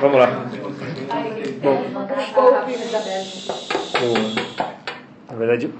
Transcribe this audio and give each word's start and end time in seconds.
Vamos 0.00 0.18
lá. 0.18 0.46
Bom, 1.62 1.84
o, 4.00 5.32
na 5.32 5.38
verdade, 5.38 5.70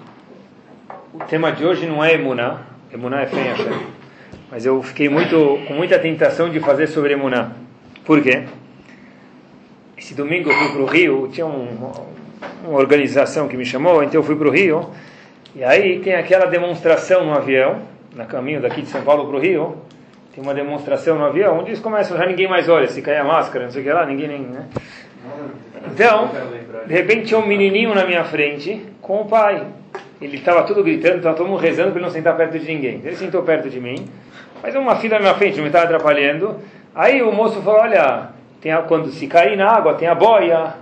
o 1.12 1.18
tema 1.24 1.52
de 1.52 1.64
hoje 1.64 1.86
não 1.86 2.02
é 2.02 2.14
Emuná. 2.14 2.62
Emuná 2.93 3.22
é 3.22 3.27
fé 3.27 3.54
Mas 4.50 4.64
eu 4.64 4.82
fiquei 4.82 5.09
muito, 5.09 5.59
com 5.66 5.75
muita 5.75 5.98
tentação 5.98 6.48
de 6.48 6.61
fazer 6.61 6.86
sobre 6.86 7.12
Emuná. 7.12 7.52
Por 8.04 8.22
quê? 8.22 8.45
Esse 9.96 10.14
domingo 10.14 10.50
eu 10.50 10.54
fui 10.54 10.72
para 10.72 10.82
o 10.82 10.86
Rio, 10.86 11.29
tinha 11.32 11.46
um, 11.46 11.92
uma 12.66 12.79
organização 12.79 13.48
que 13.48 13.56
me 13.56 13.64
chamou, 13.64 14.02
então 14.02 14.20
eu 14.20 14.22
fui 14.22 14.36
para 14.36 14.48
o 14.48 14.50
Rio. 14.50 14.90
E 15.54 15.62
aí 15.62 16.00
tem 16.00 16.14
aquela 16.14 16.46
demonstração 16.46 17.24
no 17.24 17.32
avião, 17.32 17.82
no 18.14 18.26
caminho 18.26 18.61
daqui 18.61 18.82
de 18.82 18.88
São 18.88 19.02
Paulo 19.02 19.26
para 19.29 19.36
o 19.36 19.40
Rio, 19.40 19.76
tem 20.35 20.43
uma 20.43 20.53
demonstração 20.53 21.16
no 21.16 21.25
avião, 21.25 21.59
onde 21.59 21.71
eles 21.71 21.80
começam, 21.80 22.16
já 22.16 22.27
ninguém 22.27 22.48
mais 22.48 22.69
olha, 22.69 22.89
se 22.89 23.01
cai 23.01 23.16
a 23.16 23.25
máscara, 23.25 23.66
não 23.66 23.73
sei 23.73 23.83
o 23.83 23.84
que 23.84 23.92
lá, 23.92 24.05
ninguém 24.05 24.27
nem, 24.27 24.41
né? 24.41 24.66
Então, 25.87 26.30
de 26.87 26.92
repente 26.92 27.27
tinha 27.27 27.38
um 27.38 27.47
menininho 27.47 27.95
na 27.95 28.05
minha 28.05 28.25
frente 28.25 28.84
com 29.01 29.20
o 29.20 29.27
pai. 29.27 29.62
Ele 30.20 30.37
estava 30.37 30.65
tudo 30.65 30.83
gritando, 30.83 31.19
estava 31.19 31.37
todo 31.37 31.48
mundo 31.48 31.61
rezando 31.61 31.91
para 31.91 32.01
ele 32.01 32.06
não 32.06 32.12
sentar 32.12 32.37
perto 32.37 32.59
de 32.59 32.66
ninguém. 32.66 33.01
Ele 33.05 33.15
sentou 33.15 33.42
perto 33.42 33.70
de 33.70 33.80
mim, 33.80 34.09
mas 34.61 34.75
uma 34.75 34.97
fila 34.97 35.16
na 35.16 35.20
minha 35.20 35.34
frente, 35.34 35.56
não 35.56 35.62
me 35.62 35.69
estava 35.69 35.84
atrapalhando. 35.84 36.56
Aí 36.95 37.23
o 37.23 37.30
moço 37.30 37.62
falou, 37.62 37.80
olha, 37.80 38.30
tem 38.61 38.73
a, 38.73 38.78
quando 38.78 39.11
se 39.11 39.27
cair 39.28 39.56
na 39.56 39.70
água, 39.70 39.95
tem 39.95 40.09
a 40.09 40.14
boia, 40.14 40.75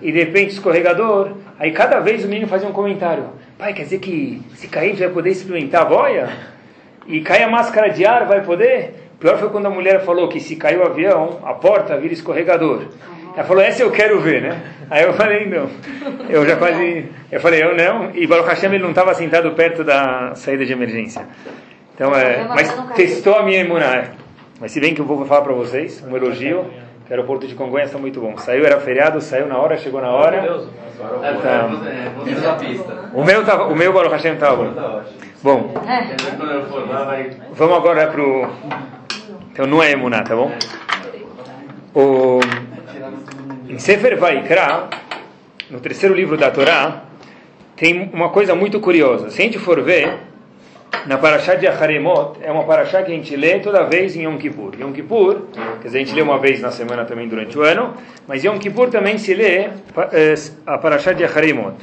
e 0.00 0.10
de 0.10 0.18
repente 0.18 0.52
escorregador. 0.52 1.32
Aí 1.58 1.70
cada 1.72 2.00
vez 2.00 2.24
o 2.24 2.28
menino 2.28 2.48
fazia 2.48 2.68
um 2.68 2.72
comentário. 2.72 3.24
Pai, 3.58 3.74
quer 3.74 3.82
dizer 3.82 3.98
que 3.98 4.42
se 4.54 4.68
cair 4.68 4.86
a 4.86 4.90
gente 4.90 5.00
vai 5.00 5.10
poder 5.10 5.30
experimentar 5.30 5.82
a 5.82 5.84
boia? 5.84 6.55
E 7.08 7.20
cair 7.20 7.44
a 7.44 7.48
máscara 7.48 7.88
de 7.90 8.04
ar 8.04 8.26
vai 8.26 8.42
poder? 8.42 9.08
Pior 9.18 9.38
foi 9.38 9.48
quando 9.48 9.66
a 9.66 9.70
mulher 9.70 10.04
falou 10.04 10.28
que 10.28 10.40
se 10.40 10.56
caiu 10.56 10.80
o 10.80 10.86
avião, 10.86 11.40
a 11.44 11.54
porta 11.54 11.96
vira 11.96 12.12
escorregador. 12.12 12.82
Ela 13.34 13.44
falou, 13.44 13.62
essa 13.62 13.82
eu 13.82 13.90
quero 13.90 14.18
ver, 14.20 14.42
né? 14.42 14.62
Aí 14.90 15.04
eu 15.04 15.12
falei, 15.12 15.46
não. 15.46 15.68
Eu 16.28 16.46
já 16.46 16.56
quase... 16.56 17.06
Eu 17.30 17.40
falei, 17.40 17.62
eu 17.62 17.76
não. 17.76 18.10
E 18.14 18.26
Baruch 18.26 18.48
Hashem, 18.48 18.72
ele 18.72 18.82
não 18.82 18.90
estava 18.90 19.12
sentado 19.14 19.50
perto 19.52 19.84
da 19.84 20.34
saída 20.34 20.64
de 20.64 20.72
emergência. 20.72 21.26
Então, 21.94 22.14
é... 22.14 22.44
Mas 22.48 22.72
testou 22.94 23.34
a 23.34 23.42
minha 23.42 23.60
imunidade. 23.60 24.10
Mas 24.58 24.72
se 24.72 24.80
bem 24.80 24.94
que 24.94 25.00
eu 25.00 25.04
vou 25.04 25.24
falar 25.26 25.42
para 25.42 25.52
vocês, 25.52 26.02
um 26.06 26.16
elogio, 26.16 26.64
que 27.04 27.10
o 27.10 27.14
aeroporto 27.14 27.46
de 27.46 27.54
Congonhas 27.54 27.88
está 27.88 27.98
muito 27.98 28.20
bom. 28.20 28.38
Saiu, 28.38 28.64
era 28.64 28.80
feriado, 28.80 29.20
saiu 29.20 29.46
na 29.46 29.58
hora, 29.58 29.76
chegou 29.76 30.00
na 30.00 30.10
hora. 30.10 30.62
Tá. 31.42 31.68
O 33.12 33.22
meu, 33.22 33.44
tava, 33.44 33.64
o 33.64 33.76
meu 33.76 33.92
Baruch 33.92 34.12
Hashem 34.12 34.32
estava 34.32 34.56
bom. 34.56 35.02
Bom, 35.42 35.74
vamos 37.52 37.76
agora 37.76 38.06
para 38.08 38.22
o... 38.22 38.50
Então 39.52 39.66
não 39.66 39.82
é 39.82 39.92
emuná, 39.92 40.22
tá 40.22 40.34
bom? 40.34 40.50
O... 41.94 42.40
Em 43.68 43.78
Sefer 43.78 44.18
Vaikra, 44.18 44.88
no 45.70 45.80
terceiro 45.80 46.14
livro 46.14 46.36
da 46.36 46.50
Torá, 46.50 47.04
tem 47.76 48.10
uma 48.12 48.30
coisa 48.30 48.54
muito 48.54 48.80
curiosa. 48.80 49.30
Se 49.30 49.42
a 49.42 49.44
gente 49.44 49.58
for 49.58 49.82
ver, 49.82 50.18
na 51.06 51.18
Parashá 51.18 51.54
de 51.54 51.66
Acharemot, 51.66 52.38
é 52.42 52.50
uma 52.50 52.64
Parashá 52.64 53.02
que 53.02 53.12
a 53.12 53.14
gente 53.14 53.36
lê 53.36 53.58
toda 53.58 53.84
vez 53.84 54.16
em 54.16 54.22
Yom 54.22 54.38
Kippur. 54.38 54.72
Yom 54.80 54.92
Kippur, 54.92 55.42
quer 55.80 55.88
dizer, 55.88 55.98
a 55.98 56.00
gente 56.00 56.14
lê 56.14 56.22
uma 56.22 56.38
vez 56.38 56.60
na 56.60 56.70
semana 56.70 57.04
também 57.04 57.28
durante 57.28 57.58
o 57.58 57.62
ano, 57.62 57.94
mas 58.26 58.42
Yom 58.42 58.58
Kippur 58.58 58.88
também 58.88 59.18
se 59.18 59.34
lê 59.34 59.68
eh, 60.12 60.34
a 60.66 60.78
Parashá 60.78 61.12
de 61.12 61.24
Acharemot. 61.24 61.76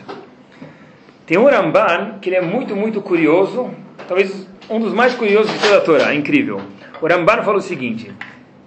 Tem 1.26 1.38
um 1.38 1.46
Ramban 1.46 2.16
que 2.22 2.30
ele 2.30 2.36
é 2.36 2.42
muito, 2.42 2.76
muito 2.76 3.02
curioso, 3.02 3.72
talvez 4.08 4.46
um 4.70 4.78
dos 4.78 4.94
mais 4.94 5.14
curiosos 5.16 5.54
de 5.54 5.60
toda 5.60 5.78
a 5.78 5.82
Torá, 5.82 6.14
incrível. 6.14 6.60
O 7.02 7.08
Ramban 7.08 7.44
fala 7.44 7.60
o 7.60 7.62
seguinte, 7.62 8.12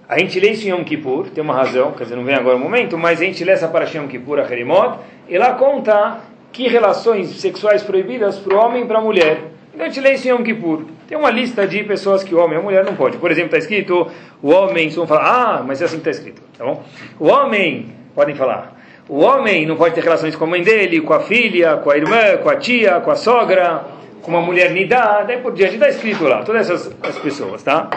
a 0.09 0.17
gente 0.17 0.39
lê 0.39 0.51
isso 0.51 0.65
em 0.65 0.71
Yom 0.71 0.83
Kippur, 0.83 1.29
tem 1.29 1.43
uma 1.43 1.53
razão, 1.53 1.91
quer 1.91 2.05
dizer, 2.05 2.15
não 2.15 2.23
vem 2.23 2.33
agora 2.33 2.55
o 2.55 2.59
momento, 2.59 2.97
mas 2.97 3.21
a 3.21 3.25
gente 3.25 3.43
lê 3.43 3.51
essa 3.51 3.67
Parashá 3.67 3.99
Yom 3.99 4.07
Kippur, 4.07 4.39
Acharemot, 4.39 4.99
e 5.29 5.37
lá 5.37 5.53
conta 5.53 6.21
que 6.51 6.67
relações 6.67 7.29
sexuais 7.39 7.83
proibidas 7.83 8.39
para 8.39 8.55
o 8.55 8.57
homem 8.57 8.83
e 8.83 8.85
para 8.87 8.97
a 8.97 9.01
mulher. 9.01 9.51
Então 9.71 9.85
a 9.85 9.89
gente 9.89 10.01
lê 10.01 10.13
isso 10.13 10.27
em 10.27 10.31
Yom 10.31 10.41
Kippur. 10.41 10.85
Tem 11.07 11.15
uma 11.15 11.29
lista 11.29 11.67
de 11.67 11.83
pessoas 11.83 12.23
que 12.23 12.33
o 12.33 12.39
homem 12.39 12.57
e 12.57 12.59
a 12.59 12.63
mulher 12.63 12.83
não 12.83 12.95
pode. 12.95 13.17
Por 13.17 13.29
exemplo, 13.29 13.55
está 13.55 13.59
escrito, 13.59 14.09
o 14.41 14.49
homem, 14.49 14.89
vão 14.89 15.05
falar, 15.05 15.59
ah, 15.59 15.63
mas 15.63 15.79
é 15.79 15.85
assim 15.85 15.99
que 15.99 16.09
está 16.09 16.11
escrito, 16.11 16.41
tá 16.57 16.65
bom? 16.65 16.83
O 17.19 17.27
homem, 17.27 17.87
podem 18.15 18.33
falar, 18.33 18.76
o 19.09 19.19
homem 19.19 19.65
não 19.65 19.75
pode 19.75 19.95
ter 19.95 20.03
relações 20.03 20.35
com 20.35 20.43
a 20.43 20.47
mãe 20.47 20.61
dele, 20.61 21.01
com 21.01 21.13
a 21.13 21.21
filha, 21.21 21.77
com 21.77 21.89
a 21.89 21.97
irmã, 21.97 22.37
com 22.43 22.49
a 22.49 22.55
tia, 22.57 22.99
com 22.99 23.09
a 23.09 23.15
sogra, 23.15 23.85
com 24.21 24.31
uma 24.31 24.41
mulher 24.41 24.71
nidá, 24.71 25.23
daí 25.25 25.37
por 25.37 25.53
diante 25.53 25.75
está 25.75 25.87
escrito 25.87 26.25
lá, 26.25 26.43
todas 26.43 26.69
essas 26.69 26.93
as 27.01 27.17
pessoas, 27.17 27.63
tá? 27.63 27.89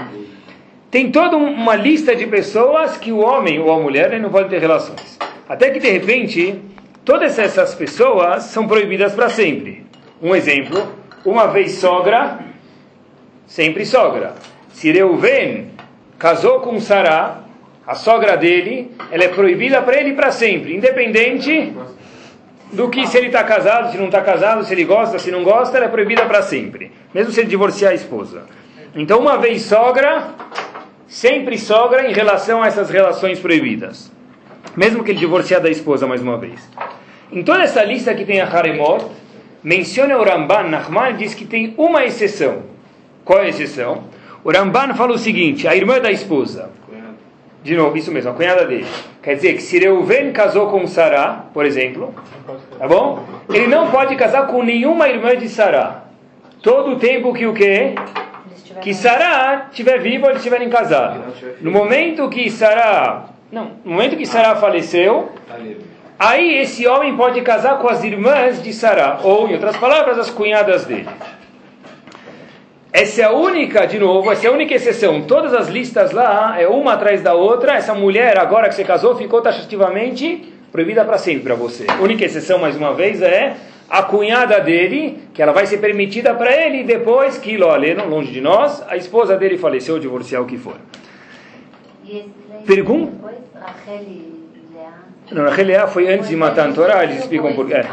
Tem 0.89 1.11
toda 1.11 1.37
uma 1.37 1.75
lista 1.75 2.15
de 2.15 2.27
pessoas 2.27 2.97
que 2.97 3.11
o 3.11 3.19
homem 3.19 3.59
ou 3.59 3.73
a 3.73 3.81
mulher 3.81 4.19
não 4.21 4.31
podem 4.31 4.49
ter 4.49 4.61
relações. 4.61 5.19
Até 5.49 5.71
que 5.71 5.81
de 5.81 5.91
repente, 5.91 6.61
todas 7.05 7.39
essas 7.39 7.75
pessoas 7.75 8.45
são 8.45 8.69
proibidas 8.69 9.13
para 9.15 9.29
sempre. 9.29 9.85
Um 10.23 10.35
exemplo, 10.35 10.87
uma 11.25 11.49
vez 11.49 11.73
sogra, 11.73 12.39
sempre 13.47 13.85
sogra. 13.85 14.35
Se 14.73 14.93
Reuven 14.93 15.71
casou 16.19 16.61
com 16.61 16.79
Sará, 16.81 17.40
a 17.91 17.97
sogra 17.97 18.37
dele, 18.37 18.89
ela 19.11 19.25
é 19.25 19.29
proibida 19.29 19.83
para 19.83 19.99
ele 19.99 20.13
para 20.13 20.31
sempre, 20.31 20.77
independente 20.77 21.73
do 22.73 22.89
que 22.89 23.05
se 23.09 23.19
ele 23.19 23.27
está 23.27 23.43
casado, 23.43 23.91
se 23.91 23.99
não 23.99 24.07
está 24.07 24.21
casado, 24.21 24.65
se 24.65 24.73
ele 24.73 24.85
gosta, 24.85 25.19
se 25.19 25.29
não 25.33 25.43
gosta, 25.43 25.77
ela 25.77 25.87
é 25.87 25.89
proibida 25.89 26.25
para 26.25 26.41
sempre, 26.41 26.93
mesmo 27.13 27.33
se 27.33 27.41
ele 27.41 27.49
divorciar 27.49 27.91
a 27.91 27.95
esposa. 27.97 28.45
Então, 28.95 29.19
uma 29.19 29.39
vez 29.39 29.63
sogra, 29.63 30.29
sempre 31.09 31.59
sogra 31.59 32.09
em 32.09 32.13
relação 32.13 32.63
a 32.63 32.69
essas 32.69 32.91
relações 32.91 33.41
proibidas, 33.41 34.13
mesmo 34.77 35.03
que 35.03 35.11
ele 35.11 35.19
divorciar 35.19 35.61
da 35.61 35.69
esposa 35.69 36.07
mais 36.07 36.23
uma 36.23 36.39
vez. 36.39 36.71
Em 37.33 37.43
toda 37.43 37.65
essa 37.65 37.83
lista 37.83 38.15
que 38.15 38.25
tem 38.25 38.41
a 38.41 38.47
Haremot, 38.47 39.05
menciona 39.65 40.17
o 40.17 40.23
Ramban, 40.23 40.69
Nachman 40.69 41.17
diz 41.17 41.35
que 41.35 41.45
tem 41.45 41.75
uma 41.77 42.05
exceção. 42.05 42.63
Qual 43.25 43.41
é 43.41 43.47
a 43.47 43.49
exceção? 43.49 44.05
O 44.45 44.53
Ramban 44.53 44.95
fala 44.95 45.15
o 45.15 45.19
seguinte, 45.19 45.67
a 45.67 45.75
irmã 45.75 45.99
da 45.99 46.13
esposa, 46.13 46.71
de 47.63 47.77
novo, 47.77 47.97
isso 47.97 48.11
mesmo, 48.11 48.31
a 48.31 48.35
cunhada 48.35 48.65
dele. 48.65 48.87
Quer 49.23 49.35
dizer 49.35 49.55
que 49.55 49.63
se 49.63 49.79
Reuven 49.79 50.33
casou 50.33 50.69
com 50.69 50.87
Sará, 50.87 51.45
por 51.53 51.67
exemplo, 51.67 52.15
tá 52.79 52.89
bom? 52.89 53.25
Ele 53.49 53.67
não 53.67 53.91
pode 53.91 54.17
casar 54.17 54.47
com 54.47 54.63
nenhuma 54.63 55.09
irmã 55.09 55.37
de 55.37 55.49
Sará. 55.49 56.05
Todo 56.63 56.93
o 56.93 56.97
tempo 56.97 57.35
que 57.35 57.47
o 57.47 57.53
quê? 57.53 57.95
Que 58.81 58.95
Sará 58.95 59.67
estiver 59.71 59.99
vivo, 60.01 60.27
eles 60.27 60.39
estiverem 60.39 60.71
casados. 60.71 61.23
No 61.61 61.71
momento 61.71 62.29
que 62.31 62.51
Sará, 62.51 63.27
não, 63.53 63.73
no 63.85 63.93
momento 63.93 64.17
que 64.17 64.25
Sará 64.25 64.57
faleceu, 64.57 65.31
Aí 66.21 66.59
esse 66.59 66.87
homem 66.87 67.17
pode 67.17 67.41
casar 67.41 67.79
com 67.79 67.89
as 67.89 68.05
irmãs 68.05 68.63
de 68.63 68.75
Sará, 68.75 69.21
ou, 69.23 69.49
em 69.49 69.55
outras 69.55 69.75
palavras, 69.79 70.19
as 70.19 70.29
cunhadas 70.29 70.85
dele. 70.85 71.09
Essa 72.93 73.23
é 73.23 73.25
a 73.25 73.31
única, 73.31 73.87
de 73.87 73.99
novo, 73.99 74.33
essa 74.33 74.47
é 74.47 74.51
a 74.51 74.53
única 74.53 74.75
exceção. 74.75 75.23
Todas 75.23 75.55
as 75.55 75.69
listas 75.69 76.11
lá, 76.11 76.61
é 76.61 76.67
uma 76.67 76.95
atrás 76.95 77.23
da 77.23 77.35
outra. 77.35 77.75
Essa 77.75 77.95
mulher, 77.95 78.37
agora 78.39 78.69
que 78.69 78.75
você 78.75 78.83
casou, 78.83 79.15
ficou 79.17 79.41
taxativamente 79.41 80.53
proibida 80.73 81.05
para 81.05 81.17
sempre 81.17 81.45
para 81.45 81.55
você. 81.55 81.87
A 81.89 82.03
única 82.03 82.25
exceção, 82.25 82.59
mais 82.59 82.77
uma 82.77 82.93
vez, 82.93 83.23
é 83.23 83.55
a 83.89 84.03
cunhada 84.03 84.61
dele, 84.61 85.19
que 85.33 85.41
ela 85.41 85.53
vai 85.53 85.67
ser 85.67 85.79
permitida 85.79 86.35
para 86.35 86.53
ele 86.53 86.83
depois 86.85 87.39
que, 87.39 87.61
olha, 87.63 88.05
longe 88.05 88.33
de 88.33 88.41
nós, 88.41 88.83
a 88.89 88.97
esposa 88.97 89.37
dele 89.37 89.57
faleceu, 89.57 89.99
divorciar, 89.99 90.43
o 90.43 90.47
que 90.47 90.57
for. 90.59 90.77
Pergunta? 92.67 93.13
Não, 95.31 95.45
Rachel 95.45 95.89
foi 95.89 96.13
antes 96.13 96.29
de 96.29 96.35
matar 96.37 96.69
a 96.69 96.73
Torá, 96.73 97.05
eles 97.05 97.19
explicam 97.21 97.55
por 97.55 97.67
quê. 97.67 97.75
É, 97.75 97.87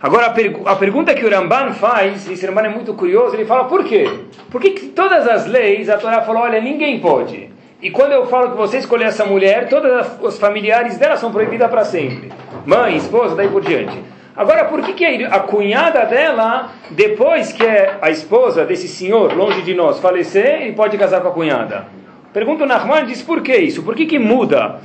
Agora, 0.00 0.26
a, 0.26 0.30
pergu 0.30 0.62
a, 0.68 0.76
pergunta 0.76 1.14
que 1.14 1.24
o 1.24 1.30
Ramban 1.30 1.72
faz, 1.72 2.28
esse 2.30 2.46
Ramban 2.46 2.62
é 2.62 2.68
muito 2.68 2.94
curioso, 2.94 3.34
ele 3.34 3.44
fala 3.44 3.64
por 3.64 3.84
quê? 3.84 4.08
Por 4.50 4.60
que, 4.60 4.70
que 4.70 4.86
todas 4.86 5.26
as 5.26 5.46
leis, 5.46 5.88
a 5.88 5.96
Torá 5.96 6.22
falou, 6.22 6.42
olha, 6.42 6.60
ninguém 6.60 7.00
pode. 7.00 7.50
E 7.82 7.90
quando 7.90 8.12
eu 8.12 8.26
falo 8.26 8.50
que 8.52 8.56
você 8.56 8.78
escolher 8.78 9.06
essa 9.06 9.24
mulher, 9.24 9.68
todos 9.68 10.06
os 10.20 10.38
familiares 10.38 10.98
dela 10.98 11.16
são 11.16 11.32
proibidas 11.32 11.70
para 11.70 11.84
sempre. 11.84 12.30
Mãe, 12.64 12.96
esposa, 12.96 13.34
daí 13.34 13.48
por 13.48 13.62
diante. 13.62 13.98
Agora, 14.36 14.66
por 14.66 14.82
que, 14.82 14.92
que 14.92 15.24
a 15.24 15.40
cunhada 15.40 16.04
dela, 16.04 16.70
depois 16.90 17.52
que 17.52 17.64
é 17.64 17.98
a 18.00 18.08
esposa 18.08 18.64
desse 18.64 18.86
senhor, 18.86 19.36
longe 19.36 19.62
de 19.62 19.74
nós, 19.74 19.98
falecer, 19.98 20.62
ele 20.62 20.72
pode 20.72 20.96
casar 20.96 21.20
com 21.20 21.28
a 21.28 21.32
cunhada? 21.32 21.86
Pergunta 22.32 22.64
o 22.64 22.66
Nahman, 22.66 23.04
diz 23.04 23.20
por 23.20 23.42
que 23.42 23.56
isso? 23.56 23.82
Por 23.82 23.96
que, 23.96 24.06
que 24.06 24.18
muda 24.18 24.80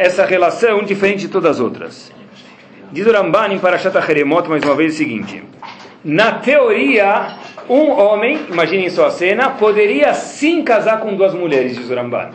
essa 0.00 0.24
relação 0.24 0.82
diferente 0.82 1.20
de 1.20 1.28
todas 1.28 1.56
as 1.56 1.60
outras. 1.60 2.10
Diz 2.92 3.06
o 3.06 3.12
Ramban 3.12 3.52
em 3.52 3.58
Parashat 3.58 3.96
Haremot 3.96 4.48
mais 4.48 4.64
uma 4.64 4.74
vez 4.74 4.94
o 4.94 4.96
seguinte: 4.96 5.42
Na 6.04 6.32
teoria, 6.32 7.36
um 7.68 7.90
homem, 7.90 8.46
imaginem 8.48 8.90
só 8.90 9.06
a 9.06 9.10
cena, 9.10 9.50
poderia 9.50 10.12
sim 10.14 10.62
casar 10.62 11.00
com 11.00 11.14
duas 11.14 11.34
mulheres, 11.34 11.76
diz 11.76 11.88
o 11.88 11.94
Ramban. 11.94 12.30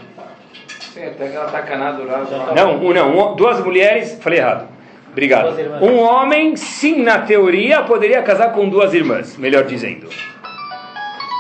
Não, 2.56 2.78
um, 2.78 2.94
não, 2.94 3.34
um, 3.34 3.36
duas 3.36 3.64
mulheres, 3.64 4.18
falei 4.22 4.40
errado. 4.40 4.68
Obrigado. 5.12 5.56
Um 5.82 6.00
homem, 6.00 6.56
sim, 6.56 7.02
na 7.02 7.20
teoria, 7.20 7.84
poderia 7.84 8.22
casar 8.22 8.52
com 8.54 8.68
duas 8.70 8.94
irmãs, 8.94 9.38
melhor 9.38 9.64
dizendo. 9.64 10.08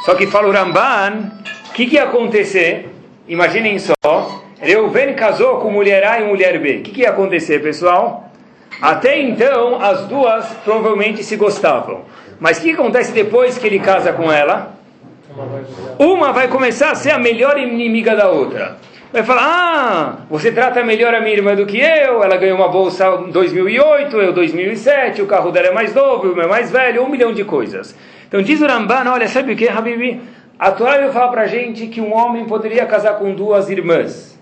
Só 0.06 0.16
que 0.16 0.28
fala 0.28 0.48
o 0.48 0.52
Ramban, 0.52 1.32
o 1.70 1.74
que, 1.74 1.86
que 1.86 1.96
ia 1.96 2.04
acontecer 2.04 2.90
imaginem 3.28 3.80
só, 3.80 4.44
Reuven 4.60 5.14
casou 5.14 5.60
com 5.60 5.72
mulher 5.72 6.04
A 6.06 6.20
e 6.20 6.26
mulher 6.26 6.60
B. 6.60 6.78
O 6.78 6.82
que, 6.84 6.92
que 6.92 7.02
ia 7.02 7.10
acontecer, 7.10 7.62
pessoal? 7.62 8.25
Até 8.81 9.19
então, 9.22 9.81
as 9.81 10.06
duas 10.06 10.45
provavelmente 10.63 11.24
se 11.24 11.36
gostavam. 11.36 12.01
Mas 12.39 12.57
o 12.57 12.62
que 12.62 12.72
acontece 12.72 13.12
depois 13.12 13.57
que 13.57 13.66
ele 13.68 13.80
casa 13.80 14.12
com 14.12 14.31
ela? 14.31 14.75
Uma 15.98 16.31
vai 16.31 16.48
começar 16.48 16.92
a 16.92 16.95
ser 16.95 17.12
a 17.12 17.19
melhor 17.19 17.57
inimiga 17.57 18.16
da 18.16 18.30
outra. 18.30 18.77
Vai 19.12 19.24
falar, 19.24 19.44
ah, 19.44 20.16
você 20.30 20.51
trata 20.51 20.83
melhor 20.83 21.13
a 21.13 21.22
minha 21.22 21.33
irmã 21.33 21.56
do 21.56 21.66
que 21.66 21.80
eu, 21.80 22.22
ela 22.22 22.36
ganhou 22.36 22.57
uma 22.57 22.68
bolsa 22.68 23.07
em 23.25 23.31
2008, 23.31 24.18
eu 24.18 24.33
2007, 24.33 25.22
o 25.22 25.25
carro 25.25 25.51
dela 25.51 25.68
é 25.68 25.72
mais 25.72 25.94
novo, 25.94 26.31
o 26.31 26.36
meu 26.36 26.44
é 26.44 26.48
mais 26.48 26.69
velho, 26.69 27.04
um 27.04 27.10
milhão 27.10 27.33
de 27.33 27.45
coisas. 27.45 27.95
Então 28.27 28.42
diz 28.42 28.60
o 28.60 28.68
Ramban, 28.68 29.10
olha, 29.10 29.27
sabe 29.27 29.54
o 29.54 29.56
que, 29.56 29.69
Habibi? 29.69 30.22
A 30.60 30.72
Torá 30.72 31.10
fala 31.12 31.31
para 31.31 31.42
a 31.44 31.48
gente 31.48 31.88
que 31.88 32.01
um 32.01 32.13
homem 32.13 32.45
poderia 32.45 32.86
casar 32.86 33.13
com 33.13 33.33
duas 33.33 33.69
irmãs. 33.69 34.38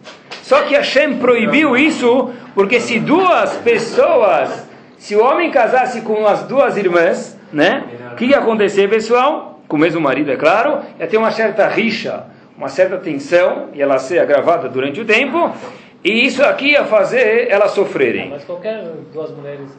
Só 0.53 0.61
que 0.65 0.75
Hashem 0.75 1.17
proibiu 1.17 1.75
isso, 1.75 2.29
porque 2.53 2.79
se 2.79 2.99
duas 2.99 3.57
pessoas, 3.57 4.69
se 4.99 5.15
o 5.15 5.23
homem 5.23 5.49
casasse 5.49 6.01
com 6.01 6.27
as 6.27 6.43
duas 6.43 6.77
irmãs, 6.77 7.35
né? 7.51 7.83
O 8.11 8.15
que 8.15 8.25
ia 8.25 8.37
acontecer, 8.37 8.87
pessoal? 8.87 9.59
Com 9.67 9.77
o 9.77 9.79
mesmo 9.79 9.99
marido, 9.99 10.31
é 10.31 10.35
claro, 10.35 10.81
ia 10.99 11.07
ter 11.07 11.17
uma 11.17 11.31
certa 11.31 11.67
rixa, 11.67 12.27
uma 12.55 12.67
certa 12.67 12.97
tensão, 12.97 13.69
e 13.73 13.81
ela 13.81 13.97
ser 13.97 14.19
agravada 14.19 14.69
durante 14.69 15.01
o 15.01 15.05
tempo, 15.05 15.51
e 16.03 16.23
isso 16.23 16.43
aqui 16.43 16.73
ia 16.73 16.85
fazer 16.85 17.47
elas 17.49 17.71
sofrerem. 17.71 18.29
Mas 18.29 18.43
qualquer 18.43 18.83
duas 19.11 19.31
mulheres 19.31 19.71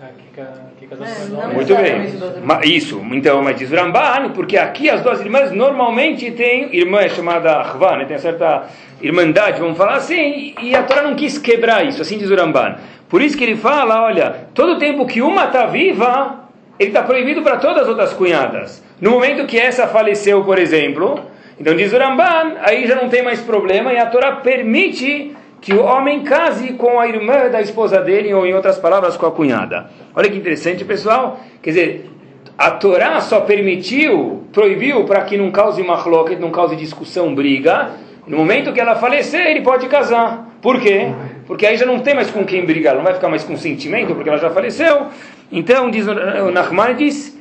é, 0.00 1.52
Muito 1.52 1.74
bem. 1.74 2.76
Isso, 2.76 3.00
então, 3.12 3.42
mas 3.42 3.56
diz 3.56 3.70
Ramban, 3.70 4.30
porque 4.34 4.56
aqui 4.56 4.88
as 4.88 5.02
duas 5.02 5.20
irmãs 5.20 5.50
normalmente 5.52 6.30
têm, 6.30 6.76
irmã 6.76 7.00
é 7.00 7.08
chamada 7.08 7.56
Ahvan, 7.56 7.96
né, 7.96 8.04
tem 8.04 8.16
uma 8.16 8.22
certa 8.22 8.68
irmandade, 9.00 9.60
vamos 9.60 9.76
falar 9.76 9.96
assim, 9.96 10.54
e 10.62 10.74
a 10.74 10.82
Torá 10.82 11.02
não 11.02 11.14
quis 11.14 11.38
quebrar 11.38 11.86
isso, 11.86 12.02
assim 12.02 12.18
diz 12.18 12.30
o 12.30 12.34
Ramban. 12.34 12.76
Por 13.08 13.22
isso 13.22 13.36
que 13.36 13.44
ele 13.44 13.56
fala, 13.56 14.02
olha, 14.02 14.48
todo 14.54 14.78
tempo 14.78 15.06
que 15.06 15.22
uma 15.22 15.44
está 15.44 15.66
viva, 15.66 16.48
ele 16.78 16.90
está 16.90 17.02
proibido 17.02 17.42
para 17.42 17.56
todas 17.56 17.82
as 17.82 17.88
outras 17.88 18.12
cunhadas. 18.12 18.82
No 19.00 19.12
momento 19.12 19.46
que 19.46 19.58
essa 19.58 19.86
faleceu, 19.86 20.44
por 20.44 20.58
exemplo, 20.58 21.20
então 21.58 21.74
diz 21.74 21.92
o 21.92 21.98
Ramban, 21.98 22.56
aí 22.60 22.86
já 22.86 22.96
não 22.96 23.08
tem 23.08 23.22
mais 23.22 23.40
problema, 23.40 23.92
e 23.92 23.98
a 23.98 24.06
Torá 24.06 24.32
permite 24.32 25.34
que 25.60 25.74
o 25.74 25.82
homem 25.84 26.22
case 26.22 26.74
com 26.74 27.00
a 27.00 27.08
irmã 27.08 27.48
da 27.48 27.60
esposa 27.60 28.00
dele, 28.00 28.32
ou 28.32 28.46
em 28.46 28.54
outras 28.54 28.78
palavras, 28.78 29.16
com 29.16 29.26
a 29.26 29.32
cunhada. 29.32 29.90
Olha 30.14 30.28
que 30.28 30.36
interessante, 30.36 30.84
pessoal. 30.84 31.40
Quer 31.62 31.70
dizer, 31.70 32.10
a 32.56 32.70
Torá 32.72 33.20
só 33.20 33.40
permitiu, 33.40 34.44
proibiu 34.52 35.04
para 35.04 35.22
que 35.22 35.36
não 35.36 35.50
cause 35.50 35.82
machloket, 35.82 36.38
não 36.38 36.50
cause 36.50 36.76
discussão, 36.76 37.34
briga. 37.34 37.90
No 38.28 38.36
momento 38.36 38.72
que 38.72 38.80
ela 38.80 38.94
falecer, 38.94 39.46
ele 39.46 39.62
pode 39.62 39.88
casar. 39.88 40.46
Por 40.60 40.78
quê? 40.80 41.10
Porque 41.46 41.66
aí 41.66 41.76
já 41.76 41.86
não 41.86 42.00
tem 42.00 42.14
mais 42.14 42.30
com 42.30 42.44
quem 42.44 42.64
brigar, 42.64 42.94
não 42.94 43.02
vai 43.02 43.14
ficar 43.14 43.28
mais 43.28 43.42
com 43.42 43.56
sentimento, 43.56 44.14
porque 44.14 44.28
ela 44.28 44.38
já 44.38 44.50
faleceu. 44.50 45.06
Então, 45.50 45.90
diz 45.90 46.06
o 46.06 46.50
Nachmanides, 46.50 47.36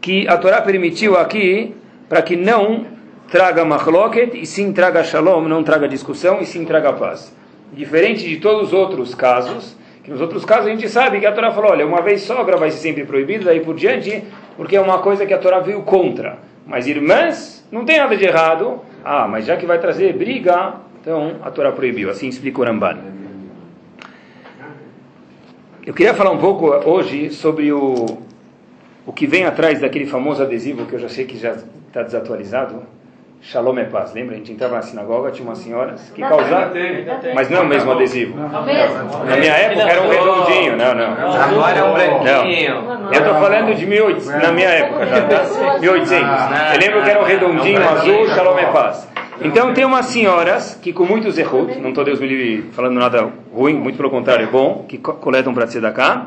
que 0.00 0.28
a 0.28 0.36
Torá 0.36 0.62
permitiu 0.62 1.18
aqui 1.18 1.74
para 2.08 2.22
que 2.22 2.36
não 2.36 2.86
traga 3.28 3.64
machloket, 3.64 4.36
e 4.36 4.46
sim 4.46 4.72
traga 4.72 5.02
shalom, 5.02 5.42
não 5.48 5.64
traga 5.64 5.88
discussão, 5.88 6.40
e 6.40 6.46
sim 6.46 6.64
traga 6.64 6.92
paz. 6.92 7.34
Diferente 7.72 8.28
de 8.28 8.36
todos 8.36 8.68
os 8.68 8.72
outros 8.72 9.14
casos, 9.14 9.76
que 10.04 10.10
nos 10.10 10.20
outros 10.20 10.44
casos 10.44 10.66
a 10.66 10.70
gente 10.70 10.88
sabe 10.88 11.18
que 11.18 11.26
a 11.26 11.32
Torá 11.32 11.50
falou, 11.50 11.72
olha, 11.72 11.86
uma 11.86 12.02
vez 12.02 12.22
sogra 12.22 12.56
vai 12.56 12.70
ser 12.70 12.78
sempre 12.78 13.04
proibido, 13.04 13.44
daí 13.44 13.60
por 13.60 13.74
diante, 13.74 14.24
porque 14.56 14.76
é 14.76 14.80
uma 14.80 14.98
coisa 14.98 15.26
que 15.26 15.34
a 15.34 15.38
Torá 15.38 15.58
veio 15.60 15.82
contra. 15.82 16.38
Mas 16.66 16.86
irmãs, 16.86 17.66
não 17.70 17.84
tem 17.84 17.98
nada 17.98 18.16
de 18.16 18.24
errado. 18.24 18.80
Ah, 19.04 19.26
mas 19.26 19.46
já 19.46 19.56
que 19.56 19.66
vai 19.66 19.78
trazer 19.78 20.12
briga, 20.16 20.74
então 21.00 21.36
a 21.42 21.50
Torá 21.50 21.72
proibiu. 21.72 22.10
Assim 22.10 22.28
explica 22.28 22.60
o 22.60 22.64
Ramban. 22.64 22.98
Eu 25.86 25.94
queria 25.94 26.14
falar 26.14 26.30
um 26.30 26.38
pouco 26.38 26.66
hoje 26.66 27.30
sobre 27.30 27.72
o, 27.72 28.18
o 29.06 29.12
que 29.12 29.26
vem 29.26 29.44
atrás 29.44 29.80
daquele 29.80 30.06
famoso 30.06 30.42
adesivo 30.42 30.86
que 30.86 30.94
eu 30.94 30.98
já 30.98 31.08
sei 31.08 31.24
que 31.24 31.38
já 31.38 31.56
está 31.88 32.02
desatualizado, 32.02 32.82
Shalom 33.42 33.78
é 33.78 33.84
paz. 33.84 34.12
Lembra? 34.12 34.34
A 34.34 34.38
gente 34.38 34.52
entrava 34.52 34.76
na 34.76 34.82
sinagoga, 34.82 35.30
tinha 35.30 35.48
umas 35.48 35.58
senhoras 35.58 36.12
que 36.14 36.20
causavam. 36.20 36.72
Mas 37.34 37.48
não 37.48 37.58
é 37.58 37.60
o 37.62 37.66
mesmo 37.66 37.90
adesivo. 37.90 38.38
Na 38.38 39.36
minha 39.36 39.52
época 39.52 39.82
era 39.82 40.02
um 40.02 40.08
redondinho. 40.08 40.76
Não, 40.76 40.94
não. 40.94 41.40
Agora 41.42 41.78
é 41.78 41.84
um 41.84 41.92
branquinho. 41.94 42.74
Eu 43.06 43.20
estou 43.20 43.34
falando 43.34 43.74
de 43.74 43.86
1800, 43.86 44.42
na 44.42 44.52
minha 44.52 44.68
época 44.68 45.06
já. 45.06 45.78
1800. 45.80 46.74
Eu 46.74 46.80
lembro 46.80 47.02
que 47.02 47.10
era 47.10 47.20
um 47.20 47.24
redondinho 47.24 47.88
azul, 47.88 48.28
Shalom 48.28 48.58
é 48.58 48.66
paz. 48.66 49.08
Então 49.42 49.72
tem 49.72 49.86
umas 49.86 50.06
senhoras 50.06 50.78
que 50.80 50.92
com 50.92 51.06
muitos 51.06 51.38
erros, 51.38 51.74
não 51.78 51.88
estou 51.88 52.04
Deus 52.04 52.20
me 52.20 52.26
livre 52.26 52.70
falando 52.72 53.00
nada 53.00 53.26
ruim, 53.54 53.72
muito 53.72 53.96
pelo 53.96 54.10
contrário, 54.10 54.44
é 54.44 54.50
bom, 54.50 54.84
que 54.86 54.98
coletam 54.98 55.54
para 55.54 55.66
ser 55.66 55.80
da 55.80 55.90
cá. 55.90 56.26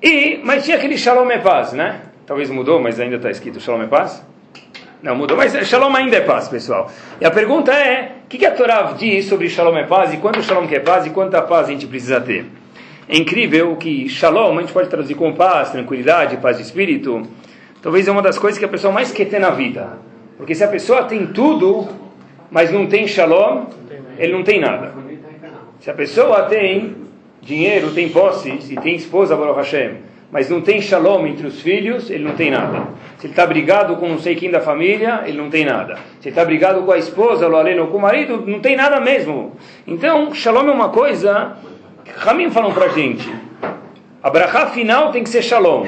E, 0.00 0.40
mas 0.44 0.64
tinha 0.64 0.76
aquele 0.76 0.96
Shalom 0.96 1.28
é 1.30 1.38
paz, 1.38 1.72
né? 1.72 2.02
Talvez 2.24 2.48
mudou, 2.48 2.80
mas 2.80 3.00
ainda 3.00 3.16
está 3.16 3.28
escrito 3.28 3.58
Shalom 3.58 3.82
é 3.82 3.88
paz. 3.88 4.24
Não 5.00 5.14
mudou, 5.14 5.36
mas 5.36 5.52
Shalom 5.68 5.94
ainda 5.94 6.16
é 6.16 6.20
paz, 6.20 6.48
pessoal. 6.48 6.90
E 7.20 7.24
a 7.24 7.30
pergunta 7.30 7.72
é, 7.72 8.16
o 8.24 8.28
que, 8.28 8.36
que 8.36 8.46
a 8.46 8.50
Torá 8.50 8.94
diz 8.98 9.26
sobre 9.26 9.48
Shalom 9.48 9.76
é 9.76 9.84
paz, 9.84 10.12
e 10.12 10.16
quanto 10.16 10.42
Shalom 10.42 10.66
é 10.68 10.80
paz, 10.80 11.06
e 11.06 11.10
quanta 11.10 11.40
paz 11.40 11.68
a 11.68 11.70
gente 11.70 11.86
precisa 11.86 12.20
ter? 12.20 12.46
É 13.08 13.16
incrível 13.16 13.76
que 13.76 14.08
Shalom, 14.08 14.58
a 14.58 14.60
gente 14.60 14.72
pode 14.72 14.88
traduzir 14.88 15.14
com 15.14 15.32
paz, 15.32 15.70
tranquilidade, 15.70 16.36
paz 16.38 16.56
de 16.56 16.64
espírito, 16.64 17.22
talvez 17.80 18.08
é 18.08 18.10
uma 18.10 18.22
das 18.22 18.38
coisas 18.38 18.58
que 18.58 18.64
a 18.64 18.68
pessoa 18.68 18.92
mais 18.92 19.12
quer 19.12 19.26
ter 19.26 19.38
na 19.38 19.50
vida. 19.50 19.98
Porque 20.36 20.54
se 20.54 20.64
a 20.64 20.68
pessoa 20.68 21.04
tem 21.04 21.28
tudo, 21.28 21.88
mas 22.50 22.72
não 22.72 22.86
tem 22.86 23.06
Shalom, 23.06 23.66
ele 24.18 24.32
não 24.32 24.42
tem 24.42 24.60
nada. 24.60 24.92
Se 25.80 25.90
a 25.90 25.94
pessoa 25.94 26.42
tem 26.42 26.96
dinheiro, 27.40 27.92
tem 27.92 28.08
posses, 28.08 28.68
e 28.68 28.74
tem 28.74 28.96
esposa, 28.96 29.36
Baruch 29.36 29.58
Hashem, 29.58 30.07
mas 30.30 30.50
não 30.50 30.60
tem 30.60 30.80
shalom 30.80 31.26
entre 31.26 31.46
os 31.46 31.60
filhos, 31.60 32.10
ele 32.10 32.24
não 32.24 32.34
tem 32.34 32.50
nada. 32.50 32.88
Se 33.18 33.26
ele 33.26 33.32
está 33.32 33.46
brigado 33.46 33.96
com 33.96 34.08
não 34.08 34.18
sei 34.18 34.34
quem 34.34 34.50
da 34.50 34.60
família, 34.60 35.22
ele 35.26 35.38
não 35.38 35.48
tem 35.48 35.64
nada. 35.64 35.96
Se 36.20 36.28
ele 36.28 36.30
está 36.30 36.44
brigado 36.44 36.82
com 36.82 36.92
a 36.92 36.98
esposa, 36.98 37.48
ou 37.48 37.86
com 37.86 37.96
o 37.96 38.00
marido, 38.00 38.44
não 38.46 38.60
tem 38.60 38.76
nada 38.76 39.00
mesmo. 39.00 39.56
Então, 39.86 40.34
shalom 40.34 40.68
é 40.68 40.70
uma 40.70 40.90
coisa 40.90 41.56
que 42.04 42.12
Ramin 42.14 42.50
falam 42.50 42.72
para 42.72 42.86
a 42.86 42.88
gente. 42.90 43.28
A 44.22 44.28
brachá 44.28 44.66
final 44.66 45.10
tem 45.12 45.22
que 45.22 45.30
ser 45.30 45.42
shalom, 45.42 45.86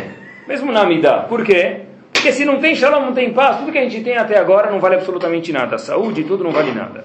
mesmo 0.49 0.73
na 0.73 0.83
Amidá. 0.83 1.19
Por 1.29 1.45
quê? 1.45 1.83
Porque 2.13 2.33
se 2.33 2.45
não 2.45 2.59
tem 2.59 2.75
shalom, 2.75 3.03
não 3.03 3.13
tem 3.13 3.33
paz, 3.33 3.59
tudo 3.59 3.73
que 3.73 3.79
a 3.79 3.83
gente 3.83 4.03
tem 4.03 4.17
até 4.17 4.39
agora 4.39 4.71
não 4.71 4.81
vale 4.81 4.95
absolutamente 4.95 5.53
nada. 5.53 5.77
A 5.77 5.79
saúde 5.79 6.25
tudo 6.25 6.45
não 6.45 6.51
vale 6.51 6.73
nada. 6.73 7.05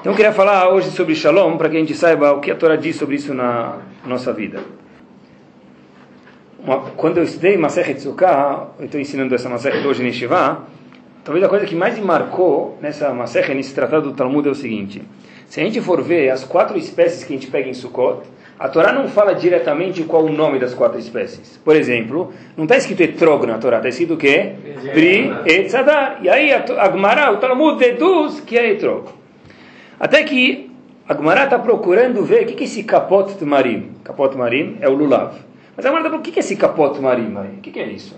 Então 0.00 0.12
eu 0.12 0.16
queria 0.16 0.32
falar 0.32 0.68
hoje 0.68 0.90
sobre 0.92 1.16
shalom, 1.16 1.56
para 1.56 1.68
que 1.68 1.76
a 1.76 1.80
gente 1.80 1.94
saiba 1.94 2.32
o 2.32 2.40
que 2.40 2.52
a 2.52 2.54
Torá 2.54 2.76
diz 2.76 2.94
sobre 2.94 3.16
isso 3.16 3.34
na 3.34 3.78
nossa 4.06 4.32
vida 4.32 4.60
uma, 6.58 6.80
quando 6.96 7.18
eu 7.18 7.24
estudei 7.24 7.56
Masechet 7.56 8.00
Sukkah, 8.00 8.68
eu 8.78 8.86
estou 8.86 9.00
ensinando 9.00 9.34
essa 9.34 9.48
Masechet 9.48 9.86
hoje 9.86 10.02
em 10.02 10.06
Yeshiva, 10.06 10.64
talvez 11.24 11.44
a 11.44 11.48
coisa 11.48 11.66
que 11.66 11.74
mais 11.74 11.98
me 11.98 12.04
marcou 12.04 12.76
nessa 12.80 13.12
Masechet, 13.14 13.54
nesse 13.54 13.74
tratado 13.74 14.10
do 14.10 14.16
Talmud 14.16 14.46
é 14.48 14.50
o 14.50 14.54
seguinte, 14.54 15.02
se 15.46 15.60
a 15.60 15.64
gente 15.64 15.80
for 15.80 16.02
ver 16.02 16.30
as 16.30 16.44
quatro 16.44 16.76
espécies 16.76 17.24
que 17.24 17.32
a 17.32 17.36
gente 17.36 17.50
pega 17.50 17.68
em 17.68 17.74
Sukkot, 17.74 18.22
a 18.58 18.68
Torá 18.68 18.92
não 18.92 19.06
fala 19.06 19.34
diretamente 19.34 20.02
qual 20.02 20.24
o 20.24 20.32
nome 20.32 20.58
das 20.58 20.74
quatro 20.74 20.98
espécies. 20.98 21.56
Por 21.64 21.76
exemplo, 21.76 22.32
não 22.56 22.64
está 22.64 22.76
escrito 22.76 23.02
etrog 23.02 23.46
na 23.46 23.56
Torá, 23.56 23.76
está 23.76 23.88
escrito 23.88 24.14
o 24.14 24.16
quê? 24.16 24.52
Pri 24.92 25.32
e 25.46 25.62
tzadar. 25.62 26.18
E 26.22 26.28
aí 26.28 26.52
a 26.52 26.90
Gemara, 26.90 27.32
o 27.32 27.36
Talmud 27.36 27.78
deduz 27.78 28.40
que 28.40 28.58
é 28.58 28.72
etrog. 28.72 29.10
Até 29.98 30.24
que 30.24 30.72
a 31.08 31.14
Gemara 31.14 31.44
está 31.44 31.58
procurando 31.58 32.24
ver 32.24 32.42
o 32.42 32.46
que 32.46 32.64
é 32.64 32.66
esse 32.66 32.82
capot 32.82 33.32
marim. 33.44 33.92
Capot 34.02 34.36
marim 34.36 34.76
é 34.80 34.88
o 34.88 34.94
lulav. 34.94 35.47
Mas 35.78 35.86
a 35.86 35.90
Gemara 35.90 36.16
o 36.16 36.20
que 36.20 36.36
é 36.36 36.40
esse 36.40 36.56
capote 36.56 37.00
marinho 37.00 37.38
aí? 37.38 37.50
O 37.50 37.60
que 37.60 37.78
é 37.78 37.86
isso? 37.86 38.16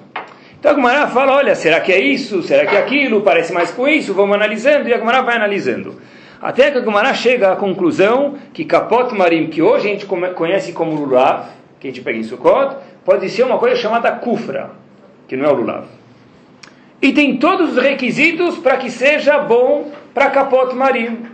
Então 0.59 0.73
a 0.73 0.75
Gemara 0.75 1.07
fala, 1.09 1.37
olha, 1.37 1.55
será 1.55 1.79
que 1.79 1.93
é 1.93 2.01
isso? 2.01 2.43
Será 2.43 2.65
que 2.65 2.75
é 2.75 2.79
aquilo? 2.79 3.21
Parece 3.21 3.53
mais 3.53 3.71
com 3.71 3.87
isso? 3.87 4.15
Vamos 4.15 4.35
analisando 4.35 4.89
e 4.89 4.95
a 4.95 4.99
Gemara 4.99 5.21
vai 5.21 5.37
analisando. 5.37 6.01
Até 6.41 6.71
que 6.71 6.79
a 6.79 6.81
Gemara 6.81 7.13
chega 7.13 7.53
à 7.53 7.57
conclusão 7.57 8.39
que 8.55 8.65
capote 8.65 9.15
marinho, 9.15 9.51
que 9.51 9.61
hoje 9.61 9.89
a 9.89 9.91
gente 9.91 10.07
conhece 10.07 10.73
como 10.73 10.95
lulav, 10.95 11.51
que 11.79 11.87
a 11.87 11.91
gente 11.91 12.01
pega 12.01 12.19
em 12.19 12.23
Sukkot, 12.23 12.77
pode 13.05 13.29
ser 13.29 13.43
uma 13.43 13.59
coisa 13.59 13.77
chamada 13.77 14.11
kufra, 14.11 14.71
que 15.29 15.37
não 15.37 15.45
é 15.45 15.53
o 15.53 15.57
lulav. 15.57 15.85
E 17.03 17.13
tem 17.13 17.37
todos 17.37 17.77
os 17.77 17.83
requisitos 17.83 18.57
para 18.57 18.79
que 18.79 18.91
seja 18.91 19.39
bom 19.39 19.93
para 20.15 20.31
capote 20.31 20.75
marinho. 20.75 21.27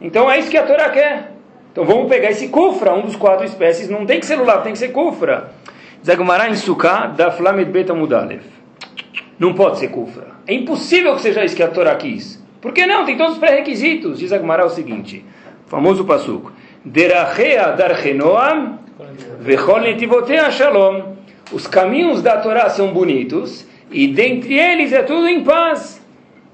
Então 0.00 0.30
é 0.30 0.38
isso 0.38 0.50
que 0.50 0.56
a 0.56 0.62
Torá 0.62 0.88
quer. 0.90 1.37
Então 1.72 1.84
vamos 1.84 2.08
pegar 2.08 2.30
esse 2.30 2.48
kufra, 2.48 2.94
um 2.94 3.02
dos 3.02 3.16
quatro 3.16 3.44
espécies, 3.44 3.88
não 3.88 4.04
tem 4.04 4.20
que 4.20 4.26
ser 4.26 4.36
lulav, 4.36 4.62
tem 4.62 4.72
que 4.72 4.78
ser 4.78 4.88
kufra. 4.88 5.52
Zagmará 6.04 6.48
em 6.48 6.54
Sukkah, 6.54 7.06
da 7.08 7.30
Flamed 7.30 7.70
Beta 7.70 7.94
Mudalev. 7.94 8.42
Não 9.38 9.54
pode 9.54 9.78
ser 9.78 9.88
kufra. 9.88 10.26
É 10.46 10.54
impossível 10.54 11.14
que 11.14 11.22
seja 11.22 11.44
isso 11.44 11.54
que 11.54 11.62
a 11.62 11.68
Torá 11.68 11.94
quis. 11.94 12.42
Por 12.60 12.72
que 12.72 12.86
não? 12.86 13.04
Tem 13.04 13.16
todos 13.16 13.34
os 13.34 13.38
pré-requisitos. 13.38 14.18
Diz 14.18 14.32
Agmará 14.32 14.64
o 14.64 14.70
seguinte, 14.70 15.24
famoso 15.66 16.04
passuco. 16.04 16.52
Derachea 16.84 17.72
darchenoam 17.72 18.78
shalom. 20.50 21.16
Os 21.52 21.66
caminhos 21.66 22.22
da 22.22 22.38
Torá 22.38 22.68
são 22.68 22.92
bonitos 22.92 23.66
e 23.90 24.08
dentre 24.08 24.58
eles 24.58 24.92
é 24.92 25.02
tudo 25.02 25.28
em 25.28 25.42
paz. 25.42 26.00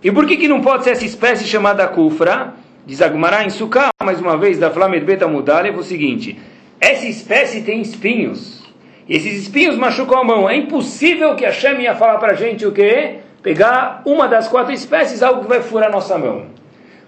E 0.02 0.12
por 0.12 0.26
que, 0.26 0.36
que 0.36 0.48
não 0.48 0.60
pode 0.60 0.84
ser 0.84 0.90
essa 0.90 1.04
espécie 1.04 1.46
chamada 1.46 1.86
kufra? 1.88 2.54
Diz 2.86 3.00
Agmará 3.00 3.42
em 3.44 3.48
Sukkah, 3.48 3.88
mais 4.02 4.20
uma 4.20 4.36
vez, 4.36 4.58
da 4.58 4.70
Flamed 4.70 5.06
Beta 5.06 5.26
Mudalev, 5.26 5.78
o 5.78 5.82
seguinte: 5.82 6.38
essa 6.78 7.06
espécie 7.06 7.62
tem 7.62 7.80
espinhos. 7.80 8.62
E 9.08 9.16
esses 9.16 9.42
espinhos 9.42 9.74
machucam 9.74 10.18
a 10.18 10.24
mão. 10.24 10.50
É 10.50 10.54
impossível 10.54 11.34
que 11.34 11.46
a 11.46 11.52
Shem 11.52 11.80
ia 11.80 11.94
falar 11.94 12.18
para 12.18 12.32
a 12.32 12.36
gente 12.36 12.66
o 12.66 12.72
quê? 12.72 13.20
Pegar 13.42 14.02
uma 14.04 14.28
das 14.28 14.48
quatro 14.48 14.70
espécies, 14.70 15.22
algo 15.22 15.40
que 15.40 15.48
vai 15.48 15.62
furar 15.62 15.90
nossa 15.90 16.18
mão. 16.18 16.44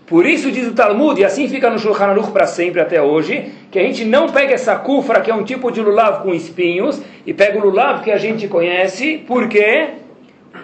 Por 0.06 0.24
isso 0.24 0.50
diz 0.50 0.66
o 0.66 0.72
Talmud, 0.72 1.20
e 1.20 1.24
assim 1.26 1.46
fica 1.46 1.68
no 1.68 1.78
Shulchan 1.78 2.06
Aruch 2.06 2.30
para 2.30 2.46
sempre 2.46 2.80
até 2.80 3.02
hoje, 3.02 3.52
que 3.70 3.78
a 3.78 3.82
gente 3.82 4.02
não 4.04 4.30
pega 4.30 4.54
essa 4.54 4.76
kufra, 4.76 5.20
que 5.20 5.30
é 5.30 5.34
um 5.34 5.44
tipo 5.44 5.70
de 5.70 5.82
lulav 5.82 6.22
com 6.22 6.32
espinhos, 6.32 7.02
e 7.26 7.34
pega 7.34 7.58
o 7.58 7.60
lulav 7.60 8.02
que 8.02 8.10
a 8.10 8.16
gente 8.16 8.48
conhece. 8.48 9.18
Por 9.18 9.46
quê? 9.46 9.88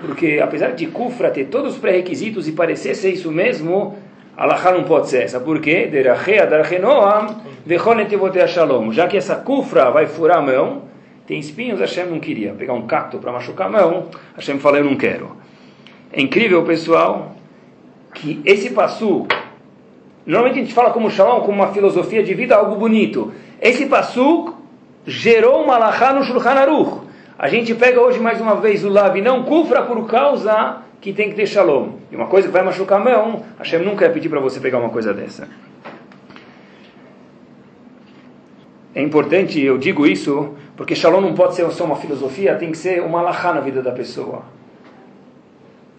Porque 0.01 0.41
apesar 0.43 0.69
de 0.69 0.87
kufra 0.87 1.31
ter 1.31 1.47
todos 1.47 1.75
os 1.75 1.79
pré-requisitos 1.79 2.49
e 2.49 2.53
parecer 2.53 2.95
ser 2.95 3.11
isso 3.11 3.31
mesmo, 3.31 3.99
Allah 4.37 4.73
não 4.73 4.85
pode 4.85 5.09
ser 5.09 5.25
essa. 5.25 5.39
Por 5.39 5.61
quê? 5.61 5.91
Já 8.93 9.07
que 9.07 9.17
essa 9.17 9.37
kufra 9.37 9.91
vai 9.91 10.07
furar 10.07 10.39
a 10.39 10.43
mão, 10.43 10.83
tem 11.27 11.39
espinhos, 11.39 11.81
Hashem 11.81 12.07
não 12.07 12.19
queria. 12.19 12.53
Pegar 12.53 12.73
um 12.73 12.87
cacto 12.87 13.19
para 13.19 13.31
machucar 13.31 13.67
a 13.67 13.71
mão, 13.71 14.07
Hashem 14.35 14.59
fala, 14.59 14.79
eu 14.79 14.85
não 14.85 14.97
quero. 14.97 15.37
É 16.13 16.21
incrível, 16.21 16.65
pessoal, 16.65 17.37
que 18.15 18.41
esse 18.45 18.71
passu, 18.71 19.27
normalmente 20.27 20.59
a 20.59 20.63
gente 20.63 20.75
fala 20.75 20.91
como 20.91 21.11
shalom, 21.11 21.41
como 21.41 21.53
uma 21.53 21.73
filosofia 21.73 22.23
de 22.23 22.35
vida, 22.35 22.57
algo 22.57 22.77
bonito. 22.77 23.33
Esse 23.61 23.87
passu 23.87 24.55
gerou 25.07 25.63
uma 25.63 25.75
alahá 25.75 26.13
no 26.13 26.25
Shulchan 26.25 26.51
Aruch. 26.51 27.03
A 27.39 27.49
gente 27.49 27.75
pega 27.75 28.01
hoje 28.01 28.21
mais 28.21 28.41
uma 28.41 28.57
vez 28.57 28.85
o 28.85 28.89
lav 28.89 29.17
não 29.21 29.43
kufra 29.43 29.83
por 29.83 30.07
causa 30.07 30.83
que 31.03 31.13
tem 31.13 31.29
que 31.29 31.35
ter 31.35 31.47
shalom. 31.47 31.95
E 32.13 32.17
uma 32.17 32.29
coisa 32.29 32.47
que 32.47 32.53
vai 32.53 32.63
machucar 32.63 33.01
a 33.01 33.05
mão, 33.05 33.45
Hashem 33.59 33.81
nunca 33.81 34.05
ia 34.05 34.11
pedir 34.13 34.29
para 34.29 34.39
você 34.39 34.61
pegar 34.61 34.79
uma 34.79 34.89
coisa 34.89 35.13
dessa. 35.13 35.49
É 38.95 39.03
importante, 39.03 39.61
eu 39.61 39.77
digo 39.79 40.07
isso, 40.07 40.55
porque 40.77 40.95
shalom 40.95 41.21
não 41.21 41.35
pode 41.35 41.57
ser 41.57 41.69
só 41.73 41.85
uma 41.85 41.97
filosofia, 41.97 42.55
tem 42.55 42.71
que 42.71 42.79
ser 42.79 43.03
uma 43.03 43.19
alahá 43.19 43.53
na 43.53 43.61
vida 43.61 43.83
da 43.83 43.91
pessoa. 43.91 44.45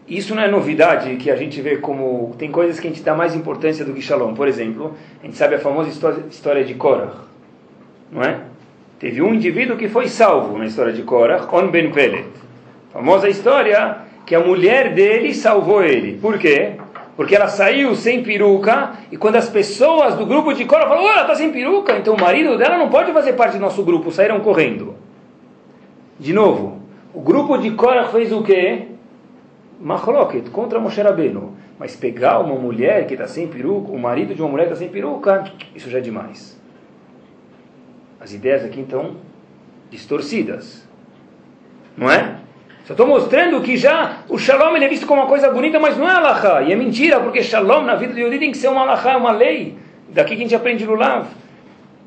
Isso 0.08 0.34
não 0.34 0.42
é 0.42 0.48
novidade 0.48 1.18
que 1.18 1.30
a 1.30 1.36
gente 1.36 1.62
vê 1.62 1.78
como. 1.78 2.34
Tem 2.38 2.50
coisas 2.50 2.80
que 2.80 2.88
a 2.88 2.90
gente 2.90 3.04
dá 3.04 3.14
mais 3.14 3.36
importância 3.36 3.84
do 3.84 3.94
que 3.94 4.02
shalom. 4.02 4.34
Por 4.34 4.48
exemplo, 4.48 4.96
a 5.22 5.26
gente 5.26 5.36
sabe 5.36 5.56
a 5.56 5.60
famosa 5.60 5.90
história 6.30 6.64
de 6.64 6.76
Korah, 6.76 7.14
não 8.10 8.22
é? 8.22 8.40
Teve 9.00 9.22
um 9.22 9.34
indivíduo 9.34 9.76
que 9.76 9.90
foi 9.90 10.08
salvo 10.08 10.58
na 10.58 10.66
história 10.66 10.94
de 10.94 11.02
Korah, 11.04 11.46
On 11.52 11.68
Ben 11.68 11.92
Pelet. 11.92 12.28
Famosa 12.94 13.28
história 13.28 14.03
que 14.26 14.36
a 14.36 14.40
mulher 14.40 14.94
dele 14.94 15.34
salvou 15.34 15.84
ele. 15.84 16.18
Por 16.18 16.38
quê? 16.38 16.74
Porque 17.16 17.36
ela 17.36 17.48
saiu 17.48 17.96
sem 17.96 18.24
peruca 18.24 18.94
e 19.12 19.18
quando 19.18 19.36
as 19.36 19.50
pessoas 19.50 20.16
do 20.16 20.26
grupo 20.26 20.54
de 20.54 20.66
Korah 20.66 20.88
falaram, 20.88 21.06
oh, 21.06 21.12
ela 21.12 21.22
está 21.22 21.36
sem 21.36 21.52
peruca, 21.52 21.98
então 21.98 22.16
o 22.16 22.20
marido 22.20 22.58
dela 22.58 22.78
não 22.78 22.90
pode 22.90 23.12
fazer 23.12 23.34
parte 23.34 23.58
do 23.58 23.62
nosso 23.62 23.84
grupo, 23.84 24.12
saíram 24.12 24.40
correndo. 24.40 24.96
De 26.20 26.34
novo, 26.34 26.82
o 27.14 27.22
grupo 27.22 27.58
de 27.58 27.72
Korah 27.72 28.06
fez 28.06 28.32
o 28.32 28.42
quê? 28.42 28.88
Machloket, 29.80 30.50
contra 30.50 30.80
Moshe 30.80 31.02
Rabbeinu. 31.02 31.54
Mas 31.78 31.96
pegar 31.96 32.40
uma 32.40 32.56
mulher 32.56 33.06
que 33.06 33.14
está 33.14 33.28
sem 33.28 33.48
peruca, 33.48 33.92
o 33.92 34.00
marido 34.00 34.34
de 34.34 34.42
uma 34.42 34.50
mulher 34.50 34.68
que 34.68 34.74
está 34.74 34.84
sem 34.84 34.90
peruca, 34.90 35.44
isso 35.76 35.90
já 35.90 35.98
é 35.98 36.02
demais. 36.02 36.60
As 38.20 38.34
ideias 38.34 38.64
aqui 38.64 38.80
estão 38.80 39.18
distorcidas. 39.92 40.88
Não 41.98 42.10
é? 42.10 42.38
Só 42.86 42.94
estou 42.94 43.08
mostrando 43.08 43.62
que 43.62 43.78
já 43.78 44.18
o 44.28 44.38
shalom 44.38 44.76
ele 44.76 44.86
é 44.86 44.90
visto 44.90 45.08
como 45.08 45.22
uma 45.22 45.28
coisa 45.28 45.50
bonita, 45.50 45.80
mas 45.80 45.98
não 45.98 46.10
é 46.10 46.14
alahá. 46.14 46.62
E 46.64 46.74
é 46.74 46.76
mentira, 46.76 47.20
porque 47.20 47.42
shalom 47.42 47.84
na 47.84 47.96
vida 47.96 48.14
de 48.14 48.22
Yodi 48.22 48.40
tem 48.40 48.52
que 48.52 48.58
ser 48.58 48.68
uma 48.68 48.82
alahá, 48.82 49.18
uma 49.18 49.32
lei. 49.32 49.78
Daqui 50.10 50.36
que 50.36 50.42
a 50.42 50.44
gente 50.44 50.56
aprende 50.56 50.86
no 50.86 50.96
Lav. 50.96 51.26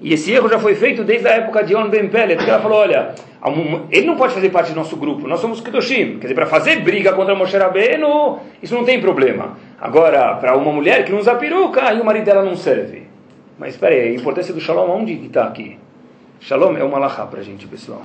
E 0.00 0.12
esse 0.12 0.30
erro 0.30 0.48
já 0.48 0.58
foi 0.58 0.74
feito 0.74 1.02
desde 1.02 1.26
a 1.26 1.32
época 1.32 1.64
de 1.64 1.74
On 1.74 1.88
Ben 1.88 2.08
Pelet, 2.08 2.44
que 2.44 2.50
ela 2.50 2.60
falou, 2.60 2.78
olha, 2.78 3.14
ele 3.90 4.06
não 4.06 4.16
pode 4.16 4.34
fazer 4.34 4.50
parte 4.50 4.70
do 4.72 4.76
nosso 4.76 4.96
grupo, 4.96 5.26
nós 5.26 5.40
somos 5.40 5.60
Kedoshim. 5.60 6.18
Quer 6.18 6.26
dizer, 6.26 6.34
para 6.34 6.46
fazer 6.46 6.80
briga 6.80 7.14
contra 7.14 7.34
Moshe 7.34 7.56
Rabbeinu, 7.56 8.38
isso 8.62 8.74
não 8.74 8.84
tem 8.84 9.00
problema. 9.00 9.56
Agora, 9.80 10.34
para 10.34 10.54
uma 10.56 10.70
mulher 10.70 11.04
que 11.04 11.12
não 11.12 11.18
usa 11.18 11.34
peruca, 11.36 11.88
aí 11.88 11.98
o 11.98 12.04
marido 12.04 12.24
dela 12.24 12.42
não 12.42 12.54
serve. 12.54 13.04
Mas 13.58 13.70
espera 13.70 13.94
aí, 13.94 14.08
a 14.08 14.14
importância 14.14 14.52
do 14.52 14.60
shalom, 14.60 14.90
onde 14.90 15.14
está 15.14 15.44
aqui? 15.44 15.78
Shalom 16.40 16.76
é 16.76 16.84
uma 16.84 16.98
alahá 16.98 17.24
para 17.24 17.40
a 17.40 17.42
gente, 17.42 17.66
pessoal. 17.66 18.02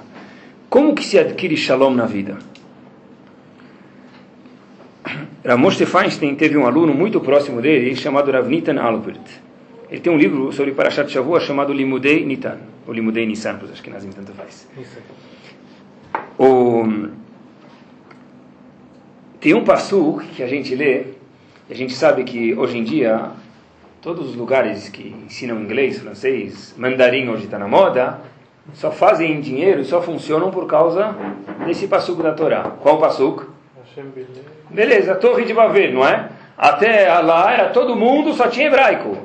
Como 0.69 0.95
que 0.95 1.03
se 1.03 1.19
adquire 1.19 1.57
shalom 1.57 1.93
na 1.93 2.05
vida? 2.05 2.37
Ramosh 5.45 5.77
Feinstein 5.85 6.35
teve 6.35 6.57
um 6.57 6.65
aluno 6.65 6.93
muito 6.93 7.19
próximo 7.19 7.61
dele, 7.61 7.95
chamado 7.95 8.31
Ravnitan 8.31 8.79
Albert. 8.79 9.19
Ele 9.89 9.99
tem 9.99 10.11
um 10.11 10.17
livro 10.17 10.53
sobre 10.53 10.71
Parashat 10.71 11.11
Shavua 11.11 11.39
chamado 11.39 11.73
Limudei 11.73 12.25
Nitan, 12.25 12.59
ou 12.87 12.93
Limudei 12.93 13.25
Nissan, 13.25 13.57
para 13.57 13.65
os 13.65 13.71
Ashkenazim 13.71 14.09
tanto 14.11 14.31
faz. 14.31 14.67
O... 16.39 17.09
Tem 19.39 19.53
um 19.53 19.65
passo 19.65 20.21
que 20.33 20.41
a 20.41 20.47
gente 20.47 20.73
lê, 20.75 21.07
e 21.69 21.73
a 21.73 21.75
gente 21.75 21.93
sabe 21.93 22.23
que 22.23 22.53
hoje 22.53 22.77
em 22.77 22.83
dia 22.83 23.31
todos 24.01 24.29
os 24.29 24.35
lugares 24.35 24.89
que 24.89 25.15
ensinam 25.25 25.61
inglês, 25.61 25.99
francês, 25.99 26.73
mandarim 26.77 27.27
hoje 27.27 27.45
está 27.45 27.59
na 27.59 27.67
moda, 27.67 28.21
só 28.73 28.91
fazem 28.91 29.41
dinheiro 29.41 29.81
e 29.81 29.85
só 29.85 30.01
funcionam 30.01 30.51
por 30.51 30.67
causa 30.67 31.15
desse 31.65 31.87
passuco 31.87 32.23
da 32.23 32.33
Torá. 32.33 32.63
Qual 32.79 32.97
passuco? 32.97 33.47
Beleza, 34.73 35.15
Torre 35.15 35.45
de 35.45 35.53
Babel, 35.53 35.93
não 35.93 36.07
é? 36.07 36.29
Até 36.57 37.07
lá 37.19 37.53
era 37.53 37.69
todo 37.69 37.95
mundo, 37.95 38.33
só 38.33 38.47
tinha 38.47 38.67
hebraico. 38.67 39.17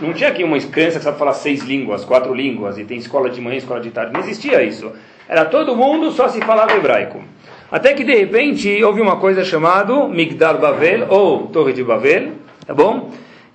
Não 0.00 0.12
tinha 0.12 0.30
aqui 0.30 0.42
uma 0.42 0.58
criança 0.58 0.98
que 0.98 1.04
sabe 1.04 1.18
falar 1.18 1.34
seis 1.34 1.62
línguas, 1.62 2.04
quatro 2.04 2.32
línguas, 2.34 2.78
e 2.78 2.84
tem 2.84 2.96
escola 2.96 3.28
de 3.28 3.40
manhã, 3.40 3.56
escola 3.56 3.80
de 3.80 3.90
tarde. 3.90 4.12
Não 4.12 4.20
existia 4.20 4.62
isso. 4.62 4.90
Era 5.28 5.44
todo 5.44 5.76
mundo, 5.76 6.10
só 6.10 6.28
se 6.28 6.40
falava 6.40 6.72
hebraico. 6.74 7.22
Até 7.70 7.92
que 7.92 8.02
de 8.02 8.14
repente 8.14 8.82
houve 8.82 9.00
uma 9.00 9.16
coisa 9.16 9.44
chamada 9.44 10.08
Migdal 10.08 10.58
Babel, 10.58 11.06
ou 11.08 11.46
Torre 11.48 11.72
de 11.72 11.84
Babel, 11.84 12.32
tá 12.66 12.74
bom? 12.74 13.10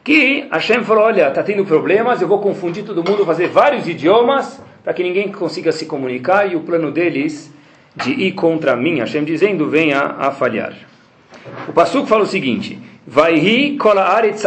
que 0.05 0.47
Hashem 0.51 0.83
falou, 0.83 1.05
olha, 1.05 1.29
está 1.29 1.41
tendo 1.41 1.65
problemas, 1.65 2.21
eu 2.21 2.27
vou 2.27 2.37
confundir 2.37 2.85
todo 2.85 3.03
mundo, 3.03 3.25
fazer 3.25 3.47
vários 3.47 3.87
idiomas, 3.87 4.61
para 4.83 4.93
que 4.93 5.01
ninguém 5.01 5.31
consiga 5.31 5.71
se 5.71 5.87
comunicar, 5.87 6.49
e 6.49 6.55
o 6.55 6.59
plano 6.59 6.91
deles 6.91 7.51
de 7.95 8.11
ir 8.11 8.33
contra 8.33 8.75
mim, 8.75 8.99
Hashem 8.99 9.23
dizendo, 9.23 9.67
venha 9.67 9.99
a 10.19 10.29
falhar. 10.29 10.73
O 11.67 11.73
Pasuk 11.73 12.07
fala 12.07 12.23
o 12.23 12.27
seguinte, 12.27 12.79
kola 13.79 14.03
aretz 14.03 14.43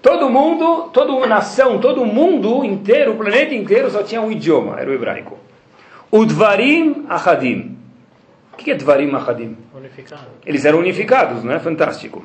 Todo 0.00 0.30
mundo, 0.30 0.90
toda 0.92 1.26
nação, 1.26 1.78
todo 1.78 2.04
mundo 2.04 2.64
inteiro, 2.64 3.12
o 3.12 3.16
planeta 3.16 3.54
inteiro 3.54 3.90
só 3.90 4.02
tinha 4.02 4.20
um 4.20 4.30
idioma, 4.30 4.80
era 4.80 4.90
o 4.90 4.94
hebraico. 4.94 5.38
Udvarim 6.10 7.04
achadim. 7.08 7.76
O 8.52 8.56
que 8.56 8.70
é 8.70 8.74
Dvarim 8.74 9.14
achadim? 9.14 9.56
Unificado. 9.74 10.22
Eles 10.44 10.64
eram 10.64 10.78
unificados, 10.78 11.44
não 11.44 11.52
é? 11.52 11.58
Fantástico. 11.58 12.24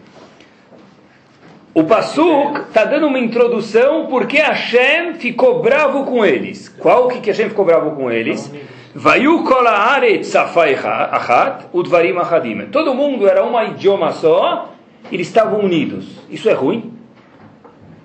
O 1.75 1.83
Pasuk 1.83 2.59
está 2.67 2.85
dando 2.85 3.07
uma 3.07 3.19
introdução 3.19 4.05
porque 4.07 4.37
Hashem 4.37 5.15
ficou 5.15 5.61
bravo 5.61 6.05
com 6.05 6.23
eles. 6.23 6.69
Qual 6.69 7.07
que, 7.07 7.19
que 7.19 7.29
Hashem 7.31 7.49
ficou 7.49 7.65
bravo 7.65 7.91
com 7.95 8.11
eles? 8.11 8.51
Achat 11.11 11.65
udvarim 11.73 12.17
achadim. 12.17 12.67
Todo 12.71 12.93
mundo 12.93 13.27
era 13.27 13.43
um 13.43 13.59
idioma 13.63 14.11
só, 14.11 14.71
eles 15.11 15.27
estavam 15.27 15.61
unidos. 15.61 16.05
Isso 16.29 16.47
é 16.47 16.53
ruim? 16.53 16.93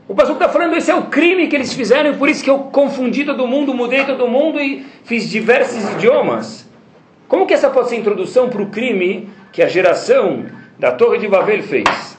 O 0.08 0.14
Pasuk 0.14 0.36
está 0.36 0.48
falando, 0.48 0.74
esse 0.74 0.90
é 0.90 0.94
o 0.94 1.04
crime 1.04 1.48
que 1.48 1.56
eles 1.56 1.74
fizeram 1.74 2.12
e 2.12 2.16
por 2.16 2.30
isso 2.30 2.42
que 2.42 2.48
eu 2.48 2.58
confundi 2.60 3.26
todo 3.26 3.46
mundo, 3.46 3.74
mudei 3.74 4.06
todo 4.06 4.26
mundo 4.26 4.58
e 4.58 4.86
fiz 5.04 5.28
diversos 5.28 5.84
idiomas. 5.92 6.66
Como 7.28 7.46
que 7.46 7.52
essa 7.52 7.68
pode 7.68 7.90
ser 7.90 7.96
introdução 7.96 8.48
para 8.48 8.62
o 8.62 8.70
crime 8.70 9.28
que 9.52 9.62
a 9.62 9.68
geração 9.68 10.46
da 10.78 10.90
Torre 10.92 11.18
de 11.18 11.28
Babel 11.28 11.62
fez? 11.62 12.16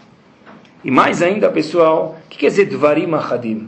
E 0.84 0.92
mais 0.92 1.24
ainda, 1.24 1.50
pessoal, 1.50 2.16
o 2.24 2.30
que 2.30 2.38
quer 2.38 2.50
dizer 2.50 2.66
Dvarim 2.66 3.12
Achadim? 3.16 3.68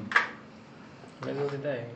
Mesmas 1.26 1.54
ideias. 1.54 1.91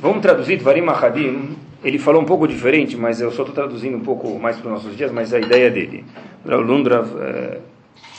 Vamos 0.00 0.22
traduzir 0.22 0.58
Dvarim 0.58 0.88
Achadim. 0.88 1.56
Ele 1.82 1.98
falou 1.98 2.22
um 2.22 2.24
pouco 2.24 2.46
diferente, 2.46 2.96
mas 2.96 3.20
eu 3.20 3.30
só 3.32 3.42
estou 3.42 3.54
traduzindo 3.54 3.96
um 3.96 4.00
pouco 4.00 4.38
mais 4.38 4.56
para 4.56 4.66
os 4.66 4.72
nossos 4.72 4.96
dias, 4.96 5.10
mas 5.10 5.34
a 5.34 5.40
ideia 5.40 5.70
dele. 5.70 6.04
Lundra 6.44 7.04
eh, 7.20 7.58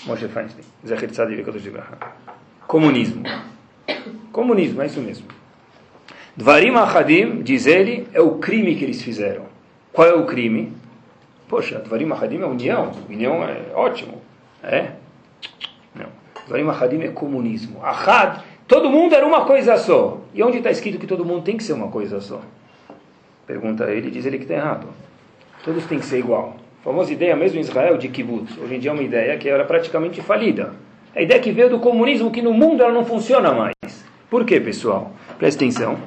Moshe 0.05 0.27
Feinstein, 0.27 0.63
Zecher 0.85 1.09
Tzadik 1.09 1.43
Comunismo. 2.67 3.23
Comunismo, 4.31 4.81
é 4.81 4.85
isso 4.85 5.01
mesmo. 5.01 5.27
Dvarim 6.35 6.75
Achadim, 6.75 7.41
diz 7.41 7.65
ele, 7.65 8.07
é 8.13 8.21
o 8.21 8.35
crime 8.39 8.75
que 8.75 8.83
eles 8.83 9.01
fizeram. 9.01 9.45
Qual 9.91 10.07
é 10.07 10.13
o 10.13 10.25
crime? 10.25 10.73
Poxa, 11.47 11.79
Dvarim 11.79 12.11
Achadim 12.11 12.41
é 12.41 12.45
união. 12.45 12.91
União 13.09 13.43
é 13.43 13.73
ótimo. 13.73 14.21
É? 14.63 14.91
Dvarim 16.49 16.67
Ahadim 16.67 17.01
é 17.03 17.09
comunismo. 17.09 17.79
Ahad, 17.85 18.41
todo 18.69 18.89
mundo 18.89 19.15
era 19.15 19.25
uma 19.25 19.43
coisa 19.45 19.75
só. 19.75 20.19
E 20.33 20.41
onde 20.41 20.59
está 20.59 20.69
escrito 20.69 20.99
que 20.99 21.07
todo 21.07 21.25
mundo 21.25 21.43
tem 21.43 21.57
que 21.57 21.63
ser 21.63 21.73
uma 21.73 21.87
coisa 21.87 22.21
só? 22.21 22.39
Pergunta 23.45 23.85
ele, 23.91 24.11
diz 24.11 24.25
ele 24.25 24.37
que 24.37 24.43
está 24.43 24.53
errado. 24.53 24.87
Todos 25.65 25.85
têm 25.85 25.99
que 25.99 26.05
ser 26.05 26.19
igual. 26.19 26.55
A 26.81 26.83
famosa 26.83 27.11
ideia 27.11 27.35
mesmo 27.35 27.57
em 27.57 27.61
Israel 27.61 27.97
de 27.97 28.07
kibbutz. 28.07 28.57
Hoje 28.59 28.75
em 28.75 28.79
dia 28.79 28.91
é 28.91 28.93
uma 28.93 29.01
ideia 29.01 29.35
que 29.37 29.49
era 29.49 29.65
praticamente 29.65 30.21
falida. 30.21 30.71
A 31.15 31.21
ideia 31.21 31.41
que 31.41 31.51
veio 31.51 31.69
do 31.69 31.79
comunismo, 31.79 32.29
que 32.29 32.43
no 32.43 32.53
mundo 32.53 32.83
ela 32.83 32.93
não 32.93 33.03
funciona 33.03 33.51
mais. 33.51 33.73
Por 34.29 34.45
quê, 34.45 34.59
pessoal? 34.59 35.11
Presta 35.39 35.65
atenção. 35.65 35.97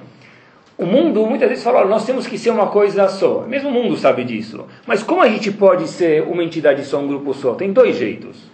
O 0.79 0.87
mundo 0.87 1.27
muitas 1.27 1.49
vezes 1.49 1.65
fala, 1.65 1.85
nós 1.85 2.07
temos 2.07 2.29
que 2.29 2.39
ser 2.39 2.51
uma 2.51 2.69
coisa 2.69 3.09
só. 3.09 3.41
Mesmo 3.41 3.71
o 3.71 3.73
mundo 3.73 3.97
sabe 3.97 4.23
disso. 4.23 4.65
Mas 4.87 5.03
como 5.03 5.21
a 5.21 5.29
gente 5.29 5.51
pode 5.51 5.89
ser 5.89 6.23
uma 6.23 6.45
entidade 6.45 6.85
só, 6.85 7.01
um 7.01 7.09
grupo 7.09 7.35
só? 7.35 7.55
Tem 7.55 7.73
dois 7.73 7.97
jeitos. 7.97 8.51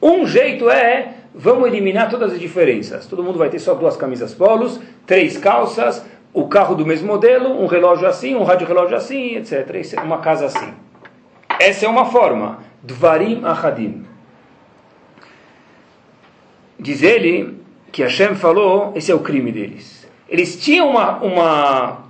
Um 0.00 0.26
jeito 0.26 0.70
é, 0.70 1.14
vamos 1.36 1.68
eliminar 1.68 2.08
todas 2.08 2.32
as 2.32 2.40
diferenças. 2.40 3.06
Todo 3.06 3.22
mundo 3.22 3.38
vai 3.38 3.50
ter 3.50 3.58
só 3.58 3.74
duas 3.74 3.96
camisas 3.96 4.34
polos, 4.34 4.80
três 5.06 5.36
calças, 5.36 6.04
o 6.32 6.48
carro 6.48 6.74
do 6.74 6.86
mesmo 6.86 7.06
modelo, 7.06 7.62
um 7.62 7.66
relógio 7.66 8.08
assim, 8.08 8.34
um 8.34 8.42
rádio 8.42 8.66
relógio 8.66 8.96
assim, 8.96 9.36
etc. 9.36 10.00
Uma 10.02 10.18
casa 10.18 10.46
assim. 10.46 10.72
Essa 11.60 11.86
é 11.86 11.88
uma 11.88 12.06
forma. 12.06 12.58
Dvarim 12.82 13.44
achadim. 13.44 14.04
Diz 16.78 17.02
ele 17.02 17.58
que 17.90 18.02
Hashem 18.02 18.34
falou, 18.34 18.92
esse 18.94 19.10
é 19.10 19.14
o 19.14 19.20
crime 19.20 19.50
deles. 19.50 20.06
Eles 20.28 20.62
tinham 20.62 20.90
uma, 20.90 21.18
uma 21.18 22.05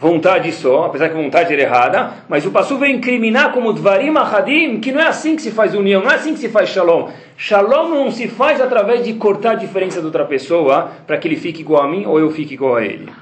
vontade 0.00 0.50
só, 0.50 0.86
apesar 0.86 1.10
que 1.10 1.14
vontade 1.14 1.52
era 1.52 1.60
errada, 1.60 2.14
mas 2.26 2.46
o 2.46 2.50
Passu 2.50 2.78
veio 2.78 2.96
incriminar 2.96 3.52
como 3.52 3.70
Dvarim 3.70 4.16
Ahadim, 4.16 4.80
que 4.80 4.90
não 4.90 5.00
é 5.00 5.06
assim 5.06 5.36
que 5.36 5.42
se 5.42 5.50
faz 5.50 5.74
união, 5.74 6.02
não 6.02 6.10
é 6.10 6.14
assim 6.14 6.32
que 6.32 6.40
se 6.40 6.48
faz 6.48 6.70
Shalom. 6.70 7.10
Shalom 7.36 7.90
não 7.90 8.10
se 8.10 8.26
faz 8.26 8.62
através 8.62 9.04
de 9.04 9.12
cortar 9.12 9.50
a 9.50 9.54
diferença 9.56 10.00
de 10.00 10.06
outra 10.06 10.24
pessoa 10.24 10.90
para 11.06 11.18
que 11.18 11.28
ele 11.28 11.36
fique 11.36 11.60
igual 11.60 11.82
a 11.82 11.88
mim 11.88 12.06
ou 12.06 12.18
eu 12.18 12.30
fique 12.30 12.54
igual 12.54 12.76
a 12.76 12.82
ele. 12.82 13.12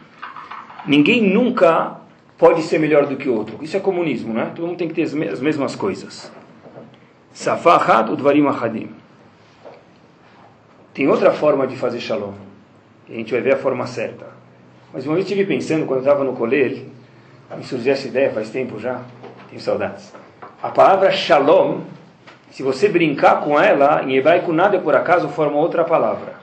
Ninguém 0.87 1.21
nunca 1.21 1.97
pode 2.39 2.63
ser 2.63 2.79
melhor 2.79 3.07
do 3.07 3.17
que 3.17 3.29
o 3.29 3.35
outro. 3.35 3.59
Isso 3.61 3.77
é 3.77 3.81
comunismo, 3.81 4.33
né? 4.33 4.53
Todo 4.55 4.69
mundo 4.69 4.79
tem 4.79 4.87
que 4.87 4.95
ter 4.95 5.03
as 5.03 5.41
mesmas 5.41 5.75
coisas. 5.75 6.31
Safahat 7.33 8.09
Udvarim 8.09 8.47
Ahadim. 8.47 8.91
Tem 10.95 11.09
outra 11.09 11.33
forma 11.33 11.67
de 11.67 11.75
fazer 11.75 11.99
shalom. 11.99 12.35
A 13.11 13.13
gente 13.13 13.33
vai 13.33 13.41
ver 13.41 13.55
a 13.55 13.57
forma 13.57 13.87
certa. 13.87 14.38
Mas 14.99 15.07
uma 15.07 15.15
vez 15.15 15.27
estive 15.27 15.47
pensando, 15.47 15.87
quando 15.87 16.01
eu 16.01 16.07
estava 16.07 16.25
no 16.25 16.33
colégio, 16.33 16.85
me 17.57 17.63
surgiu 17.63 17.93
essa 17.93 18.09
ideia 18.09 18.33
faz 18.33 18.51
tempo 18.51 18.81
já, 18.81 19.01
tenho 19.49 19.61
saudades. 19.61 20.13
A 20.61 20.71
palavra 20.71 21.13
shalom, 21.13 21.83
se 22.51 22.65
você 22.65 22.89
brincar 22.89 23.43
com 23.43 23.61
ela, 23.61 24.03
em 24.03 24.17
hebraico 24.17 24.53
nada 24.53 24.77
é 24.77 24.81
por 24.81 24.97
acaso, 24.97 25.29
forma 25.29 25.57
outra 25.57 25.85
palavra. 25.85 26.35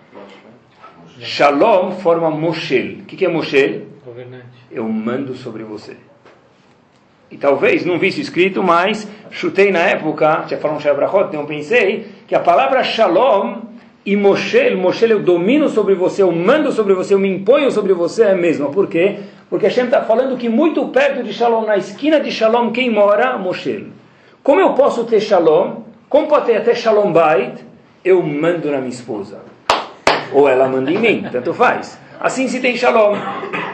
Shalom 1.19 1.97
forma 1.97 2.31
moshel. 2.31 3.00
O 3.00 3.03
que, 3.03 3.17
que 3.17 3.25
é 3.25 3.27
moshel? 3.27 3.88
Governante. 4.05 4.45
Eu 4.71 4.88
mando 4.88 5.35
sobre 5.35 5.65
você. 5.65 5.97
E 7.29 7.35
talvez, 7.35 7.83
não 7.83 8.00
vi 8.00 8.07
isso 8.07 8.21
escrito, 8.21 8.63
mas 8.63 9.05
chutei 9.31 9.69
na 9.69 9.79
época, 9.79 10.45
tinha 10.47 10.57
falado 10.62 10.77
um 10.77 10.79
Shabrachot, 10.79 11.27
então 11.27 11.45
pensei 11.45 12.07
que 12.25 12.33
a 12.33 12.39
palavra 12.39 12.85
shalom 12.85 13.63
e 14.05 14.15
Moshe, 14.15 14.75
Moshe, 14.75 15.09
eu 15.09 15.19
domino 15.19 15.67
sobre 15.67 15.95
você, 15.95 16.21
eu 16.21 16.31
mando 16.31 16.71
sobre 16.71 16.93
você, 16.93 17.15
eu 17.15 17.19
me 17.19 17.27
imponho 17.27 17.71
sobre 17.71 17.91
você 17.91 18.24
é 18.24 18.31
a 18.31 18.35
mesma. 18.35 18.69
Por 18.69 18.88
quê? 18.88 19.17
Porque 19.50 19.65
Hashem 19.65 19.85
está 19.85 20.01
falando 20.01 20.38
que 20.38 20.47
muito 20.47 20.88
perto 20.89 21.24
de 21.24 21.33
Shalom, 21.33 21.65
na 21.65 21.75
esquina 21.75 22.19
de 22.19 22.31
Shalom, 22.31 22.71
quem 22.71 22.91
mora? 22.91 23.35
Moshe. 23.38 23.88
Como 24.43 24.62
eu 24.62 24.74
posso 24.74 25.05
ter 25.05 25.19
Shalom? 25.19 25.77
Como 26.07 26.27
pode 26.27 26.45
ter 26.45 26.57
até 26.57 26.75
Shalom 26.75 27.12
Bait? 27.12 27.65
Eu 28.03 28.21
mando 28.21 28.69
na 28.69 28.77
minha 28.77 28.89
esposa. 28.89 29.39
Ou 30.31 30.47
ela 30.47 30.67
manda 30.67 30.91
em 30.91 31.00
mim, 31.00 31.25
tanto 31.31 31.51
faz. 31.51 32.00
Assim 32.19 32.47
se 32.47 32.59
tem 32.59 32.75
Shalom. 32.75 33.17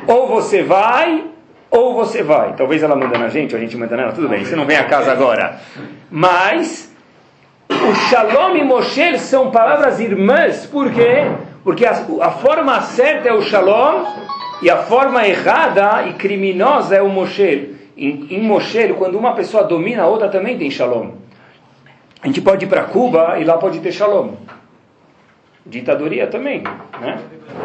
Ou 0.07 0.27
você 0.27 0.63
vai, 0.63 1.25
ou 1.69 1.93
você 1.93 2.23
vai. 2.23 2.53
Talvez 2.53 2.81
ela 2.81 2.95
manda 2.95 3.17
na 3.17 3.27
gente, 3.27 3.53
ou 3.53 3.59
a 3.59 3.61
gente 3.61 3.75
manda 3.75 3.97
nela, 3.97 4.13
tudo 4.13 4.29
bem, 4.29 4.45
você 4.45 4.55
não 4.55 4.65
vem 4.65 4.77
a 4.77 4.85
casa 4.85 5.11
agora. 5.11 5.59
Mas 6.09 6.90
o 7.71 7.95
Shalom 7.95 8.55
e 8.57 8.63
Moshe 8.63 9.17
são 9.19 9.51
palavras 9.51 9.99
irmãs, 9.99 10.65
por 10.65 10.91
quê? 10.91 11.31
Porque 11.63 11.85
a, 11.85 11.91
a, 12.21 12.31
forma 12.31 12.81
certa 12.81 13.29
é 13.29 13.33
o 13.33 13.41
Shalom 13.41 14.03
e 14.61 14.69
a 14.69 14.77
forma 14.77 15.25
errada 15.27 16.07
e 16.07 16.13
criminosa 16.13 16.95
é 16.95 17.01
o 17.01 17.09
Moshe. 17.09 17.75
Em, 17.97 18.27
em 18.29 18.41
Moshe, 18.41 18.93
quando 18.97 19.17
uma 19.17 19.33
pessoa 19.33 19.63
domina 19.63 20.03
a 20.03 20.07
outra, 20.07 20.29
também 20.29 20.57
tem 20.57 20.69
Shalom. 20.69 21.11
A 22.21 22.27
gente 22.27 22.41
pode 22.41 22.65
ir 22.65 22.67
para 22.67 22.83
Cuba 22.83 23.39
e 23.39 23.43
lá 23.43 23.57
pode 23.57 23.79
ter 23.79 23.91
Shalom. 23.91 24.33
Ditadoria 25.65 26.27
também, 26.27 26.63
né? 26.99 27.19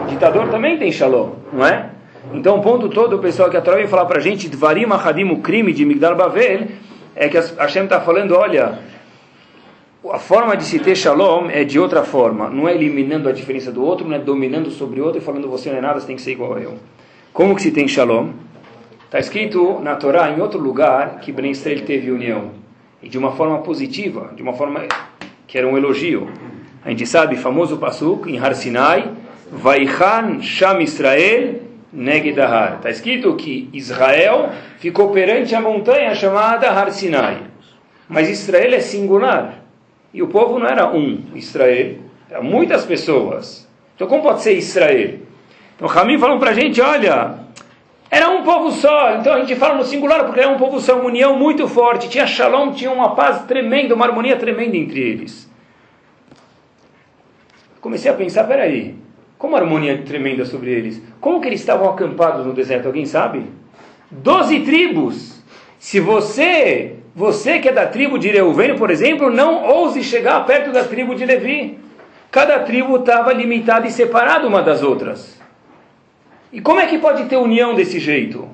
Ditador 0.08 0.48
também 0.48 0.78
tem 0.78 0.92
Shalom, 0.92 1.30
não 1.52 1.66
é? 1.66 1.90
Então 2.32 2.56
o 2.58 2.62
ponto 2.62 2.88
todo, 2.88 3.16
o 3.16 3.18
pessoal 3.18 3.48
que 3.48 3.56
a 3.56 3.60
Torá 3.60 3.76
vem 3.76 3.86
falar 3.86 4.04
para 4.04 4.18
a 4.18 4.20
gente, 4.20 4.48
Dvarim 4.48 4.84
Ahadim, 4.90 5.30
o 5.30 5.38
crime 5.38 5.72
de 5.72 5.84
Migdal 5.84 6.16
Bavel, 6.16 6.66
é 7.14 7.28
que 7.28 7.38
a 7.38 7.42
Hashem 7.58 7.84
está 7.84 8.00
falando, 8.00 8.36
olha, 8.36 8.78
a 10.12 10.18
forma 10.18 10.56
de 10.56 10.64
se 10.64 10.78
ter 10.78 10.94
shalom 10.94 11.48
é 11.50 11.64
de 11.64 11.78
outra 11.78 12.04
forma. 12.04 12.48
Não 12.48 12.68
é 12.68 12.74
eliminando 12.74 13.28
a 13.28 13.32
diferença 13.32 13.72
do 13.72 13.84
outro, 13.84 14.06
não 14.06 14.16
é 14.16 14.18
dominando 14.18 14.70
sobre 14.70 15.00
o 15.00 15.04
outro 15.04 15.20
e 15.20 15.24
falando 15.24 15.48
você 15.48 15.70
não 15.70 15.78
é 15.78 15.80
nada, 15.80 16.00
você 16.00 16.06
tem 16.06 16.16
que 16.16 16.22
ser 16.22 16.32
igual 16.32 16.54
a 16.54 16.60
eu. 16.60 16.74
Como 17.32 17.54
que 17.54 17.62
se 17.62 17.70
tem 17.70 17.86
shalom? 17.86 18.30
Está 19.04 19.18
escrito 19.18 19.80
na 19.80 19.96
Torá, 19.96 20.30
em 20.30 20.40
outro 20.40 20.58
lugar, 20.58 21.20
que 21.20 21.32
Ben 21.32 21.50
Israel 21.50 21.82
teve 21.84 22.10
união. 22.10 22.50
E 23.02 23.08
de 23.08 23.18
uma 23.18 23.32
forma 23.32 23.58
positiva, 23.58 24.32
de 24.34 24.42
uma 24.42 24.52
forma 24.52 24.82
que 25.46 25.56
era 25.56 25.66
um 25.66 25.76
elogio. 25.76 26.28
A 26.84 26.90
gente 26.90 27.06
sabe, 27.06 27.36
famoso 27.36 27.76
Pasuk, 27.78 28.30
em 28.30 28.38
Har 28.38 28.54
Sinai, 28.54 29.10
Vaichan 29.50 30.40
Sham 30.40 30.80
Israel 30.80 31.60
Negedahar. 31.92 32.76
Está 32.76 32.90
escrito 32.90 33.34
que 33.36 33.70
Israel 33.72 34.50
ficou 34.78 35.10
perante 35.10 35.54
a 35.54 35.60
montanha 35.60 36.14
chamada 36.14 36.70
Har 36.70 36.90
Sinai. 36.90 37.38
Mas 38.08 38.28
Israel 38.28 38.74
é 38.74 38.80
singular. 38.80 39.65
E 40.16 40.22
o 40.22 40.28
povo 40.28 40.58
não 40.58 40.66
era 40.66 40.90
um 40.90 41.20
Israel, 41.34 41.96
eram 42.30 42.42
muitas 42.42 42.86
pessoas. 42.86 43.68
Então 43.94 44.08
como 44.08 44.22
pode 44.22 44.40
ser 44.40 44.54
Israel? 44.54 45.18
Então 45.76 45.86
Ramim 45.86 46.18
falou 46.18 46.38
para 46.38 46.52
a 46.52 46.54
gente, 46.54 46.80
olha, 46.80 47.34
era 48.10 48.30
um 48.30 48.42
povo 48.42 48.70
só. 48.70 49.16
Então 49.16 49.34
a 49.34 49.40
gente 49.40 49.54
fala 49.56 49.74
no 49.74 49.84
singular 49.84 50.24
porque 50.24 50.40
era 50.40 50.48
um 50.48 50.56
povo 50.56 50.80
só, 50.80 50.94
uma 50.94 51.04
união 51.04 51.38
muito 51.38 51.68
forte. 51.68 52.08
Tinha 52.08 52.26
shalom, 52.26 52.72
tinha 52.72 52.90
uma 52.90 53.14
paz 53.14 53.44
tremenda, 53.44 53.94
uma 53.94 54.06
harmonia 54.06 54.36
tremenda 54.36 54.74
entre 54.74 55.00
eles. 55.00 55.50
Comecei 57.78 58.10
a 58.10 58.14
pensar, 58.14 58.44
peraí, 58.44 58.94
como 59.36 59.54
harmonia 59.54 59.98
tremenda 59.98 60.46
sobre 60.46 60.70
eles? 60.70 61.02
Como 61.20 61.42
que 61.42 61.46
eles 61.46 61.60
estavam 61.60 61.90
acampados 61.90 62.46
no 62.46 62.54
deserto? 62.54 62.86
Alguém 62.86 63.04
sabe? 63.04 63.44
Doze 64.10 64.60
tribos. 64.60 65.42
Se 65.78 66.00
você 66.00 66.95
você 67.16 67.60
que 67.60 67.70
é 67.70 67.72
da 67.72 67.86
tribo 67.86 68.18
de 68.18 68.28
Reuven, 68.28 68.76
por 68.76 68.90
exemplo, 68.90 69.30
não 69.30 69.64
ouse 69.64 70.04
chegar 70.04 70.44
perto 70.44 70.70
da 70.70 70.84
tribo 70.84 71.14
de 71.14 71.24
Levi. 71.24 71.78
Cada 72.30 72.58
tribo 72.58 72.98
estava 72.98 73.32
limitada 73.32 73.86
e 73.86 73.90
separada 73.90 74.46
uma 74.46 74.60
das 74.60 74.82
outras. 74.82 75.40
E 76.52 76.60
como 76.60 76.78
é 76.78 76.84
que 76.84 76.98
pode 76.98 77.24
ter 77.24 77.38
união 77.38 77.74
desse 77.74 77.98
jeito? 77.98 78.46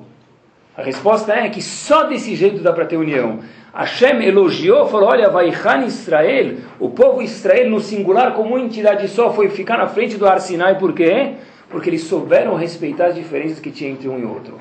A 0.77 0.81
resposta 0.81 1.33
é 1.33 1.49
que 1.49 1.61
só 1.61 2.03
desse 2.03 2.37
jeito 2.37 2.63
dá 2.63 2.71
para 2.71 2.85
ter 2.85 2.95
união. 2.95 3.39
Hashem 3.73 4.23
elogiou, 4.23 4.87
falou: 4.87 5.09
Olha, 5.09 5.29
Vaichan 5.29 5.83
Israel, 5.85 6.55
o 6.79 6.89
povo 6.89 7.21
Israel 7.21 7.69
no 7.69 7.81
singular, 7.81 8.33
como 8.33 8.57
entidade 8.57 9.09
só, 9.09 9.33
foi 9.33 9.49
ficar 9.49 9.77
na 9.77 9.87
frente 9.87 10.15
do 10.15 10.25
Arsinai, 10.25 10.79
por 10.79 10.93
quê? 10.93 11.33
Porque 11.69 11.89
eles 11.89 12.03
souberam 12.05 12.55
respeitar 12.55 13.07
as 13.07 13.15
diferenças 13.15 13.59
que 13.59 13.71
tinha 13.71 13.91
entre 13.91 14.07
um 14.07 14.17
e 14.17 14.23
outro. 14.23 14.57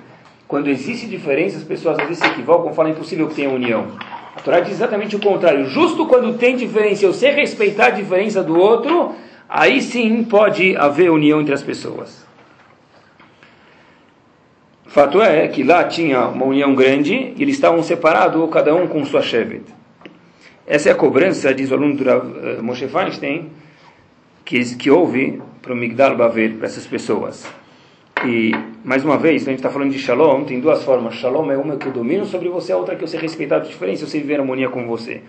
Quando 0.52 0.68
existe 0.68 1.06
diferença, 1.06 1.56
as 1.56 1.64
pessoas 1.64 1.98
às 1.98 2.06
vezes 2.06 2.22
se 2.22 2.26
equivocam, 2.26 2.74
falam 2.74 2.90
é 2.90 2.94
impossível 2.94 3.26
que 3.26 3.36
tenha 3.36 3.48
união. 3.48 3.86
A 4.36 4.40
Torá 4.42 4.60
diz 4.60 4.72
exatamente 4.72 5.16
o 5.16 5.18
contrário. 5.18 5.64
Justo 5.64 6.04
quando 6.04 6.36
tem 6.36 6.56
diferença, 6.56 7.06
eu 7.06 7.14
sei 7.14 7.30
respeitar 7.30 7.86
a 7.86 7.90
diferença 7.90 8.42
do 8.42 8.54
outro, 8.58 9.14
aí 9.48 9.80
sim 9.80 10.22
pode 10.24 10.76
haver 10.76 11.10
união 11.10 11.40
entre 11.40 11.54
as 11.54 11.62
pessoas. 11.62 12.26
Fato 14.88 15.22
é 15.22 15.48
que 15.48 15.64
lá 15.64 15.84
tinha 15.84 16.26
uma 16.26 16.44
união 16.44 16.74
grande 16.74 17.32
e 17.34 17.42
eles 17.42 17.54
estavam 17.54 17.82
separados, 17.82 18.46
cada 18.50 18.74
um 18.74 18.86
com 18.86 19.02
sua 19.06 19.22
shevet. 19.22 19.64
Essa 20.66 20.90
é 20.90 20.92
a 20.92 20.94
cobrança, 20.94 21.54
diz 21.54 21.70
o 21.70 21.74
aluno 21.76 21.96
do 21.96 22.04
uh, 22.04 22.62
Moshe 22.62 22.86
Feinstein, 22.88 23.50
que, 24.44 24.62
que 24.76 24.90
houve 24.90 25.40
para 25.62 25.72
o 25.72 25.76
Migdal 25.76 26.14
Bavel, 26.14 26.58
para 26.58 26.66
essas 26.66 26.86
pessoas. 26.86 27.50
E, 28.24 28.52
mais 28.84 29.04
uma 29.04 29.18
vez, 29.18 29.42
a 29.42 29.50
gente 29.50 29.58
está 29.58 29.68
falando 29.68 29.90
de 29.90 29.98
shalom, 29.98 30.44
tem 30.44 30.60
duas 30.60 30.84
formas. 30.84 31.14
Shalom 31.14 31.50
é 31.50 31.56
uma 31.56 31.76
que 31.76 31.86
eu 31.86 31.92
domino 31.92 32.24
sobre 32.24 32.48
você, 32.48 32.70
a 32.72 32.76
outra 32.76 32.94
que 32.94 33.02
eu 33.02 33.08
sei 33.08 33.18
respeitar 33.18 33.56
a 33.56 33.58
diferença, 33.58 34.04
eu 34.04 34.08
sei 34.08 34.20
viver 34.20 34.38
harmonia 34.38 34.68
com 34.68 34.86
você. 34.86 35.22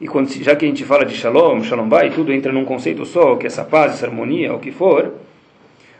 E 0.00 0.08
quando, 0.08 0.28
já 0.42 0.56
que 0.56 0.64
a 0.64 0.68
gente 0.68 0.84
fala 0.84 1.04
de 1.04 1.14
shalom, 1.14 1.62
shalom 1.62 1.88
bai, 1.88 2.10
tudo 2.10 2.32
entra 2.32 2.52
num 2.52 2.64
conceito 2.64 3.06
só, 3.06 3.36
que 3.36 3.46
é 3.46 3.46
essa 3.46 3.64
paz, 3.64 3.92
essa 3.92 4.06
harmonia, 4.06 4.52
o 4.52 4.58
que 4.58 4.72
for, 4.72 5.14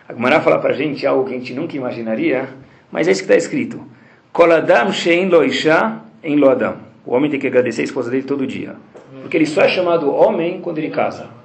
a 0.08 0.12
Gemara 0.12 0.40
fala 0.40 0.58
para 0.58 0.70
a 0.70 0.72
gente 0.72 1.06
algo 1.06 1.24
que 1.24 1.34
a 1.34 1.38
gente 1.38 1.54
nunca 1.54 1.76
imaginaria, 1.76 2.48
mas 2.90 3.06
é 3.06 3.12
isso 3.12 3.20
que 3.20 3.32
está 3.32 3.36
escrito. 3.36 3.80
Koladam 4.32 4.90
em. 6.24 6.40
O 7.04 7.14
homem 7.14 7.30
tem 7.30 7.38
que 7.38 7.46
agradecer 7.46 7.82
a 7.82 7.84
esposa 7.84 8.10
dele 8.10 8.24
todo 8.24 8.44
dia. 8.44 8.74
Porque 9.20 9.36
ele 9.36 9.46
só 9.46 9.62
é 9.62 9.68
chamado 9.68 10.12
homem 10.12 10.60
quando 10.60 10.78
ele 10.78 10.90
casa. 10.90 11.41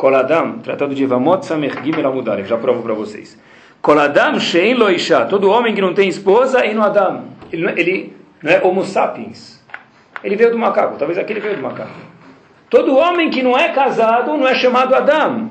Koladam, 0.00 0.60
tratado 0.60 0.94
de 0.94 1.04
Vamot 1.04 1.44
Samech 1.44 1.84
Gimel 1.84 2.06
Amudalev, 2.08 2.48
já 2.48 2.56
provo 2.56 2.82
para 2.82 2.94
vocês. 2.94 3.38
Koladam 3.82 4.40
Shein 4.40 4.72
Loisha, 4.72 5.26
todo 5.26 5.50
homem 5.50 5.74
que 5.74 5.80
não 5.82 5.92
tem 5.92 6.08
esposa, 6.08 6.64
e 6.64 6.72
no 6.72 6.82
Adam. 6.82 7.24
Ele, 7.52 7.68
ele 7.78 8.16
não 8.42 8.50
é 8.50 8.62
homo 8.64 8.82
sapiens. 8.82 9.62
Ele 10.24 10.36
veio 10.36 10.52
do 10.52 10.58
macaco, 10.58 10.96
talvez 10.96 11.18
aquele 11.18 11.38
veio 11.38 11.56
do 11.56 11.62
macaco. 11.62 11.90
Todo 12.70 12.96
homem 12.96 13.28
que 13.28 13.42
não 13.42 13.58
é 13.58 13.68
casado 13.74 14.38
não 14.38 14.48
é 14.48 14.54
chamado 14.54 14.94
Adão. 14.94 15.50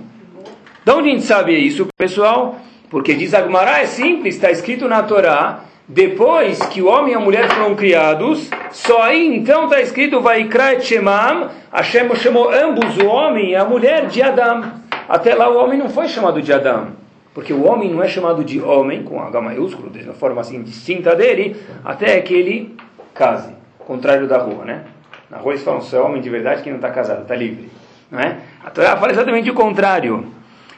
De 0.83 0.91
onde 0.91 1.09
a 1.09 1.11
gente 1.11 1.25
sabe 1.25 1.55
isso, 1.55 1.85
pessoal? 1.95 2.57
Porque 2.89 3.13
diz 3.13 3.35
Agmará, 3.35 3.81
é 3.81 3.85
simples, 3.85 4.33
está 4.33 4.49
escrito 4.49 4.87
na 4.87 5.03
Torá, 5.03 5.59
depois 5.91 6.59
que 6.67 6.83
o 6.83 6.87
homem 6.87 7.13
e 7.13 7.15
a 7.15 7.19
mulher 7.19 7.49
foram 7.49 7.75
criados, 7.75 8.47
só 8.71 9.01
aí 9.01 9.35
então 9.35 9.63
está 9.63 9.81
escrito 9.81 10.21
Vaikra 10.21 10.73
et 10.73 10.85
Shemam, 10.85 11.49
Hashem 11.73 12.15
chamou 12.15 12.53
ambos, 12.53 12.95
o 12.99 13.07
homem 13.07 13.49
e 13.49 13.55
a 13.55 13.65
mulher, 13.65 14.05
de 14.05 14.21
Adão. 14.21 14.71
Até 15.09 15.33
lá 15.33 15.49
o 15.49 15.57
homem 15.57 15.79
não 15.79 15.89
foi 15.89 16.07
chamado 16.07 16.43
de 16.43 16.53
Adão. 16.53 16.89
Porque 17.33 17.51
o 17.51 17.65
homem 17.65 17.91
não 17.91 18.03
é 18.03 18.07
chamado 18.07 18.43
de 18.43 18.61
homem, 18.61 19.01
com 19.01 19.19
H 19.19 19.41
maiúsculo, 19.41 19.89
de 19.89 20.03
uma 20.03 20.13
forma 20.13 20.41
assim 20.41 20.61
distinta 20.61 21.15
dele, 21.15 21.55
até 21.83 22.21
que 22.21 22.35
ele 22.35 22.77
case. 23.15 23.49
Contrário 23.79 24.27
da 24.27 24.37
rua, 24.37 24.65
né? 24.65 24.83
Na 25.27 25.37
rua 25.37 25.53
eles 25.53 25.63
falam, 25.63 25.81
você 25.81 25.95
é 25.95 25.99
homem 25.99 26.21
de 26.21 26.29
verdade 26.29 26.61
que 26.61 26.69
não 26.69 26.75
está 26.75 26.91
casado, 26.91 27.23
está 27.23 27.35
livre. 27.35 27.67
Não 28.11 28.19
é? 28.19 28.37
A 28.63 28.69
Torá 28.69 28.95
fala 28.95 29.11
exatamente 29.11 29.49
o 29.49 29.55
contrário. 29.55 30.23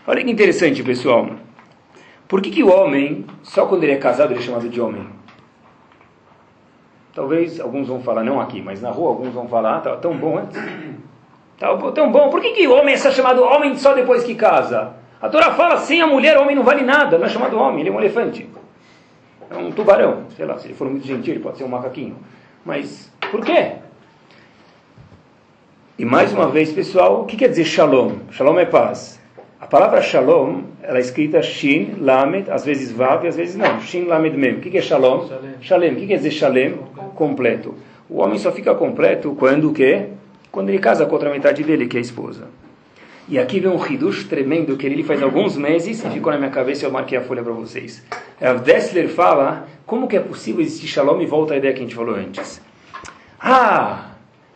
Olha 0.08 0.24
que 0.24 0.32
interessante, 0.32 0.82
pessoal. 0.82 1.32
Por 2.32 2.42
que, 2.42 2.50
que 2.50 2.64
o 2.64 2.72
homem, 2.72 3.26
só 3.44 3.66
quando 3.66 3.84
ele 3.84 3.92
é 3.92 3.98
casado, 3.98 4.32
ele 4.32 4.40
é 4.40 4.42
chamado 4.42 4.70
de 4.70 4.80
homem? 4.80 5.06
Talvez 7.14 7.60
alguns 7.60 7.90
vão 7.90 8.02
falar, 8.02 8.24
não 8.24 8.40
aqui, 8.40 8.62
mas 8.62 8.82
na 8.82 8.90
rua 8.90 9.10
alguns 9.10 9.34
vão 9.34 9.50
falar, 9.50 9.80
estava 9.80 9.98
ah, 9.98 10.00
tão 10.00 10.16
bom 10.16 10.38
antes. 10.38 10.58
Estava 11.56 11.92
tão 11.92 12.10
bom. 12.10 12.30
Por 12.30 12.40
que, 12.42 12.54
que 12.54 12.68
o 12.68 12.74
homem 12.74 12.96
é 12.96 12.98
chamado 12.98 13.44
homem 13.44 13.76
só 13.76 13.94
depois 13.94 14.24
que 14.24 14.34
casa? 14.34 14.94
A 15.22 15.28
Torá 15.28 15.52
fala, 15.52 15.78
sem 15.78 16.02
a 16.02 16.08
mulher, 16.08 16.38
homem 16.38 16.56
não 16.56 16.64
vale 16.64 16.84
nada, 16.84 17.18
não 17.18 17.26
é 17.26 17.30
chamado 17.30 17.60
homem, 17.60 17.82
ele 17.82 17.90
é 17.90 17.92
um 17.92 18.00
elefante. 18.00 18.50
É 19.50 19.58
um 19.58 19.70
tubarão, 19.70 20.24
sei 20.36 20.46
lá, 20.46 20.58
se 20.58 20.68
ele 20.68 20.74
for 20.74 20.90
muito 20.90 21.06
gentil, 21.06 21.34
ele 21.34 21.44
pode 21.44 21.58
ser 21.58 21.66
um 21.66 21.68
macaquinho. 21.68 22.16
Mas, 22.66 23.12
por 23.30 23.46
quê? 23.46 23.74
E 26.00 26.06
mais 26.06 26.34
uma 26.34 26.48
vez, 26.48 26.72
pessoal, 26.72 27.22
o 27.22 27.26
que 27.26 27.36
quer 27.36 27.50
dizer 27.50 27.66
shalom? 27.66 28.20
Shalom 28.32 28.58
é 28.58 28.66
paz. 28.66 29.21
A 29.62 29.68
palavra 29.68 30.02
shalom, 30.02 30.64
ela 30.82 30.98
é 30.98 31.02
escrita 31.02 31.40
shin, 31.44 31.94
lamed, 32.00 32.50
às 32.50 32.66
vezes 32.66 32.92
vav 32.92 33.24
e 33.24 33.28
às 33.28 33.36
vezes 33.36 33.56
não. 33.56 33.80
Shin, 33.80 34.06
lamed, 34.06 34.36
mem. 34.36 34.56
O 34.56 34.60
que 34.60 34.76
é 34.76 34.82
shalom? 34.82 35.30
Shalem. 35.62 35.94
O 35.94 35.96
que 35.98 36.08
quer 36.08 36.16
dizer 36.16 36.32
shalem? 36.32 36.80
Completo. 37.14 37.76
O 38.10 38.22
homem 38.22 38.40
só 38.40 38.52
fica 38.52 38.74
completo 38.74 39.36
quando 39.38 39.70
o 39.70 39.74
quê? 39.74 40.08
Quando 40.52 40.70
ele 40.70 40.80
casa 40.80 41.06
com 41.06 41.12
a 41.12 41.14
outra 41.14 41.30
metade 41.30 41.64
dele, 41.64 41.86
que 41.86 41.96
é 41.96 42.00
a 42.00 42.02
esposa. 42.02 42.48
E 43.30 43.38
aqui 43.38 43.60
vem 43.60 43.70
um 43.70 43.86
hidush 43.86 44.24
tremendo 44.24 44.76
que 44.76 44.88
ele 44.88 45.04
faz 45.04 45.22
alguns 45.22 45.56
meses 45.56 46.04
e 46.04 46.10
ficou 46.10 46.32
na 46.32 46.40
minha 46.40 46.50
cabeça 46.50 46.84
e 46.84 46.88
eu 46.88 46.92
marquei 46.92 47.20
a 47.20 47.22
folha 47.22 47.44
para 47.44 47.54
vocês. 47.54 48.04
Rav 48.42 48.64
Dessler 48.64 49.10
fala 49.10 49.68
como 49.86 50.08
que 50.08 50.18
é 50.18 50.20
possível 50.20 50.62
existir 50.62 50.88
shalom 50.88 51.22
e 51.22 51.28
volta 51.28 51.54
à 51.54 51.58
ideia 51.58 51.72
que 51.72 51.82
a 51.82 51.84
gente 51.84 51.94
falou 51.94 52.16
antes. 52.16 52.60
Ah, 53.40 54.08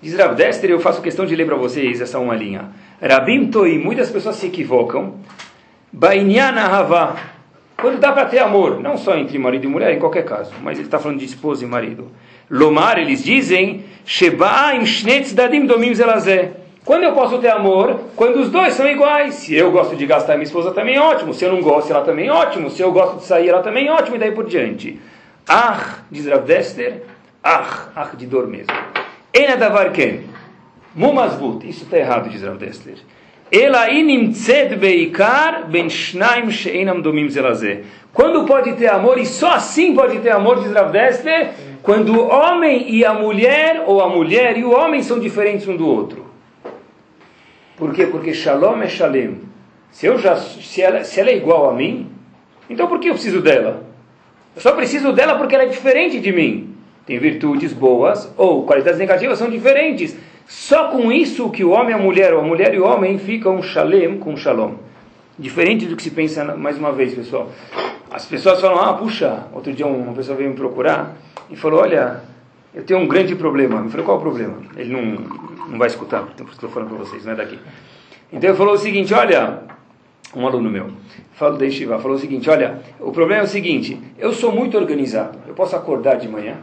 diz 0.02 0.16
Rav 0.16 0.34
Dessler, 0.34 0.72
eu 0.72 0.80
faço 0.80 1.00
questão 1.00 1.28
de 1.28 1.36
ler 1.36 1.46
para 1.46 1.56
vocês 1.56 2.02
essa 2.02 2.18
uma 2.18 2.36
linha. 2.36 2.72
Rabim 3.02 3.48
Toi, 3.48 3.78
muitas 3.78 4.10
pessoas 4.10 4.36
se 4.38 4.48
equivocam. 4.48 5.16
Bainyan 5.92 6.56
Ahava, 6.56 7.16
quando 7.78 8.00
dá 8.00 8.12
para 8.12 8.26
ter 8.26 8.40
amor, 8.40 8.80
não 8.80 8.98
só 8.98 9.18
entre 9.18 9.38
marido 9.38 9.66
e 9.66 9.68
mulher, 9.68 9.94
em 9.94 10.00
qualquer 10.00 10.26
caso, 10.26 10.54
mas 10.62 10.78
ele 10.78 10.88
está 10.88 10.98
falando 10.98 11.20
de 11.20 11.26
esposa 11.26 11.64
e 11.64 11.68
marido. 11.68 12.12
Lomar, 12.50 12.98
eles 12.98 13.24
dizem, 13.24 13.86
dadim. 15.34 15.68
Quando 16.86 17.04
eu 17.04 17.14
posso 17.14 17.40
ter 17.40 17.50
amor? 17.50 18.00
Quando 18.16 18.40
os 18.40 18.52
dois 18.52 18.76
são 18.76 18.88
iguais. 18.88 19.36
Se 19.36 19.56
eu 19.56 19.72
gosto 19.72 19.96
de 19.96 20.06
gastar, 20.06 20.34
minha 20.34 20.44
esposa 20.44 20.72
também 20.72 21.00
ótimo. 21.00 21.34
Se 21.34 21.44
eu 21.44 21.52
não 21.52 21.60
gosto, 21.62 21.92
ela 21.92 22.04
também 22.04 22.30
ótimo. 22.30 22.70
Se 22.70 22.82
eu 22.82 22.92
gosto 22.92 23.18
de 23.18 23.26
sair, 23.26 23.50
ela 23.50 23.64
também 23.64 23.90
ótimo. 23.90 24.16
E 24.16 24.20
daí 24.20 24.32
por 24.32 24.46
diante. 24.46 25.00
Ah, 25.48 26.00
diz 26.12 26.28
Rav 26.28 26.46
Dester, 26.46 27.02
ah, 27.44 27.88
ah 27.96 28.10
de 28.16 28.28
dor 28.28 28.48
mesmo. 28.48 28.72
Ena 29.34 29.56
davar. 29.58 29.92
Mumasvut, 30.96 31.68
isso 31.68 31.84
está 31.84 31.98
errado, 31.98 32.30
diz 32.30 32.42
Rav 32.42 32.58
Dessler. 32.58 32.98
Quando 38.14 38.46
pode 38.46 38.74
ter 38.74 38.88
amor, 38.88 39.18
e 39.18 39.26
só 39.26 39.52
assim 39.52 39.94
pode 39.94 40.20
ter 40.20 40.32
amor, 40.32 40.64
diz 40.64 40.72
Rav 40.72 40.92
Dessler, 40.92 41.52
quando 41.84 42.14
o 42.14 42.28
homem 42.30 42.90
e 42.90 43.04
a 43.04 43.14
mulher, 43.14 43.84
ou 43.86 44.02
a 44.02 44.10
mulher 44.10 44.58
e 44.58 44.64
o 44.64 44.72
homem 44.72 45.04
são 45.04 45.20
diferentes 45.20 45.68
um 45.68 45.76
do 45.76 45.88
outro. 45.88 46.26
Por 47.76 47.94
quê? 47.94 48.08
Porque 48.08 48.34
shalom 48.34 48.82
é 48.82 48.88
shalem. 48.88 49.42
Se, 49.92 50.06
eu 50.08 50.18
já, 50.18 50.38
se, 50.38 50.82
ela, 50.82 51.04
se 51.04 51.20
ela 51.20 51.30
é 51.30 51.36
igual 51.36 51.70
a 51.70 51.74
mim, 51.74 52.10
então 52.70 52.88
por 52.88 53.00
que 53.00 53.10
eu 53.10 53.14
preciso 53.14 53.42
dela? 53.42 53.86
Eu 54.56 54.62
só 54.62 54.72
preciso 54.72 55.12
dela 55.12 55.36
porque 55.36 55.54
ela 55.54 55.66
é 55.66 55.68
diferente 55.68 56.20
de 56.20 56.32
mim. 56.32 56.74
Tem 57.06 57.20
virtudes 57.20 57.74
boas 57.74 58.34
ou 58.38 58.66
qualidades 58.66 58.98
negativas 58.98 59.38
são 59.38 59.50
diferentes. 59.50 60.18
Só 60.48 60.90
com 60.90 61.12
isso 61.12 61.50
que 61.50 61.64
o 61.64 61.72
homem 61.72 61.90
e 61.90 61.94
a 61.94 61.98
mulher, 61.98 62.34
ou 62.34 62.42
a 62.42 62.44
mulher 62.44 62.74
e 62.74 62.80
o 62.80 62.86
homem, 62.86 63.18
ficam 63.18 63.62
shalem 63.62 64.18
com 64.20 64.38
shalom. 64.38 64.76
Diferente 65.38 65.86
do 65.86 65.96
que 65.96 66.04
se 66.04 66.12
pensa, 66.12 66.56
mais 66.56 66.78
uma 66.78 66.92
vez, 66.92 67.14
pessoal. 67.14 67.50
As 68.12 68.26
pessoas 68.26 68.62
falam, 68.62 68.80
ah, 68.80 68.94
puxa, 68.94 69.48
outro 69.52 69.74
dia 69.74 69.86
uma 69.86 70.14
pessoa 70.14 70.38
veio 70.38 70.50
me 70.50 70.56
procurar 70.56 71.16
e 71.50 71.56
falou, 71.56 71.82
olha, 71.82 72.22
eu 72.74 72.84
tenho 72.84 73.00
um 73.00 73.08
grande 73.08 73.36
problema. 73.36 73.82
Eu 73.82 73.90
falei, 73.90 74.06
qual 74.06 74.18
é 74.18 74.20
o 74.20 74.24
problema? 74.24 74.58
Ele 74.78 74.94
não, 74.94 75.68
não 75.68 75.80
vai 75.80 75.88
escutar, 75.88 76.28
então 76.34 76.46
estou 76.48 76.70
falando 76.70 76.90
para 76.90 77.00
vocês, 77.00 77.26
não 77.26 77.34
é 77.34 77.36
daqui. 77.36 77.60
Então 78.32 78.50
ele 78.50 78.58
falou 78.58 78.76
o 78.76 78.78
seguinte, 78.78 79.14
olha, 79.14 79.64
um 80.36 80.46
aluno 80.46 80.70
meu, 80.70 80.92
falou 81.34 81.58
da 81.58 81.70
Shiva, 81.70 82.00
falou 82.00 82.18
o 82.18 82.20
seguinte, 82.20 82.50
olha, 82.50 82.82
o 83.00 83.12
problema 83.12 83.42
é 83.42 83.46
o 83.46 83.48
seguinte, 83.48 84.00
eu 84.18 84.34
sou 84.34 84.52
muito 84.52 84.78
organizado, 84.78 85.38
eu 85.48 85.54
posso 85.54 85.76
acordar 85.76 86.16
de 86.16 86.28
manhã, 86.28 86.58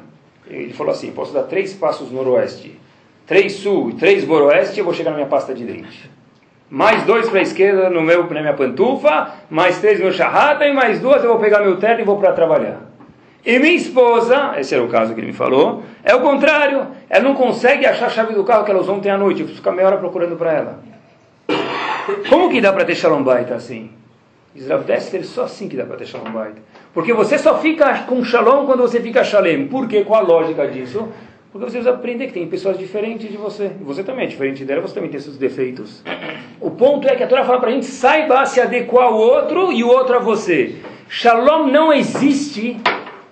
ele 0.46 0.72
falou 0.72 0.92
assim, 0.92 1.10
posso 1.12 1.32
dar 1.32 1.44
três 1.44 1.72
passos 1.72 2.10
noroeste, 2.10 2.78
três 3.26 3.54
sul 3.54 3.90
e 3.90 3.94
três 3.94 4.26
noroeste, 4.26 4.78
eu 4.78 4.84
vou 4.84 4.94
chegar 4.94 5.10
na 5.10 5.16
minha 5.16 5.28
pasta 5.28 5.54
de 5.54 5.64
dente. 5.64 6.10
Mais 6.70 7.02
dois 7.02 7.28
para 7.28 7.40
a 7.40 7.42
esquerda 7.42 7.90
no 7.90 8.00
meu, 8.00 8.28
na 8.30 8.40
minha 8.40 8.54
pantufa, 8.54 9.34
mais 9.50 9.78
três 9.78 9.98
no 9.98 10.06
meu 10.06 10.12
charrata 10.14 10.66
e 10.66 10.72
mais 10.72 11.00
duas 11.00 11.22
eu 11.22 11.30
vou 11.30 11.38
pegar 11.38 11.60
meu 11.60 11.76
terno 11.76 12.00
e 12.00 12.04
vou 12.04 12.18
para 12.18 12.32
trabalhar. 12.32 12.92
E 13.44 13.58
minha 13.58 13.74
esposa, 13.74 14.54
esse 14.56 14.74
era 14.74 14.84
o 14.84 14.88
caso 14.88 15.14
que 15.14 15.20
ele 15.20 15.26
me 15.28 15.32
falou, 15.32 15.82
é 16.04 16.14
o 16.14 16.20
contrário. 16.20 16.86
Ela 17.10 17.24
não 17.24 17.34
consegue 17.34 17.84
achar 17.84 18.06
a 18.06 18.10
chave 18.10 18.34
do 18.34 18.44
carro 18.44 18.64
que 18.64 18.70
ela 18.70 18.80
usou 18.80 18.96
ontem 18.96 19.10
à 19.10 19.18
noite. 19.18 19.40
Eu 19.40 19.46
preciso 19.46 19.62
ficar 19.62 19.72
meia 19.72 19.88
hora 19.88 19.96
procurando 19.98 20.36
para 20.36 20.52
ela. 20.52 20.78
Como 22.28 22.48
que 22.50 22.60
dá 22.60 22.72
para 22.72 22.84
ter 22.84 22.94
shalom 22.94 23.22
baita 23.22 23.54
assim? 23.54 23.90
Israel 24.54 24.80
Dester, 24.80 25.24
só 25.24 25.44
assim 25.44 25.68
que 25.68 25.76
dá 25.76 25.84
para 25.84 25.96
ter 25.96 26.06
shalom. 26.06 26.30
Porque 26.94 27.12
você 27.12 27.36
só 27.36 27.58
fica 27.58 28.04
com 28.04 28.24
shalom 28.24 28.64
quando 28.64 28.80
você 28.80 29.00
fica 29.00 29.24
shalem. 29.24 29.66
Por 29.66 29.88
quê? 29.88 30.04
Qual 30.04 30.22
a 30.22 30.26
lógica 30.26 30.66
disso? 30.68 31.08
Porque 31.52 31.66
você 31.66 31.76
precisa 31.76 31.90
aprender 31.90 32.28
que 32.28 32.32
tem 32.32 32.46
pessoas 32.46 32.78
diferentes 32.78 33.30
de 33.30 33.36
você. 33.36 33.72
E 33.78 33.84
você 33.84 34.02
também 34.02 34.24
é 34.24 34.28
diferente 34.28 34.64
dela, 34.64 34.80
você 34.80 34.94
também 34.94 35.10
tem 35.10 35.20
seus 35.20 35.36
defeitos. 35.36 36.02
O 36.58 36.70
ponto 36.70 37.06
é 37.06 37.14
que 37.14 37.22
a 37.22 37.26
Torá 37.26 37.44
fala 37.44 37.60
para 37.60 37.68
a 37.68 37.72
gente, 37.72 37.84
saiba 37.84 38.46
se 38.46 38.58
adequar 38.58 39.08
ao 39.08 39.18
outro 39.18 39.70
e 39.70 39.84
o 39.84 39.88
outro 39.88 40.16
a 40.16 40.18
você. 40.18 40.76
Shalom 41.10 41.66
não 41.66 41.92
existe 41.92 42.80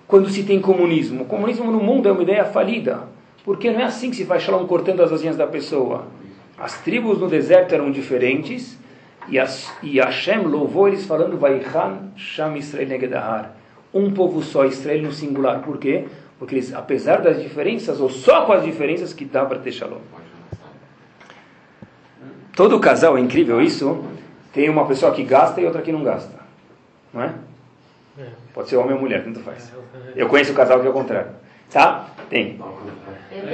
quando 0.07 0.29
se 0.29 0.43
tem 0.43 0.61
comunismo. 0.61 1.23
O 1.23 1.25
comunismo 1.25 1.73
no 1.73 1.81
mundo 1.81 2.11
é 2.11 2.13
uma 2.13 2.23
ideia 2.23 2.45
falida. 2.45 3.09
Porque 3.43 3.71
não 3.71 3.81
é 3.81 3.85
assim 3.85 4.11
que 4.11 4.17
se 4.17 4.27
faz 4.27 4.43
shalom 4.43 4.67
cortando 4.67 5.03
as 5.03 5.11
asinhas 5.11 5.39
da 5.39 5.47
pessoa. 5.47 6.07
As 6.59 6.79
tribos 6.83 7.19
no 7.19 7.27
deserto 7.27 7.75
eram 7.75 7.91
diferentes 7.91 8.79
e, 9.31 9.39
as, 9.39 9.73
e 9.83 9.99
Hashem 9.99 10.43
louvou 10.43 10.89
eles 10.89 11.07
falando 11.07 11.39
Vaichan 11.39 12.11
Sham 12.17 12.59
Israel 12.59 12.87
Negedahar. 12.87 13.55
Um 13.95 14.11
povo 14.11 14.43
só, 14.43 14.67
Israel 14.67 15.05
no 15.05 15.13
singular. 15.13 15.61
Por 15.61 15.79
quê? 15.79 16.05
Porque 16.41 16.55
eles, 16.55 16.73
apesar 16.73 17.21
das 17.21 17.41
diferenças, 17.41 18.01
ou 18.01 18.09
só 18.09 18.47
com 18.47 18.55
as 18.55 18.65
diferenças, 18.65 19.13
que 19.13 19.27
dá 19.27 19.45
para 19.45 19.59
ter 19.59 19.73
shalom. 19.73 19.99
Todo 22.57 22.81
casal, 22.81 23.19
é 23.19 23.21
incrível 23.21 23.61
isso, 23.61 24.03
tem 24.51 24.71
uma 24.71 24.87
pessoa 24.87 25.13
que 25.13 25.23
gasta 25.23 25.61
e 25.61 25.67
outra 25.67 25.83
que 25.83 25.93
não 25.93 26.03
gasta. 26.03 26.41
Não 27.13 27.23
é? 27.23 27.35
é. 28.19 28.25
Pode 28.55 28.71
ser 28.71 28.79
homem 28.79 28.95
ou 28.95 29.01
mulher, 29.01 29.23
tanto 29.23 29.41
faz. 29.41 29.71
Eu 30.17 30.29
conheço 30.29 30.53
o 30.53 30.55
casal 30.55 30.81
que 30.81 30.87
é 30.87 30.91
o 30.91 30.95
contrário. 30.95 31.33
Tá? 31.71 32.07
Tem. 32.31 32.59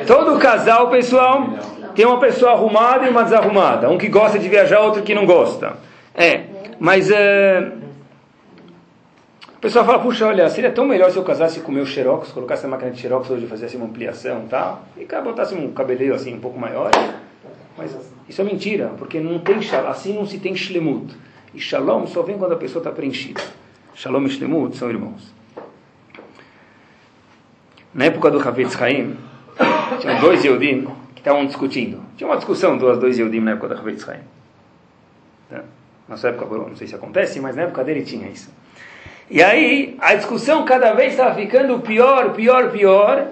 Todo 0.07 0.39
casal, 0.39 0.89
pessoal, 0.89 1.59
tem 1.97 2.07
uma 2.07 2.21
pessoa 2.21 2.53
arrumada 2.53 3.05
e 3.05 3.11
uma 3.11 3.25
desarrumada. 3.25 3.91
Um 3.91 3.99
que 3.99 4.09
gosta 4.09 4.39
de 4.39 4.49
viajar, 4.49 4.79
outro 4.79 5.03
que 5.03 5.13
não 5.13 5.27
gosta. 5.27 5.77
É, 6.15 6.45
mas... 6.79 7.11
É, 7.11 7.73
o 9.57 9.59
pessoal 9.59 9.87
fala, 9.87 9.99
puxa, 10.01 10.27
olha, 10.27 10.49
seria 10.51 10.71
tão 10.71 10.85
melhor 10.85 11.11
se 11.11 11.17
eu 11.17 11.25
casasse 11.25 11.61
com 11.61 11.73
o 11.73 11.75
meu 11.75 11.87
xerox, 11.87 12.31
colocasse 12.31 12.65
na 12.65 12.69
máquina 12.69 12.91
de 12.91 13.01
xerox 13.01 13.31
hoje, 13.31 13.47
fizesse 13.47 13.77
uma 13.77 13.87
ampliação 13.87 14.45
e 14.45 14.49
tal, 14.49 14.85
e 14.97 15.07
botasse 15.23 15.55
um 15.55 15.73
cabeleiro 15.73 16.15
assim 16.15 16.35
um 16.35 16.41
pouco 16.41 16.59
maior. 16.59 16.91
Mas 17.77 17.97
isso 18.29 18.41
é 18.41 18.45
mentira, 18.45 18.93
porque 18.99 19.19
não 19.19 19.39
tem 19.39 19.57
assim 19.89 20.13
não 20.13 20.27
se 20.27 20.39
tem 20.39 20.55
shlemut. 20.55 21.15
E 21.55 21.61
shalom 21.61 22.07
só 22.07 22.23
vem 22.23 22.37
quando 22.37 22.53
a 22.53 22.57
pessoa 22.57 22.81
está 22.81 22.91
preenchida. 22.91 23.41
Shalom 23.95 24.25
e 24.27 24.31
shlemut 24.31 24.77
são 24.77 24.91
irmãos. 24.91 25.35
Na 27.95 28.05
época 28.05 28.31
do 28.31 28.39
Havetz 28.39 28.81
Haim, 28.81 29.17
tinham 30.01 30.21
dois 30.21 30.45
Yehudim 30.45 30.87
que 31.15 31.21
estavam 31.21 31.47
discutindo. 31.47 32.03
Tinha 32.15 32.29
uma 32.29 32.37
discussão 32.37 32.77
dos 32.77 32.99
dois 32.99 33.19
Yehudim 33.19 33.41
na 33.41 33.53
época 33.53 33.69
do 33.69 33.81
Havetz 33.81 34.07
Haim. 34.07 34.21
Na 35.51 35.63
nossa 36.11 36.29
época, 36.29 36.45
não 36.57 36.77
sei 36.77 36.87
se 36.87 36.95
acontece, 36.95 37.41
mas 37.41 37.57
na 37.57 37.63
época 37.63 37.83
dele 37.83 38.03
tinha 38.03 38.29
isso. 38.29 38.51
E 39.29 39.43
aí 39.43 39.97
a 39.99 40.15
discussão 40.15 40.65
cada 40.65 40.93
vez 40.93 41.13
estava 41.13 41.35
ficando 41.35 41.81
pior, 41.81 42.33
pior, 42.33 42.71
pior, 42.71 43.29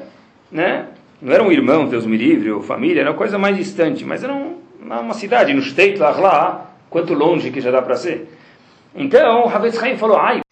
né? 0.51 0.89
Não 1.23 1.33
eram 1.33 1.53
irmãos, 1.53 1.89
Deus 1.89 2.05
me 2.05 2.17
livre, 2.17 2.51
ou 2.51 2.61
família, 2.61 3.01
era 3.01 3.11
uma 3.11 3.17
coisa 3.17 3.39
mais 3.39 3.57
distante, 3.57 4.05
mas 4.05 4.23
era 4.25 4.35
uma 4.81 5.15
cidade, 5.15 5.55
no 5.55 5.61
State, 5.61 5.97
lá, 5.97 6.11
lá, 6.11 6.71
quanto 6.91 7.15
longe 7.15 7.51
que 7.51 7.61
já 7.61 7.71
dá 7.71 7.81
para 7.81 7.97
ser. 7.97 8.29
Então, 8.95 9.49
Havetz 9.49 9.83
Haim 9.83 9.97
falou, 9.97 10.19
Aib, 10.19 10.43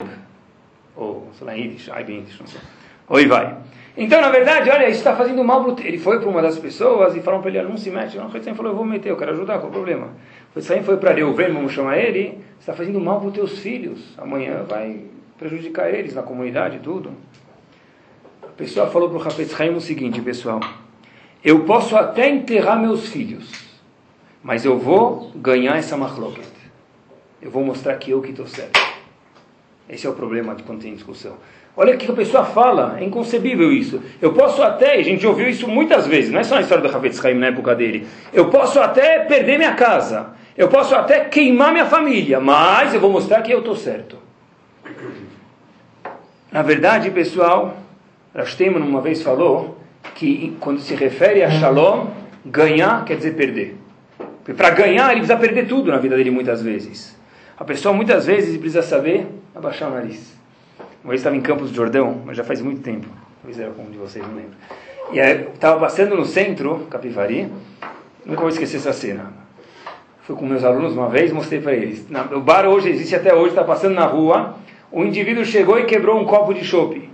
ou, 0.97 1.29
sei 1.37 1.47
lá, 1.47 1.53
Yiddish, 1.53 1.91
Aib 1.91 2.09
Yiddish, 2.09 2.41
não 2.41 2.47
sei. 2.47 2.61
Oi, 3.09 3.27
vai. 3.27 3.57
Então, 3.97 4.21
na 4.21 4.31
verdade, 4.31 4.71
olha, 4.71 4.89
isso 4.89 4.99
está 4.99 5.15
fazendo 5.15 5.45
mal 5.45 5.63
para 5.65 5.85
Ele 5.85 5.99
foi 5.99 6.19
para 6.19 6.29
uma 6.29 6.41
das 6.41 6.59
pessoas 6.59 7.15
e 7.15 7.21
falaram 7.21 7.43
para 7.43 7.51
ele, 7.51 7.63
não 7.63 7.77
se 7.77 7.91
mete. 7.91 8.17
O 8.17 8.23
Havetz 8.23 8.49
falou, 8.57 8.73
eu 8.73 8.77
vou 8.77 8.87
meter, 8.87 9.11
eu 9.11 9.17
quero 9.17 9.33
ajudar, 9.33 9.59
qual 9.59 9.69
o 9.69 9.73
problema? 9.73 10.09
Havetz 10.57 10.87
foi 10.87 10.97
para 10.97 11.13
Reuven, 11.13 11.53
vamos 11.53 11.73
chamar 11.73 11.99
ele, 11.99 12.39
está 12.59 12.73
fazendo 12.73 12.99
mal 13.01 13.19
para 13.19 13.29
os 13.29 13.35
teus 13.35 13.59
filhos. 13.59 14.15
Amanhã 14.17 14.63
vai 14.67 15.01
prejudicar 15.43 15.93
eles 15.93 16.15
na 16.15 16.23
comunidade 16.23 16.79
tudo. 16.79 17.11
A 18.43 18.55
pessoa 18.57 18.87
falou 18.87 19.09
para 19.09 19.19
o 19.19 19.23
Hafetz 19.23 19.59
Haim 19.61 19.75
o 19.75 19.81
seguinte, 19.81 20.21
pessoal. 20.21 20.61
Eu 21.45 21.65
posso 21.65 21.97
até 21.97 22.29
enterrar 22.29 22.79
meus 22.79 23.09
filhos, 23.09 23.51
mas 24.43 24.65
eu 24.65 24.79
vou 24.79 25.33
ganhar 25.35 25.77
essa 25.77 25.97
machloket. 25.97 26.47
Eu 27.41 27.51
vou 27.51 27.65
mostrar 27.65 27.97
que 27.97 28.13
eu 28.13 28.23
que 28.23 28.31
estou 28.31 28.47
certo. 28.47 28.81
Esse 29.89 30.07
é 30.07 30.11
o 30.11 30.13
problema 30.13 30.55
de 30.55 30.63
quando 30.63 30.83
tem 30.83 30.95
discussão. 30.95 31.37
Olha 31.77 31.95
o 31.95 31.99
que 31.99 32.09
a 32.09 32.15
pessoa 32.15 32.45
fala, 32.45 32.99
é 33.01 33.05
inconcebível 33.05 33.73
isso. 33.73 34.01
Eu 34.21 34.33
posso 34.33 34.63
até, 34.63 34.95
a 34.95 35.03
gente 35.03 35.27
ouviu 35.27 35.49
isso 35.49 35.67
muitas 35.67 36.07
vezes, 36.07 36.31
não 36.31 36.39
é 36.39 36.45
só 36.45 36.57
a 36.57 36.61
história 36.61 36.87
do 36.87 36.95
Havetz 36.95 37.25
Haim 37.25 37.35
na 37.35 37.47
época 37.47 37.75
dele. 37.75 38.07
Eu 38.33 38.49
posso 38.51 38.79
até 38.79 39.21
perder 39.21 39.59
minha 39.59 39.75
casa, 39.75 40.35
eu 40.57 40.69
posso 40.69 40.95
até 40.95 41.25
queimar 41.25 41.73
minha 41.73 41.87
família, 41.87 42.39
mas 42.39 42.95
eu 42.95 43.01
vou 43.01 43.11
mostrar 43.11 43.43
que 43.43 43.51
eu 43.51 43.59
estou 43.59 43.75
certo. 43.75 44.19
Na 46.53 46.61
verdade, 46.61 47.11
pessoal, 47.11 47.79
Rashtemon 48.35 48.85
uma 48.85 49.01
vez 49.01 49.23
falou 49.23 49.79
que 50.15 50.55
quando 50.61 50.81
se 50.81 50.95
refere 50.95 51.43
a 51.43 51.51
Shalom, 51.51 52.09
ganhar 52.45 53.07
quer 53.07 53.17
dizer 53.17 53.35
perder. 53.35 53.77
Porque 54.19 54.53
para 54.53 54.69
ganhar 54.69 55.11
ele 55.13 55.21
precisa 55.21 55.39
perder 55.39 55.67
tudo 55.67 55.91
na 55.91 55.97
vida 55.97 56.15
dele 56.15 56.31
muitas 56.31 56.61
vezes. 56.63 57.19
A 57.59 57.65
pessoa 57.65 57.95
muitas 57.95 58.27
vezes 58.27 58.59
precisa 58.59 58.83
saber 58.83 59.27
abaixar 59.55 59.89
o 59.91 59.95
nariz. 59.95 60.37
Uma 61.03 61.13
vez 61.13 61.21
estava 61.21 61.35
em 61.35 61.41
Campos 61.41 61.71
do 61.71 61.77
Jordão, 61.77 62.21
mas 62.27 62.37
já 62.37 62.45
faz 62.45 62.61
muito 62.61 62.83
tempo. 62.83 63.07
Talvez 63.41 63.59
era 63.59 63.71
como 63.71 63.91
de 63.91 63.97
vocês, 63.97 64.23
não 64.27 64.35
lembro. 64.35 64.53
E 65.11 65.19
estava 65.19 65.81
passando 65.81 66.15
no 66.15 66.27
centro, 66.27 66.87
Capivari, 66.91 67.51
nunca 68.27 68.41
vou 68.41 68.51
esquecer 68.51 68.77
essa 68.77 68.93
cena. 68.93 69.33
Fui 70.23 70.37
com 70.37 70.45
meus 70.45 70.65
alunos 70.65 70.93
uma 70.93 71.09
vez, 71.09 71.33
mostrei 71.33 71.61
para 71.63 71.73
eles. 71.73 72.07
o 72.31 72.41
bar 72.41 72.67
hoje 72.67 72.91
existe 72.91 73.17
até 73.17 73.35
hoje, 73.35 73.51
está 73.51 73.65
passando 73.65 73.95
na 73.95 74.05
rua, 74.05 74.57
o 74.93 75.03
indivíduo 75.03 75.45
chegou 75.45 75.79
e 75.79 75.85
quebrou 75.85 76.21
um 76.21 76.25
copo 76.25 76.53
de 76.53 76.65
chope. 76.65 77.09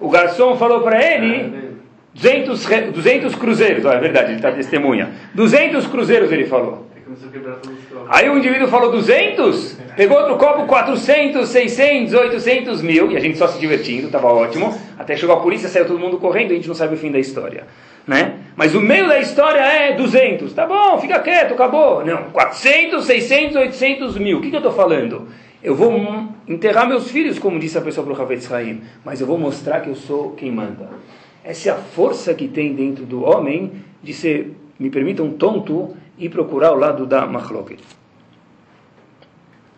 O 0.00 0.08
garçom 0.08 0.56
falou 0.56 0.80
para 0.82 1.00
ele 1.02 1.72
200, 2.14 2.64
200 2.92 3.34
cruzeiros, 3.34 3.84
oh, 3.84 3.90
é 3.90 3.98
verdade, 3.98 4.28
ele 4.28 4.36
está 4.36 4.52
testemunha. 4.52 5.10
200 5.34 5.86
cruzeiros 5.86 6.30
ele 6.30 6.46
falou. 6.46 6.86
Aí 8.08 8.28
o 8.28 8.38
indivíduo 8.38 8.68
falou 8.68 8.90
200, 8.90 9.78
pegou 9.96 10.18
outro 10.18 10.36
copo 10.36 10.66
400, 10.66 11.48
600, 11.48 12.14
800 12.14 12.82
mil, 12.82 13.10
e 13.10 13.16
a 13.16 13.20
gente 13.20 13.36
só 13.36 13.46
se 13.48 13.58
divertindo, 13.58 14.06
estava 14.06 14.28
ótimo. 14.28 14.76
Até 14.98 15.16
chegou 15.16 15.36
a 15.36 15.40
polícia, 15.40 15.68
saiu 15.68 15.86
todo 15.86 15.98
mundo 15.98 16.18
correndo, 16.18 16.52
a 16.52 16.54
gente 16.54 16.68
não 16.68 16.74
sabe 16.74 16.94
o 16.94 16.98
fim 16.98 17.10
da 17.10 17.18
história. 17.18 17.64
Né? 18.06 18.34
Mas 18.56 18.74
o 18.74 18.80
meio 18.80 19.06
da 19.08 19.18
história 19.18 19.60
é 19.60 19.92
200. 19.92 20.52
Tá 20.52 20.66
bom, 20.66 20.98
fica 20.98 21.18
quieto, 21.20 21.52
acabou. 21.52 22.04
Não, 22.04 22.24
400, 22.32 23.04
600, 23.04 23.56
800 23.56 24.18
mil. 24.18 24.38
O 24.38 24.40
que, 24.40 24.50
que 24.50 24.56
eu 24.56 24.60
estou 24.60 24.72
falando? 24.72 25.28
Eu 25.62 25.76
vou 25.76 26.28
enterrar 26.48 26.88
meus 26.88 27.08
filhos, 27.08 27.38
como 27.38 27.60
disse 27.60 27.78
a 27.78 27.80
pessoa 27.80 28.04
para 28.04 28.18
o 28.18 28.20
Havetz 28.20 28.50
Haim, 28.50 28.82
mas 29.04 29.20
eu 29.20 29.26
vou 29.28 29.38
mostrar 29.38 29.80
que 29.80 29.88
eu 29.88 29.94
sou 29.94 30.32
quem 30.32 30.50
manda. 30.50 30.90
Essa 31.44 31.68
é 31.68 31.72
a 31.72 31.76
força 31.76 32.34
que 32.34 32.48
tem 32.48 32.74
dentro 32.74 33.06
do 33.06 33.22
homem 33.24 33.70
de 34.02 34.12
ser, 34.12 34.56
me 34.76 34.90
permitam, 34.90 35.30
tonto 35.30 35.96
e 36.18 36.28
procurar 36.28 36.72
o 36.72 36.76
lado 36.76 37.06
da 37.06 37.26
Machloket. 37.26 37.80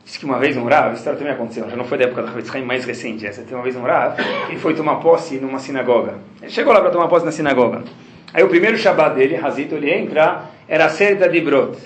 Diz 0.06 0.16
que 0.16 0.24
uma 0.24 0.38
vez 0.38 0.56
um 0.56 0.64
Rav, 0.64 0.94
história 0.94 1.18
também 1.18 1.34
aconteceu, 1.34 1.68
já 1.68 1.76
não 1.76 1.84
foi 1.84 1.98
da 1.98 2.04
época 2.04 2.22
do 2.22 2.28
Havetz 2.28 2.54
Haim, 2.54 2.64
mais 2.64 2.86
recente 2.86 3.26
essa. 3.26 3.42
Tem 3.42 3.54
uma 3.54 3.62
vez 3.62 3.76
um 3.76 3.82
Rav, 3.82 4.16
ele 4.48 4.58
foi 4.58 4.74
tomar 4.74 4.96
posse 4.96 5.36
numa 5.36 5.58
sinagoga. 5.58 6.14
Ele 6.40 6.50
chegou 6.50 6.72
lá 6.72 6.80
para 6.80 6.90
tomar 6.90 7.08
posse 7.08 7.26
na 7.26 7.32
sinagoga. 7.32 7.84
Aí 8.32 8.42
o 8.42 8.48
primeiro 8.48 8.78
Shabbat 8.78 9.14
dele, 9.16 9.36
Hazito, 9.36 9.74
ele 9.74 9.92
entra, 9.92 10.44
era 10.66 10.86
a 10.86 10.88
Serda 10.88 11.28
de 11.28 11.42
Brot. 11.42 11.76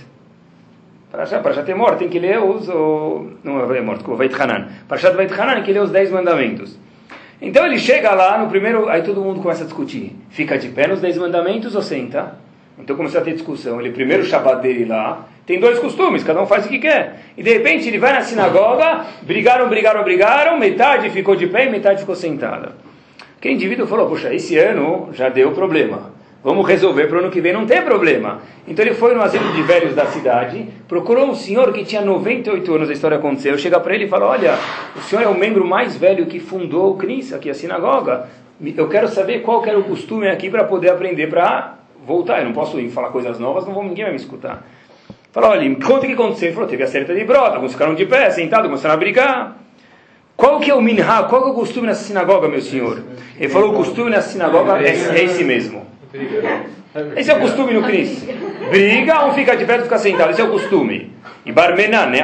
Para 1.11 1.25
já, 1.25 1.41
para 1.41 1.53
já 1.53 1.63
ter 1.63 1.75
morto, 1.75 1.99
tem 1.99 2.09
que 2.09 2.19
ler 2.19 2.39
os. 2.39 2.69
O, 2.69 3.29
não 3.43 3.75
é 3.75 3.81
morto, 3.81 4.15
Veit 4.15 4.35
Hanan. 4.35 4.69
Para 4.87 4.99
já 4.99 5.11
Veit 5.11 5.33
Hanan, 5.33 5.55
tem 5.55 5.65
que 5.65 5.73
ler 5.73 5.81
os 5.81 5.91
dez 5.91 6.11
mandamentos. 6.11 6.79
Então 7.41 7.65
ele 7.65 7.79
chega 7.79 8.13
lá 8.13 8.39
no 8.39 8.49
primeiro. 8.49 8.89
Aí 8.89 9.03
todo 9.03 9.23
mundo 9.23 9.41
começa 9.41 9.63
a 9.63 9.65
discutir. 9.65 10.15
Fica 10.29 10.59
de 10.59 10.69
pé 10.69 10.87
nos 10.87 11.01
dez 11.01 11.17
mandamentos 11.17 11.75
ou 11.75 11.83
senta? 11.83 12.37
Então 12.79 12.95
começou 12.95 13.21
a 13.21 13.25
ter 13.25 13.33
discussão. 13.33 13.81
Ele, 13.81 13.91
primeiro 13.91 14.25
Shabbat 14.25 14.61
dele 14.61 14.85
lá, 14.85 15.27
tem 15.47 15.59
dois 15.59 15.79
costumes, 15.79 16.23
cada 16.23 16.43
um 16.43 16.47
faz 16.47 16.67
o 16.67 16.69
que 16.69 16.79
quer. 16.79 17.21
E 17.37 17.43
de 17.43 17.51
repente 17.51 17.89
ele 17.89 17.99
vai 17.99 18.13
na 18.13 18.21
sinagoga, 18.21 19.07
brigaram, 19.23 19.69
brigaram, 19.69 20.05
brigaram, 20.05 20.59
metade 20.59 21.09
ficou 21.09 21.35
de 21.35 21.47
pé 21.47 21.67
e 21.67 21.71
metade 21.71 22.01
ficou 22.01 22.15
sentada. 22.15 22.73
Aquele 23.39 23.55
indivíduo 23.55 23.87
falou: 23.87 24.09
Poxa, 24.09 24.35
esse 24.35 24.59
ano 24.59 25.09
já 25.13 25.31
deu 25.31 25.53
problema. 25.53 26.18
Vamos 26.43 26.67
resolver 26.69 27.09
para 27.09 27.17
o 27.17 27.21
ano 27.21 27.31
que 27.31 27.41
vem 27.41 27.53
não 27.53 27.67
ter 27.67 27.83
problema. 27.83 28.41
Então 28.67 28.85
ele 28.85 28.95
foi 28.95 29.13
no 29.13 29.21
asilo 29.21 29.53
de 29.53 29.63
velhos 29.63 29.95
da 29.95 30.07
cidade, 30.07 30.69
procurou 30.87 31.27
um 31.27 31.35
senhor 31.35 31.73
que 31.73 31.85
tinha 31.85 32.01
98 32.01 32.75
anos, 32.75 32.89
a 32.89 32.93
história 32.93 33.17
aconteceu. 33.17 33.59
Chega 33.59 33.81
para 33.81 33.95
ele 33.95 34.05
e 34.05 34.09
fala: 34.09 34.27
Olha, 34.27 34.57
o 34.97 35.01
senhor 35.01 35.23
é 35.23 35.27
o 35.27 35.37
membro 35.37 35.67
mais 35.67 35.97
velho 35.97 36.27
que 36.27 36.39
fundou 36.39 36.93
o 36.93 36.97
CNIS, 36.97 37.33
aqui 37.33 37.51
a 37.51 37.55
sinagoga. 37.55 38.29
Eu 38.77 38.89
quero 38.89 39.09
saber 39.09 39.41
qual 39.41 39.63
que 39.63 39.69
era 39.69 39.79
o 39.79 39.85
costume 39.85 40.29
aqui 40.29 40.49
para 40.49 40.65
poder 40.65 40.91
aprender 40.91 41.29
para 41.29 41.75
voltar. 42.07 42.39
Eu 42.39 42.47
não 42.47 42.53
posso 42.53 42.79
ir 42.79 42.89
falar 42.89 43.09
coisas 43.09 43.39
novas, 43.41 43.67
não 43.67 43.75
vou, 43.75 43.83
ninguém 43.83 44.05
vai 44.05 44.13
me 44.13 44.21
escutar. 44.21 44.65
Fala: 45.33 45.49
Olha, 45.49 45.75
conta 45.75 46.05
o 46.05 46.07
que 46.07 46.13
aconteceu. 46.13 46.49
Ele 46.49 46.55
falou: 46.55 46.69
Teve 46.69 46.85
a 46.85 46.87
certa 46.87 47.15
de 47.17 47.25
brota, 47.25 47.57
alguns 47.57 47.73
ficaram 47.73 47.97
de 47.97 48.07
pé, 48.07 48.31
sentados, 48.31 48.69
começaram 48.69 48.95
a 48.95 48.99
brigar. 48.99 49.59
Qual 50.37 50.61
que 50.61 50.71
é 50.71 50.75
o 50.75 50.81
minha? 50.81 51.05
Qual 51.25 51.43
que 51.43 51.49
é 51.49 51.51
o 51.51 51.55
costume 51.55 51.89
nessa 51.89 52.05
sinagoga, 52.05 52.47
meu 52.49 52.61
senhor? 52.61 53.03
Ele 53.37 53.49
falou: 53.49 53.73
O 53.73 53.75
costume 53.75 54.09
nessa 54.09 54.29
sinagoga 54.29 54.81
é, 54.81 54.91
é 54.91 55.25
esse 55.25 55.43
mesmo. 55.43 55.98
Esse 57.17 57.31
é 57.31 57.37
o 57.37 57.41
costume 57.41 57.75
no 57.75 57.83
Cris. 57.83 58.25
Briga, 58.71 59.27
um 59.27 59.33
fica 59.33 59.57
de 59.57 59.65
perto 59.65 59.81
e 59.81 59.85
fica 59.85 59.99
sentado. 59.99 60.31
Esse 60.31 60.41
é 60.41 60.45
o 60.45 60.51
costume. 60.51 61.13
E 61.45 61.53
Barmenan, 61.53 62.07
né? 62.07 62.21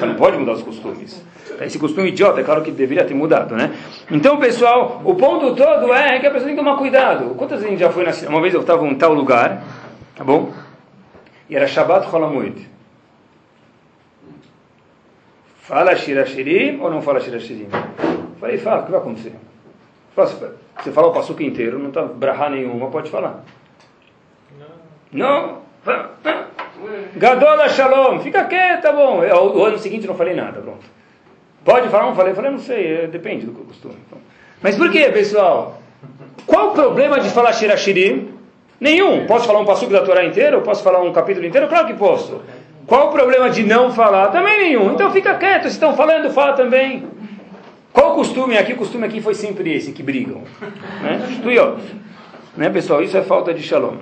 Não 0.00 0.14
pode 0.14 0.36
mudar 0.36 0.52
os 0.52 0.62
costumes. 0.62 1.24
Esse 1.60 1.78
costume 1.78 2.08
idiota, 2.08 2.40
é 2.40 2.44
claro 2.44 2.62
que 2.62 2.70
deveria 2.70 3.04
ter 3.04 3.14
mudado, 3.14 3.54
né? 3.54 3.72
Então, 4.10 4.38
pessoal, 4.38 5.00
o 5.04 5.14
ponto 5.14 5.54
todo 5.54 5.92
é 5.92 6.18
que 6.18 6.26
a 6.26 6.30
pessoa 6.30 6.46
tem 6.46 6.56
que 6.56 6.62
tomar 6.62 6.76
cuidado. 6.76 7.34
Quantas 7.36 7.62
vezes 7.62 7.78
já 7.78 7.90
foi 7.90 8.04
na 8.04 8.12
Uma 8.28 8.40
vez 8.40 8.54
eu 8.54 8.60
estava 8.60 8.86
em 8.86 8.94
tal 8.96 9.14
lugar, 9.14 9.62
tá 10.16 10.24
bom? 10.24 10.52
E 11.48 11.56
era 11.56 11.66
Shabbat 11.66 12.10
Cholamuid. 12.10 12.68
Fala 15.60 15.96
Shirashirim 15.96 16.80
ou 16.80 16.90
não 16.90 17.00
fala 17.00 17.20
Shirashirim? 17.20 17.68
Falei, 18.40 18.58
fala, 18.58 18.82
o 18.82 18.84
que 18.84 18.90
vai 18.90 19.00
acontecer? 19.00 19.32
Você 20.82 20.92
fala 20.92 21.08
o 21.08 21.12
passuco 21.12 21.42
inteiro, 21.42 21.78
não 21.78 21.88
está 21.88 22.02
brahá 22.02 22.50
nenhuma, 22.50 22.88
pode 22.88 23.10
falar. 23.10 23.44
Não. 25.12 25.58
Não. 25.86 26.04
Gadola 27.16 27.68
Shalom, 27.68 28.20
fica 28.20 28.44
quieto, 28.44 28.82
tá 28.82 28.92
bom. 28.92 29.20
O 29.20 29.64
ano 29.64 29.78
seguinte 29.78 30.06
não 30.06 30.14
falei 30.14 30.34
nada, 30.34 30.60
pronto. 30.60 30.84
Pode 31.64 31.88
falar? 31.88 32.06
Não 32.06 32.14
falei, 32.14 32.34
falei, 32.34 32.50
não 32.50 32.58
sei, 32.58 33.04
é, 33.04 33.06
depende 33.06 33.46
do 33.46 33.52
costume. 33.52 33.96
Mas 34.60 34.76
por 34.76 34.90
que, 34.90 35.10
pessoal? 35.10 35.80
Qual 36.46 36.70
o 36.70 36.72
problema 36.72 37.20
de 37.20 37.30
falar 37.30 37.52
Shirashirim? 37.52 38.34
Nenhum. 38.78 39.26
Posso 39.26 39.46
falar 39.46 39.60
um 39.60 39.64
passuco 39.64 39.92
da 39.92 40.02
Torá 40.02 40.24
inteiro? 40.24 40.60
Posso 40.60 40.82
falar 40.82 41.00
um 41.00 41.12
capítulo 41.12 41.46
inteiro? 41.46 41.68
Claro 41.68 41.86
que 41.86 41.94
posso. 41.94 42.42
Qual 42.86 43.08
o 43.08 43.12
problema 43.12 43.48
de 43.48 43.62
não 43.62 43.90
falar? 43.92 44.28
Também 44.28 44.58
nenhum. 44.58 44.92
Então 44.92 45.10
fica 45.10 45.34
quieto, 45.36 45.64
se 45.64 45.68
estão 45.70 45.96
falando, 45.96 46.30
fala 46.30 46.52
também. 46.52 47.06
Qual 47.94 48.10
o 48.10 48.14
costume 48.16 48.58
aqui? 48.58 48.72
O 48.72 48.76
costume 48.76 49.06
aqui 49.06 49.20
foi 49.20 49.34
sempre 49.34 49.72
esse, 49.72 49.92
que 49.92 50.02
brigam. 50.02 50.42
Né? 51.00 51.24
Né, 52.56 52.68
pessoal? 52.68 53.00
Isso 53.00 53.16
é 53.16 53.22
falta 53.22 53.54
de 53.54 53.62
shalom. 53.62 53.98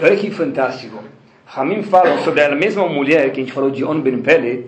Olha 0.00 0.16
que 0.16 0.30
fantástico. 0.30 1.02
Ramim 1.44 1.82
fala 1.82 2.18
sobre 2.18 2.40
a 2.42 2.54
mesma 2.54 2.88
mulher 2.88 3.32
que 3.32 3.40
a 3.40 3.42
gente 3.42 3.52
falou 3.52 3.72
de 3.72 3.84
On 3.84 4.00
Ben 4.00 4.22
Pelet. 4.22 4.66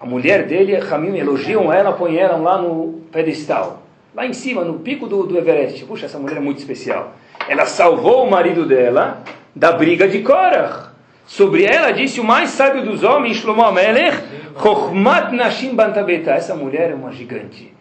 A 0.00 0.06
mulher 0.06 0.46
dele, 0.46 0.74
Ramim 0.78 1.18
elogiam 1.18 1.70
ela, 1.70 1.92
põe 1.92 2.16
ela 2.16 2.38
lá 2.38 2.56
no 2.56 3.02
pedestal. 3.12 3.82
Lá 4.14 4.26
em 4.26 4.32
cima, 4.32 4.64
no 4.64 4.78
pico 4.78 5.06
do, 5.06 5.24
do 5.24 5.36
Everest. 5.36 5.84
Puxa, 5.84 6.06
essa 6.06 6.18
mulher 6.18 6.38
é 6.38 6.40
muito 6.40 6.58
especial. 6.58 7.14
Ela 7.46 7.66
salvou 7.66 8.26
o 8.26 8.30
marido 8.30 8.64
dela 8.64 9.22
da 9.54 9.72
briga 9.72 10.08
de 10.08 10.22
Korach. 10.22 10.95
Sobre 11.26 11.64
ela 11.64 11.90
disse 11.90 12.20
o 12.20 12.24
mais 12.24 12.50
sábio 12.50 12.84
dos 12.84 13.02
homens, 13.02 13.38
Shlomo 13.38 13.64
Amelech, 13.64 14.16
Chochmat 14.62 15.32
Nashim 15.32 15.74
Bantabeta. 15.74 16.30
Essa 16.30 16.54
mulher 16.54 16.92
é 16.92 16.94
uma 16.94 17.10
gigante. 17.10 17.74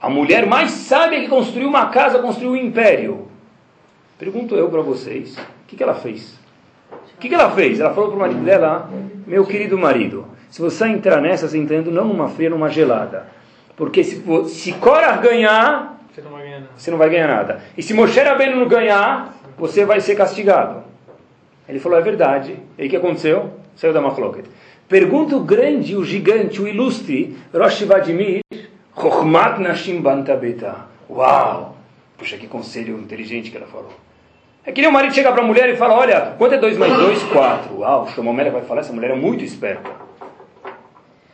A 0.00 0.08
mulher 0.08 0.46
mais 0.46 0.70
sábia 0.70 1.20
que 1.20 1.28
construiu 1.28 1.68
uma 1.68 1.86
casa, 1.86 2.20
construiu 2.20 2.52
um 2.52 2.56
império. 2.56 3.26
Pergunto 4.18 4.54
eu 4.54 4.68
para 4.70 4.82
vocês, 4.82 5.36
o 5.36 5.66
que, 5.66 5.76
que 5.76 5.82
ela 5.82 5.94
fez? 5.96 6.38
O 7.14 7.18
que, 7.18 7.28
que 7.28 7.34
ela 7.34 7.50
fez? 7.50 7.80
Ela 7.80 7.92
falou 7.92 8.10
para 8.10 8.16
o 8.16 8.20
marido 8.20 8.44
dela, 8.44 8.88
meu 9.26 9.44
querido 9.44 9.76
marido, 9.76 10.26
se 10.48 10.62
você 10.62 10.86
entrar 10.86 11.20
nessa, 11.20 11.48
você 11.48 11.58
entrando 11.58 11.90
não 11.90 12.04
numa 12.04 12.28
fria, 12.28 12.48
numa 12.48 12.68
gelada. 12.68 13.26
Porque 13.76 14.04
se, 14.04 14.22
se 14.48 14.72
Cora 14.72 15.16
ganhar, 15.16 16.00
você 16.76 16.90
não 16.90 16.98
vai 16.98 17.10
ganhar 17.10 17.28
nada. 17.28 17.60
E 17.76 17.82
se 17.82 17.92
Moshe 17.92 18.20
Rabbeinu 18.20 18.56
não 18.56 18.68
ganhar, 18.68 19.34
você 19.58 19.84
vai 19.84 20.00
ser 20.00 20.14
castigado. 20.14 20.85
Ele 21.68 21.80
falou, 21.80 21.98
é 21.98 22.02
verdade. 22.02 22.56
E 22.78 22.86
o 22.86 22.90
que 22.90 22.96
aconteceu? 22.96 23.50
Saiu 23.74 23.92
da 23.92 24.00
Machloket. 24.00 24.48
Pergunta 24.88 25.36
o 25.36 25.40
grande, 25.40 25.96
o 25.96 26.04
gigante, 26.04 26.62
o 26.62 26.68
ilustre, 26.68 27.36
Rosh 27.52 27.82
Vadimir. 27.82 28.40
Uau! 31.10 31.76
Puxa, 32.16 32.36
que 32.36 32.46
conselho 32.46 32.98
inteligente 32.98 33.50
que 33.50 33.56
ela 33.56 33.66
falou. 33.66 33.92
É 34.64 34.72
que 34.72 34.80
nem 34.80 34.88
o 34.88 34.92
marido 34.92 35.14
chega 35.14 35.32
para 35.32 35.42
a 35.42 35.46
mulher 35.46 35.68
e 35.68 35.76
fala, 35.76 35.94
olha, 35.94 36.34
quanto 36.38 36.54
é 36.54 36.58
2 36.58 36.78
mais 36.78 36.92
2? 36.92 37.22
4. 37.24 37.78
Uau, 37.78 38.04
o 38.04 38.08
Shlomo 38.08 38.34
vai 38.34 38.62
falar, 38.62 38.80
essa 38.80 38.92
mulher 38.92 39.10
é 39.10 39.14
muito 39.14 39.44
esperta. 39.44 39.90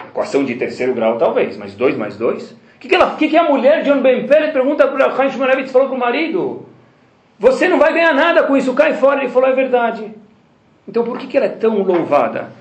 Equação 0.08 0.44
de 0.44 0.54
terceiro 0.54 0.92
grau 0.92 1.16
talvez, 1.16 1.56
mas 1.56 1.74
2 1.74 1.96
mais 1.96 2.16
2? 2.16 2.52
O 2.52 2.56
que, 2.80 2.88
que, 2.88 2.98
que, 3.18 3.28
que 3.28 3.36
a 3.36 3.44
mulher 3.44 3.82
de 3.82 3.90
John 3.90 4.02
Ben 4.02 4.26
Pele 4.26 4.52
pergunta 4.52 4.86
para 4.86 5.08
o 5.08 5.16
Chaim 5.16 5.30
Shmonevitz 5.30 5.70
falou 5.70 5.88
para 5.88 5.96
o 5.96 6.00
marido? 6.00 6.66
Você 7.38 7.68
não 7.68 7.78
vai 7.78 7.92
ganhar 7.92 8.12
nada 8.12 8.42
com 8.42 8.56
isso, 8.56 8.74
cai 8.74 8.94
fora. 8.94 9.20
Ele 9.20 9.30
falou, 9.30 9.48
é 9.48 9.52
verdade. 9.52 10.21
Então 10.86 11.04
por 11.04 11.18
que, 11.18 11.26
que 11.26 11.36
ela 11.36 11.46
é 11.46 11.50
tão 11.50 11.82
louvada? 11.82 12.52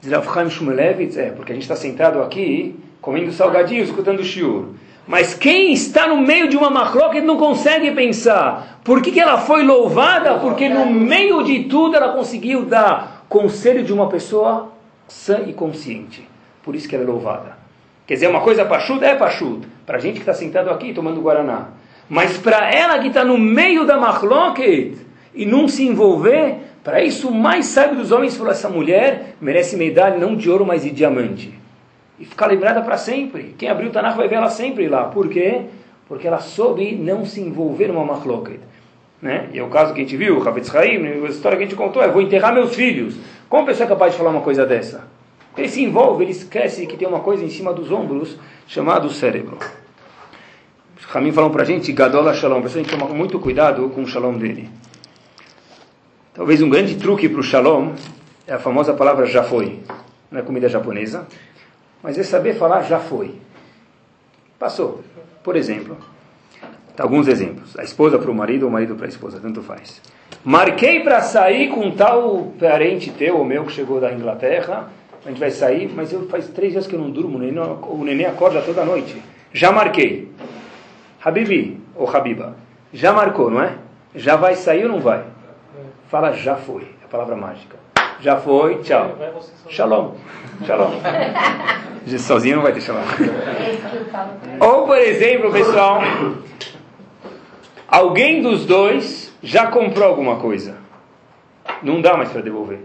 Diz 0.00 0.12
Rav 0.12 0.32
Chaim 0.32 0.48
Shmulevitz, 0.48 1.16
é, 1.16 1.30
porque 1.30 1.52
a 1.52 1.54
gente 1.54 1.62
está 1.62 1.76
sentado 1.76 2.22
aqui, 2.22 2.78
comendo 3.00 3.32
salgadinho, 3.32 3.82
escutando 3.82 4.24
shiur. 4.24 4.66
Mas 5.06 5.34
quem 5.34 5.72
está 5.72 6.06
no 6.06 6.18
meio 6.18 6.48
de 6.48 6.56
uma 6.56 6.70
macroca 6.70 7.20
não 7.20 7.36
consegue 7.36 7.90
pensar. 7.90 8.80
Por 8.84 9.02
que, 9.02 9.10
que 9.10 9.20
ela 9.20 9.38
foi 9.38 9.64
louvada? 9.64 10.38
Porque 10.38 10.68
no 10.68 10.86
meio 10.86 11.42
de 11.42 11.64
tudo 11.64 11.96
ela 11.96 12.12
conseguiu 12.12 12.64
dar 12.64 13.24
conselho 13.28 13.82
de 13.82 13.92
uma 13.92 14.08
pessoa 14.08 14.72
sã 15.08 15.40
e 15.46 15.52
consciente. 15.52 16.26
Por 16.62 16.76
isso 16.76 16.88
que 16.88 16.94
ela 16.94 17.04
é 17.04 17.06
louvada. 17.08 17.58
Quer 18.06 18.14
dizer, 18.14 18.28
uma 18.28 18.40
coisa 18.40 18.64
pachuda 18.64 19.06
é 19.06 19.16
pachuda. 19.16 19.66
Para 19.84 19.98
a 19.98 20.00
gente 20.00 20.14
que 20.14 20.20
está 20.20 20.34
sentado 20.34 20.70
aqui 20.70 20.92
tomando 20.92 21.20
Guaraná. 21.20 21.68
Mas 22.08 22.38
para 22.38 22.72
ela 22.72 22.98
que 22.98 23.08
está 23.08 23.24
no 23.24 23.38
meio 23.38 23.84
da 23.84 23.96
machloket 23.96 24.96
e 25.34 25.46
não 25.46 25.68
se 25.68 25.86
envolver, 25.86 26.56
para 26.82 27.02
isso 27.02 27.28
o 27.28 27.34
mais 27.34 27.66
sábio 27.66 27.96
dos 27.96 28.10
homens 28.10 28.36
falou, 28.36 28.52
essa 28.52 28.68
mulher 28.68 29.34
merece 29.40 29.76
medalha 29.76 30.18
não 30.18 30.34
de 30.34 30.50
ouro, 30.50 30.64
mas 30.64 30.82
de 30.82 30.90
diamante. 30.90 31.52
E 32.18 32.24
ficar 32.24 32.46
lembrada 32.46 32.80
para 32.82 32.96
sempre. 32.96 33.54
Quem 33.58 33.68
abriu 33.68 33.88
o 33.88 33.92
Tanakh 33.92 34.16
vai 34.16 34.28
ver 34.28 34.36
ela 34.36 34.48
sempre 34.48 34.88
lá. 34.88 35.04
Por 35.04 35.28
quê? 35.28 35.62
Porque 36.08 36.26
ela 36.26 36.38
soube 36.38 36.94
não 36.94 37.24
se 37.24 37.40
envolver 37.40 37.88
numa 37.88 38.04
machloket. 38.04 38.60
Né? 39.20 39.48
E 39.52 39.58
é 39.58 39.62
o 39.62 39.68
caso 39.68 39.92
que 39.92 40.00
a 40.00 40.02
gente 40.02 40.16
viu, 40.16 40.38
o 40.38 40.48
Havetz 40.48 40.74
Haim, 40.74 41.06
a 41.06 41.28
história 41.28 41.58
que 41.58 41.64
a 41.64 41.66
gente 41.66 41.76
contou 41.76 42.02
é, 42.02 42.08
vou 42.08 42.22
enterrar 42.22 42.54
meus 42.54 42.74
filhos. 42.74 43.16
Como 43.48 43.62
a 43.62 43.66
pessoa 43.66 43.86
é 43.86 43.88
capaz 43.88 44.12
de 44.12 44.18
falar 44.18 44.30
uma 44.30 44.40
coisa 44.40 44.64
dessa? 44.64 45.04
Ele 45.56 45.68
se 45.68 45.82
envolve, 45.82 46.24
ele 46.24 46.30
esquece 46.30 46.86
que 46.86 46.96
tem 46.96 47.06
uma 47.06 47.20
coisa 47.20 47.44
em 47.44 47.50
cima 47.50 47.72
dos 47.72 47.90
ombros 47.90 48.38
chamado 48.66 49.10
cérebro. 49.10 49.58
Os 50.98 51.04
Ramim 51.04 51.32
falam 51.32 51.50
para 51.50 51.62
a 51.62 51.66
gente, 51.66 51.92
Gadola 51.92 52.32
Shalom, 52.32 52.60
para 52.60 52.70
a 52.70 52.72
gente 52.72 52.88
tomar 52.88 53.12
muito 53.12 53.38
cuidado 53.38 53.88
com 53.90 54.02
o 54.02 54.06
Shalom 54.06 54.38
dele. 54.38 54.70
Talvez 56.40 56.62
um 56.62 56.70
grande 56.70 56.96
truque 56.96 57.28
para 57.28 57.40
o 57.40 57.42
Shalom 57.42 57.92
é 58.46 58.54
a 58.54 58.58
famosa 58.58 58.94
palavra 58.94 59.26
já 59.26 59.42
foi. 59.42 59.80
Não 60.30 60.40
é 60.40 60.42
comida 60.42 60.70
japonesa, 60.70 61.26
mas 62.02 62.16
é 62.16 62.22
saber 62.22 62.54
falar 62.54 62.80
já 62.80 62.98
foi. 62.98 63.34
Passou. 64.58 65.04
Por 65.44 65.54
exemplo, 65.54 65.98
alguns 66.98 67.28
exemplos. 67.28 67.78
A 67.78 67.82
esposa 67.82 68.18
para 68.18 68.30
o 68.30 68.34
marido 68.34 68.62
ou 68.62 68.70
o 68.70 68.72
marido 68.72 68.94
para 68.94 69.04
a 69.04 69.08
esposa, 69.10 69.38
tanto 69.38 69.60
faz. 69.62 70.00
Marquei 70.42 71.00
para 71.00 71.20
sair 71.20 71.68
com 71.68 71.90
tal 71.90 72.54
parente 72.58 73.10
teu 73.10 73.36
ou 73.36 73.44
meu 73.44 73.66
que 73.66 73.72
chegou 73.72 74.00
da 74.00 74.10
Inglaterra. 74.10 74.88
A 75.22 75.28
gente 75.28 75.38
vai 75.38 75.50
sair, 75.50 75.92
mas 75.94 76.10
eu 76.10 76.26
faz 76.26 76.48
três 76.48 76.72
dias 76.72 76.86
que 76.86 76.94
eu 76.94 77.00
não 77.00 77.10
durmo, 77.10 77.36
o 77.36 78.02
neném 78.02 78.24
acorda 78.24 78.62
toda 78.62 78.82
noite. 78.82 79.22
Já 79.52 79.70
marquei. 79.70 80.32
Habibi 81.22 81.78
ou 81.94 82.08
Habiba, 82.08 82.56
já 82.94 83.12
marcou, 83.12 83.50
não 83.50 83.62
é? 83.62 83.76
Já 84.14 84.36
vai 84.36 84.54
sair 84.54 84.84
ou 84.84 84.88
não 84.88 85.00
vai? 85.00 85.22
Fala 86.10 86.32
já 86.32 86.56
foi, 86.56 86.82
é 86.82 87.04
a 87.04 87.08
palavra 87.08 87.36
mágica. 87.36 87.76
Já 88.20 88.36
foi, 88.36 88.78
tchau. 88.78 89.16
Shalom. 89.68 90.14
Shalom. 90.66 90.90
Sozinho 92.18 92.56
não 92.56 92.62
vai 92.64 92.72
ter 92.72 92.80
shalom. 92.80 93.04
Ou, 94.58 94.86
por 94.86 94.98
exemplo, 94.98 95.52
pessoal, 95.52 96.00
alguém 97.86 98.42
dos 98.42 98.66
dois 98.66 99.32
já 99.40 99.68
comprou 99.68 100.08
alguma 100.08 100.36
coisa. 100.36 100.78
Não 101.80 102.00
dá 102.00 102.16
mais 102.16 102.30
para 102.30 102.42
devolver. 102.42 102.80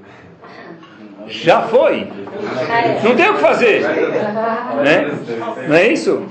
Já 1.27 1.63
foi. 1.63 2.07
Não 3.03 3.15
tem 3.15 3.29
o 3.29 3.33
que 3.33 3.41
fazer. 3.41 3.81
Né? 4.83 5.11
Não 5.67 5.75
é 5.75 5.87
isso? 5.87 6.27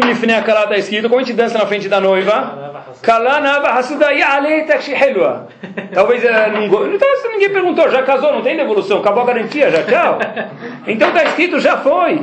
Lifnei 0.00 0.36
akala 0.36 0.64
está 0.64 0.76
escrito, 0.76 1.08
como 1.08 1.20
a 1.20 1.24
gente 1.24 1.34
dança 1.34 1.56
na 1.56 1.66
frente 1.66 1.88
da 1.88 1.98
noiva? 1.98 2.65
Kalanava 3.02 3.68
hasudai 3.68 4.22
aletak 4.22 4.90
helwa. 4.92 5.48
Talvez 5.92 6.22
ela 6.24 6.48
não 6.48 6.64
Então 6.66 7.08
ninguém 7.30 7.50
perguntou, 7.50 7.90
já 7.90 8.02
casou, 8.02 8.32
não 8.32 8.42
tem 8.42 8.56
devolução, 8.56 8.98
acabou 8.98 9.22
a 9.22 9.26
garantia, 9.26 9.70
já 9.70 9.82
tchau. 9.84 10.18
Então 10.86 11.08
está 11.08 11.24
escrito, 11.24 11.58
já 11.58 11.78
foi. 11.78 12.20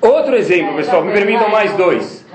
Outro 0.00 0.36
exemplo, 0.36 0.76
pessoal, 0.76 1.04
me 1.04 1.12
permitam 1.12 1.48
mais 1.48 1.72
dois. 1.74 2.26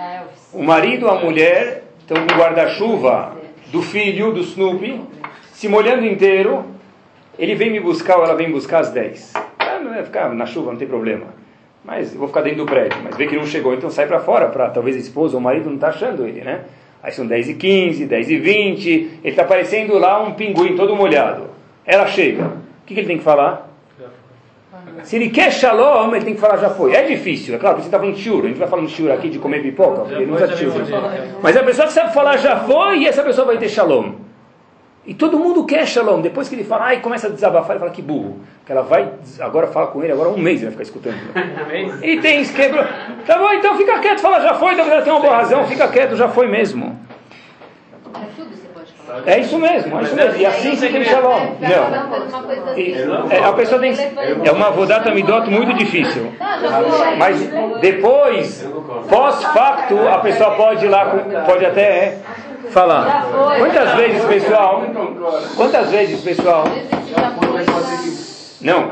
O 0.53 0.63
marido, 0.63 1.09
a 1.09 1.15
mulher, 1.15 1.83
estão 1.99 2.17
com 2.25 2.35
guarda-chuva 2.35 3.33
do 3.71 3.81
filho, 3.81 4.31
do 4.31 4.41
Snoopy, 4.41 5.01
se 5.51 5.67
molhando 5.67 6.05
inteiro. 6.05 6.65
Ele 7.37 7.55
vem 7.55 7.71
me 7.71 7.79
buscar 7.79 8.17
ou 8.17 8.25
ela 8.25 8.35
vem 8.35 8.51
buscar 8.51 8.79
às 8.79 8.91
10. 8.91 9.33
Ah, 9.57 9.79
não 9.79 9.91
vai 9.91 10.03
ficar 10.03 10.29
na 10.33 10.45
chuva, 10.45 10.71
não 10.71 10.77
tem 10.77 10.87
problema. 10.87 11.25
Mas 11.83 12.13
eu 12.13 12.19
vou 12.19 12.27
ficar 12.27 12.41
dentro 12.41 12.59
do 12.59 12.65
prédio. 12.65 12.97
Mas 13.03 13.15
vê 13.17 13.27
que 13.27 13.35
não 13.35 13.45
chegou, 13.45 13.73
então 13.73 13.89
sai 13.89 14.07
para 14.07 14.19
fora, 14.19 14.47
para 14.47 14.69
talvez 14.69 14.95
a 14.95 14.99
esposa 14.99 15.35
ou 15.35 15.39
o 15.39 15.43
marido 15.43 15.65
não 15.65 15.75
está 15.75 15.89
achando 15.89 16.25
ele, 16.25 16.41
né? 16.41 16.61
Aí 17.01 17.11
são 17.11 17.27
10 17.27 17.49
e 17.49 17.53
15, 17.55 18.05
10 18.05 18.29
e 18.29 18.37
20, 18.37 18.89
ele 18.89 19.19
está 19.23 19.43
parecendo 19.43 19.97
lá 19.97 20.23
um 20.23 20.33
pinguim 20.33 20.75
todo 20.75 20.95
molhado. 20.95 21.49
Ela 21.85 22.07
chega. 22.07 22.45
O 22.45 22.85
que, 22.85 22.93
que 22.93 22.99
ele 23.01 23.07
tem 23.07 23.17
que 23.17 23.23
falar? 23.23 23.69
Se 25.03 25.17
ele 25.17 25.29
quer 25.29 25.51
shalom, 25.51 26.15
ele 26.15 26.23
tem 26.23 26.33
que 26.33 26.39
falar 26.39 26.57
já 26.57 26.69
foi. 26.69 26.93
É 26.93 27.03
difícil, 27.03 27.55
é 27.55 27.57
claro, 27.57 27.77
você 27.77 27.87
está 27.87 27.99
falando 27.99 28.17
shiur. 28.17 28.45
A 28.45 28.47
gente 28.47 28.57
vai 28.57 28.67
falando 28.67 28.87
shiur 28.87 29.11
aqui 29.11 29.29
de 29.29 29.37
comer 29.37 29.61
pipoca, 29.61 30.01
porque 30.01 30.15
ele 30.15 30.27
não 30.27 30.35
usa 30.35 30.55
shiur. 30.55 30.73
Mas 31.41 31.57
a 31.57 31.63
pessoa 31.63 31.87
que 31.87 31.93
sabe 31.93 32.13
falar 32.13 32.37
já 32.37 32.59
foi 32.61 32.99
e 32.99 33.07
essa 33.07 33.21
pessoa 33.21 33.47
vai 33.47 33.57
ter 33.57 33.67
shalom. 33.67 34.22
E 35.05 35.13
todo 35.13 35.37
mundo 35.37 35.65
quer 35.65 35.85
Shalom. 35.85 36.21
Depois 36.21 36.47
que 36.47 36.55
ele 36.55 36.63
fala, 36.63 36.85
ai, 36.85 37.01
começa 37.01 37.27
a 37.27 37.29
desabafar, 37.29 37.71
ele 37.71 37.79
fala 37.79 37.91
que 37.91 38.01
burro. 38.01 38.39
Que 38.65 38.71
ela 38.71 38.83
vai, 38.83 39.09
agora 39.39 39.67
fala 39.67 39.87
com 39.87 40.01
ele, 40.01 40.13
agora 40.13 40.29
um 40.29 40.37
mês 40.37 40.61
ele 40.61 40.71
vai 40.71 40.71
ficar 40.71 40.83
escutando. 40.83 41.17
e 42.01 42.19
tem 42.21 42.41
esquema. 42.41 42.87
Tá 43.25 43.37
bom, 43.37 43.51
então 43.51 43.75
fica 43.75 43.99
quieto, 43.99 44.19
fala, 44.19 44.39
já 44.39 44.53
foi, 44.53 44.73
então 44.73 44.85
ela 44.85 45.01
tem 45.01 45.11
uma 45.11 45.21
boa 45.21 45.35
razão, 45.35 45.65
fica 45.67 45.87
quieto, 45.89 46.15
já 46.15 46.29
foi 46.29 46.47
mesmo. 46.47 46.97
É 49.25 49.39
isso 49.39 49.59
mesmo, 49.59 49.99
é 49.99 50.03
isso 50.03 50.15
mesmo. 50.15 50.41
E 50.41 50.45
assim 50.45 50.75
você 50.75 50.89
tem 50.89 51.03
Shalom. 51.03 51.39
Não. 51.59 52.77
E, 52.77 52.93
é, 53.29 53.43
a 53.43 53.53
pessoa 53.53 53.79
tem. 53.79 53.93
É 54.43 54.51
uma 54.51 54.71
vodata 54.71 55.11
midot 55.11 55.49
muito 55.49 55.73
difícil. 55.75 56.33
Mas 57.19 57.37
depois, 57.79 58.67
pós-facto, 59.09 60.07
a 60.07 60.17
pessoa 60.19 60.51
pode 60.55 60.85
ir 60.85 60.89
lá, 60.89 61.05
pode 61.45 61.65
até. 61.65 61.81
É, 61.81 62.19
falar. 62.73 63.27
Quantas 63.57 63.95
vezes, 63.95 64.25
pessoal? 64.25 64.83
Quantas 65.55 65.89
vezes, 65.89 66.21
pessoal? 66.21 66.65
Não, 68.59 68.89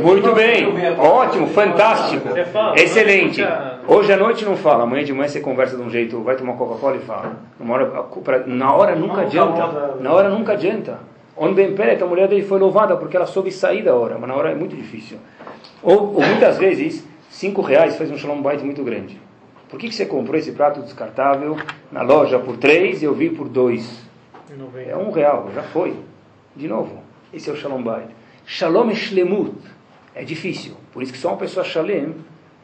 muito 0.00 0.32
bem, 0.32 0.68
ótimo, 0.96 1.48
fantástico, 1.48 2.28
excelente. 2.76 3.44
Hoje 3.88 4.12
à 4.12 4.16
noite 4.16 4.44
não 4.44 4.56
fala, 4.56 4.84
amanhã 4.84 5.04
de 5.04 5.12
manhã 5.12 5.28
você 5.28 5.40
conversa 5.40 5.76
de 5.76 5.82
um 5.82 5.90
jeito, 5.90 6.22
vai 6.22 6.36
tomar 6.36 6.52
Coca-Cola 6.52 6.96
e 6.96 7.00
fala. 7.00 7.36
Hora, 7.68 8.44
na 8.46 8.72
hora 8.72 8.94
nunca 8.94 9.22
adianta, 9.22 9.96
na 10.00 10.12
hora 10.12 10.28
nunca 10.28 10.52
adianta. 10.52 11.00
Onde 11.36 11.68
perto, 11.68 12.04
a 12.04 12.06
mulher 12.06 12.28
dele 12.28 12.42
foi 12.42 12.58
louvada 12.58 12.96
porque 12.96 13.16
ela 13.16 13.26
soube 13.26 13.50
sair 13.52 13.82
da 13.82 13.94
hora, 13.94 14.16
mas 14.18 14.28
na 14.28 14.34
hora 14.34 14.50
é 14.50 14.54
muito 14.54 14.74
difícil. 14.74 15.18
Ou, 15.82 16.14
ou 16.14 16.22
muitas 16.22 16.58
vezes, 16.58 17.04
cinco 17.30 17.62
reais 17.62 17.96
faz 17.96 18.10
um 18.10 18.18
shalom 18.18 18.42
bite 18.42 18.64
muito 18.64 18.82
grande. 18.82 19.20
Por 19.68 19.78
que, 19.78 19.88
que 19.88 19.94
você 19.94 20.06
comprou 20.06 20.38
esse 20.38 20.52
prato 20.52 20.80
descartável 20.82 21.56
na 21.92 22.02
loja 22.02 22.38
por 22.38 22.56
três 22.56 23.02
e 23.02 23.04
eu 23.04 23.14
vi 23.14 23.30
por 23.30 23.48
dois? 23.48 24.02
É 24.88 24.96
um 24.96 25.10
real, 25.10 25.50
já 25.54 25.62
foi. 25.62 25.94
De 26.56 26.66
novo, 26.66 27.02
esse 27.32 27.50
é 27.50 27.52
o 27.52 27.56
Shalom 27.56 27.82
Bait. 27.82 28.08
Shalom 28.46 28.90
Shlemut. 28.94 29.54
É 30.14 30.24
difícil. 30.24 30.74
Por 30.92 31.02
isso 31.02 31.12
que 31.12 31.18
só 31.18 31.28
uma 31.28 31.36
pessoa 31.36 31.64
Shalem, 31.64 32.14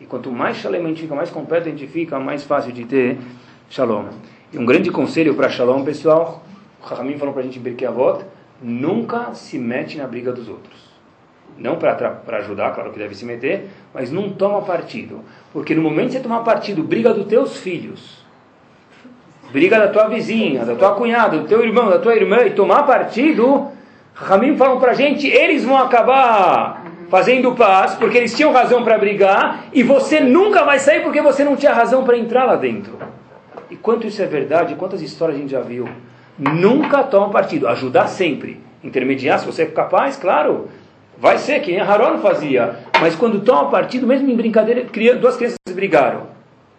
e 0.01 0.07
quanto 0.07 0.33
mais 0.33 0.57
Shalem 0.57 0.83
a 0.83 0.89
gente 0.89 1.03
fica, 1.03 1.15
mais 1.15 1.31
completo 1.31 1.69
a 1.69 1.71
gente 1.71 1.87
fica, 1.87 2.19
mais 2.19 2.43
fácil 2.43 2.73
de 2.73 2.85
ter 2.85 3.19
Shalom. 3.69 4.07
E 4.53 4.59
um 4.59 4.65
grande 4.65 4.91
conselho 4.91 5.35
para 5.35 5.49
Shalom, 5.49 5.85
pessoal, 5.85 6.43
o 6.83 6.87
Rahamim 6.87 7.19
falou 7.19 7.35
para 7.35 7.43
a 7.43 7.45
gente 7.45 7.59
em 7.59 7.63
Birkei 7.63 7.87
Avot, 7.87 8.25
nunca 8.63 9.35
se 9.35 9.59
mete 9.59 9.99
na 9.99 10.07
briga 10.07 10.33
dos 10.33 10.49
outros. 10.49 10.84
Não 11.57 11.77
para 11.77 12.21
ajudar, 12.39 12.75
claro 12.75 12.91
que 12.91 12.99
deve 12.99 13.15
se 13.15 13.25
meter, 13.25 13.69
mas 13.93 14.11
não 14.11 14.31
toma 14.31 14.63
partido. 14.63 15.21
Porque 15.53 15.75
no 15.75 15.83
momento 15.83 16.07
que 16.07 16.13
você 16.15 16.21
tomar 16.21 16.41
partido, 16.41 16.83
briga 16.83 17.15
dos 17.15 17.27
teus 17.27 17.57
filhos, 17.57 18.25
briga 19.53 19.79
da 19.79 19.89
tua 19.89 20.09
vizinha, 20.09 20.65
da 20.65 20.75
tua 20.75 20.95
cunhada, 20.97 21.39
do 21.39 21.47
teu 21.47 21.65
irmão, 21.65 21.89
da 21.89 21.99
tua 21.99 22.17
irmã, 22.17 22.39
e 22.45 22.51
tomar 22.51 22.83
partido, 22.83 23.69
Ramim 24.15 24.57
falam 24.57 24.81
para 24.81 24.91
a 24.91 24.95
gente, 24.95 25.29
eles 25.29 25.65
vão 25.65 25.79
acabar 25.79 26.85
fazendo 27.09 27.55
paz, 27.55 27.95
porque 27.95 28.19
eles 28.19 28.35
tinham 28.35 28.53
razão 28.53 28.83
para 28.83 28.99
brigar, 28.99 29.67
e 29.73 29.85
você 29.85 30.19
nunca 30.19 30.65
vai 30.65 30.81
sair 30.81 31.03
porque 31.03 31.23
você 31.23 31.45
não 31.45 31.55
tinha 31.55 31.73
razão 31.73 32.03
para 32.03 32.19
entrar 32.19 32.45
lá 32.45 32.57
dentro. 32.57 32.99
E 33.71 33.77
quanto 33.77 34.09
isso 34.09 34.21
é 34.21 34.27
verdade, 34.27 34.75
quantas 34.75 35.01
histórias 35.01 35.39
a 35.39 35.41
gente 35.41 35.51
já 35.51 35.61
viu? 35.61 35.89
Nunca 36.37 37.05
toma 37.05 37.31
partido, 37.31 37.69
ajudar 37.69 38.09
sempre. 38.09 38.61
Intermediar, 38.83 39.39
se 39.39 39.47
você 39.47 39.63
é 39.63 39.67
capaz, 39.67 40.17
claro, 40.17 40.69
vai 41.19 41.39
ser 41.39 41.61
que 41.61 41.77
Haron 41.79 42.19
fazia. 42.19 42.77
Mas 43.01 43.15
quando 43.15 43.41
toma 43.41 43.71
partido, 43.71 44.07
mesmo 44.07 44.31
em 44.31 44.37
brincadeira, 44.37 44.85
duas 45.15 45.37
crianças 45.37 45.59
brigaram. 45.73 46.29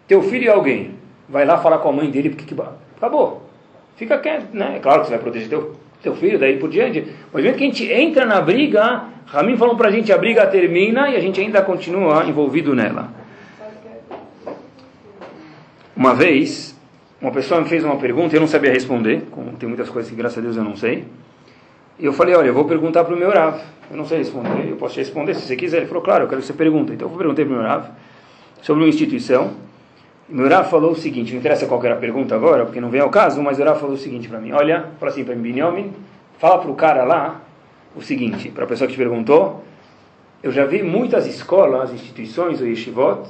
Teu 0.06 0.22
filho 0.22 0.44
e 0.44 0.48
alguém, 0.48 0.94
vai 1.28 1.44
lá 1.44 1.58
falar 1.58 1.78
com 1.78 1.88
a 1.88 1.92
mãe 1.92 2.10
dele, 2.10 2.30
porque 2.30 2.54
que... 2.54 2.62
acabou. 2.96 3.42
Fica 3.96 4.18
quieto, 4.18 4.54
né? 4.54 4.78
Claro 4.82 5.00
que 5.00 5.06
você 5.06 5.14
vai 5.14 5.22
proteger 5.22 5.48
teu, 5.48 5.74
teu 6.02 6.14
filho, 6.14 6.38
daí 6.38 6.58
por 6.58 6.68
diante. 6.68 7.06
Mas 7.32 7.42
mesmo 7.42 7.58
que 7.58 7.64
a 7.64 7.66
gente 7.66 7.90
entra 7.90 8.24
na 8.24 8.40
briga, 8.40 9.04
Ramin 9.26 9.56
falou 9.56 9.76
para 9.76 9.88
a 9.88 9.90
gente, 9.90 10.12
a 10.12 10.18
briga 10.18 10.46
termina 10.46 11.08
e 11.08 11.16
a 11.16 11.20
gente 11.20 11.40
ainda 11.40 11.62
continua 11.62 12.24
envolvido 12.24 12.74
nela. 12.74 13.08
Uma 15.96 16.14
vez, 16.14 16.78
uma 17.20 17.32
pessoa 17.32 17.60
me 17.60 17.68
fez 17.68 17.82
uma 17.82 17.96
pergunta 17.96 18.34
e 18.34 18.36
eu 18.36 18.40
não 18.40 18.46
sabia 18.46 18.70
responder, 18.70 19.22
tem 19.58 19.66
muitas 19.68 19.88
coisas 19.88 20.10
que 20.10 20.16
graças 20.16 20.38
a 20.38 20.42
Deus 20.42 20.56
eu 20.56 20.62
não 20.62 20.76
sei. 20.76 21.04
E 21.98 22.04
eu 22.04 22.12
falei, 22.12 22.34
olha, 22.34 22.48
eu 22.48 22.54
vou 22.54 22.66
perguntar 22.66 23.04
para 23.04 23.14
o 23.14 23.18
meu 23.18 23.30
Rav. 23.30 23.58
Eu 23.90 23.96
não 23.96 24.04
sei 24.04 24.18
responder, 24.18 24.68
eu 24.68 24.76
posso 24.76 24.94
te 24.94 25.00
responder 25.00 25.34
se 25.34 25.42
você 25.42 25.56
quiser. 25.56 25.78
Ele 25.78 25.86
falou, 25.86 26.02
claro, 26.02 26.24
eu 26.24 26.28
quero 26.28 26.40
que 26.40 26.46
você 26.46 26.52
pergunte. 26.52 26.92
Então 26.92 27.10
eu 27.10 27.16
perguntei 27.16 27.44
para 27.44 27.54
o 27.54 27.56
meu 27.56 27.66
Rav 27.66 27.88
sobre 28.62 28.82
uma 28.82 28.88
instituição. 28.88 29.54
E 30.28 30.32
o 30.32 30.36
meu 30.36 30.48
Rav 30.48 30.68
falou 30.68 30.90
o 30.90 30.96
seguinte, 30.96 31.32
não 31.32 31.38
interessa 31.38 31.66
qual 31.66 31.82
era 31.84 31.94
a 31.94 31.98
pergunta 31.98 32.34
agora, 32.34 32.64
porque 32.64 32.80
não 32.80 32.90
vem 32.90 33.00
ao 33.00 33.10
caso, 33.10 33.40
mas 33.42 33.60
o 33.60 33.64
Rav 33.64 33.78
falou 33.78 33.94
o 33.94 33.98
seguinte 33.98 34.28
para 34.28 34.40
mim, 34.40 34.50
olha, 34.52 34.90
fala 34.98 35.12
assim 35.12 35.24
para 35.24 35.36
mim, 35.36 35.42
Binyamin, 35.42 35.92
fala 36.38 36.58
para 36.58 36.70
o 36.70 36.74
cara 36.74 37.04
lá 37.04 37.42
o 37.94 38.02
seguinte, 38.02 38.50
para 38.50 38.64
a 38.64 38.66
pessoa 38.66 38.88
que 38.88 38.94
te 38.94 38.98
perguntou, 38.98 39.64
eu 40.42 40.50
já 40.50 40.66
vi 40.66 40.82
muitas 40.82 41.26
escolas, 41.26 41.92
instituições 41.92 42.60
ou 42.60 42.66
yeshivot 42.66 43.28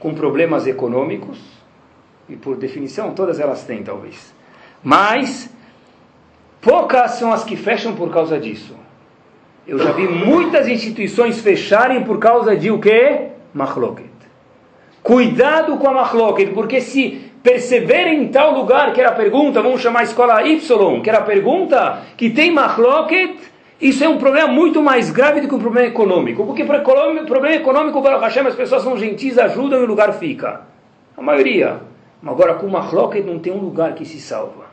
com 0.00 0.12
problemas 0.12 0.66
econômicos, 0.66 1.38
e 2.28 2.34
por 2.34 2.56
definição 2.56 3.14
todas 3.14 3.38
elas 3.38 3.62
têm 3.62 3.84
talvez, 3.84 4.34
mas 4.82 5.48
poucas 6.60 7.12
são 7.12 7.32
as 7.32 7.44
que 7.44 7.56
fecham 7.56 7.94
por 7.94 8.10
causa 8.10 8.38
disso. 8.38 8.79
Eu 9.70 9.78
já 9.78 9.92
vi 9.92 10.08
muitas 10.08 10.66
instituições 10.66 11.38
fecharem 11.38 12.02
por 12.02 12.18
causa 12.18 12.56
de 12.56 12.72
o 12.72 12.80
que? 12.80 13.28
Machloket. 13.54 14.10
Cuidado 15.00 15.76
com 15.76 15.88
a 15.88 15.92
Machloket, 15.92 16.50
porque 16.52 16.80
se 16.80 17.30
perceberem 17.40 18.24
em 18.24 18.28
tal 18.30 18.52
lugar 18.52 18.92
que 18.92 19.00
era 19.00 19.10
a 19.10 19.14
pergunta, 19.14 19.62
vamos 19.62 19.80
chamar 19.80 20.00
a 20.00 20.02
escola 20.02 20.44
Y, 20.44 20.58
que 21.04 21.08
era 21.08 21.20
a 21.20 21.22
pergunta, 21.22 22.00
que 22.16 22.30
tem 22.30 22.50
Machloket, 22.50 23.36
isso 23.80 24.02
é 24.02 24.08
um 24.08 24.18
problema 24.18 24.48
muito 24.48 24.82
mais 24.82 25.08
grave 25.12 25.40
do 25.40 25.46
que 25.46 25.54
um 25.54 25.60
problema 25.60 25.86
econômico. 25.86 26.44
Porque 26.44 26.64
para 26.64 26.80
o 26.80 27.24
problema 27.24 27.54
econômico, 27.54 28.02
para 28.02 28.18
Hashem, 28.18 28.44
as 28.48 28.56
pessoas 28.56 28.82
são 28.82 28.98
gentis, 28.98 29.38
ajudam 29.38 29.82
e 29.82 29.84
o 29.84 29.86
lugar 29.86 30.14
fica. 30.14 30.62
A 31.16 31.22
maioria. 31.22 31.78
Agora, 32.26 32.54
com 32.54 32.66
Machloket 32.66 33.24
não 33.24 33.38
tem 33.38 33.52
um 33.52 33.60
lugar 33.60 33.94
que 33.94 34.04
se 34.04 34.20
salva. 34.20 34.64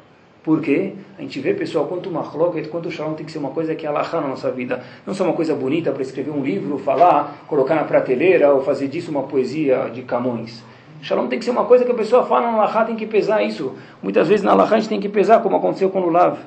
Por 0.47 0.61
quê? 0.61 0.93
A 1.19 1.21
gente 1.23 1.41
vê, 1.41 1.53
pessoal, 1.53 1.87
quanto 1.87 2.09
Machloket, 2.09 2.69
quanto 2.69 2.89
Shalom 2.89 3.15
tem 3.15 3.25
que 3.25 3.33
ser 3.33 3.37
uma 3.37 3.49
coisa 3.49 3.75
que 3.75 3.85
é 3.85 3.89
alahá 3.89 4.21
na 4.21 4.29
nossa 4.29 4.49
vida. 4.49 4.81
Não 5.05 5.13
só 5.13 5.25
uma 5.25 5.33
coisa 5.33 5.53
bonita 5.53 5.91
para 5.91 6.01
escrever 6.01 6.31
um 6.31 6.41
livro, 6.41 6.77
falar, 6.77 7.43
colocar 7.47 7.75
na 7.75 7.83
prateleira 7.83 8.53
ou 8.53 8.63
fazer 8.63 8.87
disso 8.87 9.11
uma 9.11 9.23
poesia 9.23 9.91
de 9.93 10.03
Camões. 10.03 10.63
Shalom 11.01 11.27
tem 11.27 11.37
que 11.37 11.43
ser 11.43 11.51
uma 11.51 11.65
coisa 11.65 11.83
que 11.83 11.91
a 11.91 11.95
pessoa 11.95 12.25
fala 12.25 12.49
na 12.49 12.59
alahá, 12.59 12.85
tem 12.85 12.95
que 12.95 13.05
pesar 13.05 13.43
isso. 13.43 13.75
Muitas 14.01 14.25
vezes 14.29 14.41
na 14.41 14.53
alahá 14.53 14.77
a 14.77 14.79
gente 14.79 14.87
tem 14.87 15.01
que 15.01 15.09
pesar, 15.09 15.43
como 15.43 15.57
aconteceu 15.57 15.89
com 15.89 15.99
o 15.99 16.05
Lulav. 16.05 16.37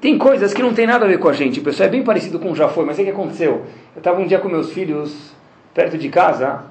Tem 0.00 0.16
coisas 0.16 0.54
que 0.54 0.62
não 0.62 0.72
tem 0.72 0.86
nada 0.86 1.04
a 1.04 1.08
ver 1.08 1.18
com 1.18 1.28
a 1.28 1.32
gente, 1.32 1.60
pessoal. 1.60 1.88
É 1.88 1.90
bem 1.90 2.04
parecido 2.04 2.38
com 2.38 2.54
já 2.54 2.68
foi, 2.68 2.84
mas 2.84 2.96
o 2.96 3.02
que 3.02 3.10
aconteceu? 3.10 3.66
Eu 3.96 3.98
estava 3.98 4.20
um 4.20 4.26
dia 4.28 4.38
com 4.38 4.48
meus 4.48 4.70
filhos 4.70 5.34
perto 5.74 5.98
de 5.98 6.08
casa 6.10 6.70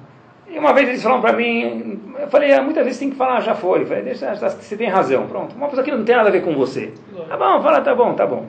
e 0.50 0.58
uma 0.58 0.72
vez 0.72 0.88
eles 0.88 1.02
falaram 1.02 1.20
para 1.20 1.32
mim, 1.32 2.00
eu 2.18 2.28
falei, 2.28 2.52
ah, 2.52 2.60
muitas 2.60 2.84
vezes 2.84 2.98
tem 2.98 3.10
que 3.10 3.16
falar 3.16 3.40
já 3.40 3.54
foi. 3.54 3.82
Eu 3.82 3.86
falei, 3.86 4.02
deixa, 4.02 4.34
você 4.34 4.76
tem 4.76 4.88
razão, 4.88 5.26
pronto. 5.26 5.54
Uma 5.54 5.68
pessoa 5.68 5.84
que 5.84 5.92
não 5.92 6.04
tem 6.04 6.16
nada 6.16 6.28
a 6.28 6.32
ver 6.32 6.42
com 6.42 6.54
você. 6.54 6.92
Tá 7.28 7.36
bom, 7.36 7.62
fala, 7.62 7.80
tá 7.80 7.94
bom, 7.94 8.14
tá 8.14 8.26
bom. 8.26 8.46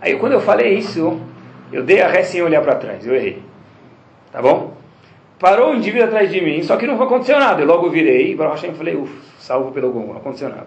Aí 0.00 0.16
quando 0.16 0.32
eu 0.32 0.40
falei 0.40 0.74
isso, 0.74 1.18
eu 1.72 1.82
dei 1.82 2.02
a 2.02 2.08
ré 2.08 2.22
sem 2.22 2.42
olhar 2.42 2.60
para 2.62 2.74
trás, 2.74 3.06
eu 3.06 3.14
errei. 3.14 3.42
Tá 4.30 4.42
bom? 4.42 4.74
Parou 5.38 5.72
o 5.72 5.74
indivíduo 5.74 6.04
atrás 6.04 6.30
de 6.30 6.40
mim, 6.42 6.62
só 6.62 6.76
que 6.76 6.86
não 6.86 7.02
aconteceu 7.02 7.38
nada. 7.38 7.62
Eu 7.62 7.66
logo 7.66 7.88
virei, 7.88 8.32
e 8.32 8.36
falei, 8.36 8.94
uff, 8.94 9.10
salvo 9.38 9.72
pelo 9.72 9.90
gongo, 9.90 10.12
não 10.12 10.20
aconteceu 10.20 10.50
nada. 10.50 10.66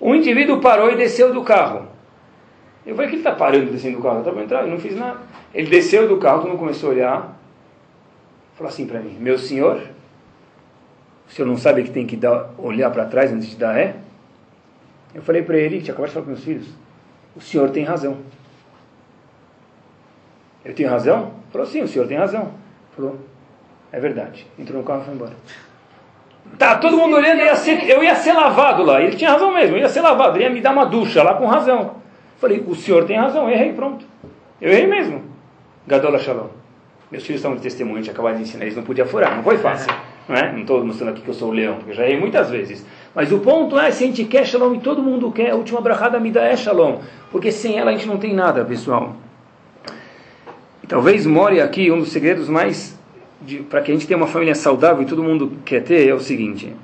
O 0.00 0.14
indivíduo 0.14 0.60
parou 0.60 0.90
e 0.90 0.96
desceu 0.96 1.32
do 1.32 1.42
carro. 1.42 1.86
Eu 2.84 2.96
falei, 2.96 3.10
que 3.10 3.16
ele 3.16 3.20
está 3.20 3.32
parando 3.32 3.64
e 3.64 3.70
descendo 3.70 3.98
do 3.98 4.02
carro? 4.02 4.22
Eu 4.24 4.42
entrar, 4.42 4.62
eu 4.62 4.68
não 4.68 4.78
fiz 4.78 4.96
nada. 4.96 5.20
Ele 5.54 5.68
desceu 5.68 6.08
do 6.08 6.16
carro, 6.16 6.40
todo 6.40 6.48
mundo 6.48 6.58
começou 6.58 6.90
a 6.90 6.92
olhar. 6.92 7.40
Falou 8.54 8.68
assim 8.68 8.86
para 8.86 8.98
mim, 8.98 9.16
meu 9.20 9.38
senhor, 9.38 9.80
o 11.28 11.32
senhor 11.32 11.46
não 11.46 11.56
sabe 11.56 11.82
que 11.82 11.90
tem 11.90 12.06
que 12.06 12.16
dar, 12.16 12.50
olhar 12.58 12.90
para 12.90 13.04
trás 13.04 13.32
antes 13.32 13.50
de 13.50 13.56
dar 13.56 13.72
ré? 13.72 13.96
Eu 15.14 15.22
falei 15.22 15.42
para 15.42 15.56
ele, 15.56 15.80
tinha 15.80 15.92
acabado 15.92 16.08
de 16.08 16.14
falar 16.14 16.24
com 16.24 16.32
meus 16.32 16.44
filhos, 16.44 16.66
o 17.36 17.40
senhor 17.40 17.70
tem 17.70 17.84
razão. 17.84 18.18
Eu 20.64 20.74
tenho 20.74 20.88
razão? 20.88 21.32
Falou, 21.50 21.66
sim, 21.66 21.82
o 21.82 21.88
senhor 21.88 22.06
tem 22.06 22.18
razão. 22.18 22.52
Falou, 22.94 23.18
é 23.92 24.00
verdade. 24.00 24.46
Entrou 24.58 24.80
no 24.80 24.86
carro 24.86 25.02
e 25.02 25.04
foi 25.04 25.14
embora. 25.14 25.32
Tá, 26.58 26.78
todo 26.78 26.96
mundo 26.96 27.16
olhando, 27.16 27.40
eu 27.40 27.46
ia, 27.46 27.56
ser, 27.56 27.88
eu 27.88 28.02
ia 28.02 28.14
ser 28.14 28.32
lavado 28.32 28.82
lá. 28.82 29.00
Ele 29.00 29.16
tinha 29.16 29.30
razão 29.30 29.52
mesmo, 29.52 29.76
eu 29.76 29.80
ia 29.80 29.88
ser 29.88 30.00
lavado, 30.00 30.36
ele 30.36 30.44
ia 30.44 30.50
me 30.50 30.60
dar 30.60 30.72
uma 30.72 30.86
ducha 30.86 31.22
lá 31.22 31.34
com 31.34 31.46
razão. 31.46 31.96
Falei, 32.38 32.62
o 32.66 32.74
senhor 32.74 33.04
tem 33.04 33.16
razão, 33.16 33.50
errei, 33.50 33.72
pronto. 33.72 34.04
Eu 34.60 34.70
errei 34.70 34.86
mesmo. 34.86 35.22
Gadola 35.86 36.18
Shalom. 36.18 36.48
Meus 37.10 37.24
filhos 37.24 37.40
estão 37.40 37.54
de 37.54 37.62
testemunho, 37.62 37.98
a 37.98 38.02
gente 38.02 38.10
acabou 38.10 38.32
de 38.34 38.42
ensinar, 38.42 38.64
eles 38.64 38.76
não 38.76 38.82
podiam 38.82 39.06
furar, 39.06 39.34
não 39.36 39.42
foi 39.42 39.58
fácil. 39.58 39.92
Não 40.28 40.36
é? 40.36 40.52
Não 40.52 40.60
estou 40.60 40.84
mostrando 40.84 41.10
aqui 41.10 41.22
que 41.22 41.28
eu 41.28 41.34
sou 41.34 41.48
o 41.48 41.52
leão, 41.52 41.76
porque 41.76 41.92
eu 41.92 41.94
já 41.94 42.04
errei 42.04 42.20
muitas 42.20 42.50
vezes. 42.50 42.84
Mas 43.14 43.32
o 43.32 43.38
ponto 43.38 43.78
é, 43.78 43.90
se 43.90 44.04
a 44.04 44.06
gente 44.06 44.24
quer 44.24 44.46
Shalom 44.46 44.74
e 44.74 44.80
todo 44.80 45.02
mundo 45.02 45.32
quer, 45.32 45.50
a 45.50 45.54
última 45.54 45.80
brachada 45.80 46.20
me 46.20 46.30
dá 46.30 46.44
é 46.44 46.56
Shalom. 46.56 46.98
Porque 47.30 47.50
sem 47.50 47.78
ela 47.78 47.90
a 47.90 47.94
gente 47.94 48.06
não 48.06 48.18
tem 48.18 48.34
nada, 48.34 48.64
pessoal. 48.64 49.16
E 50.82 50.86
talvez 50.86 51.24
more 51.24 51.60
aqui 51.60 51.90
um 51.90 51.98
dos 51.98 52.10
segredos 52.10 52.48
mais 52.48 52.98
para 53.70 53.80
que 53.80 53.90
a 53.90 53.94
gente 53.94 54.06
tenha 54.06 54.18
uma 54.18 54.26
família 54.26 54.54
saudável 54.54 55.02
e 55.02 55.06
todo 55.06 55.22
mundo 55.22 55.52
quer 55.64 55.82
ter 55.82 56.06
é 56.06 56.12
o 56.12 56.20
seguinte. 56.20 56.74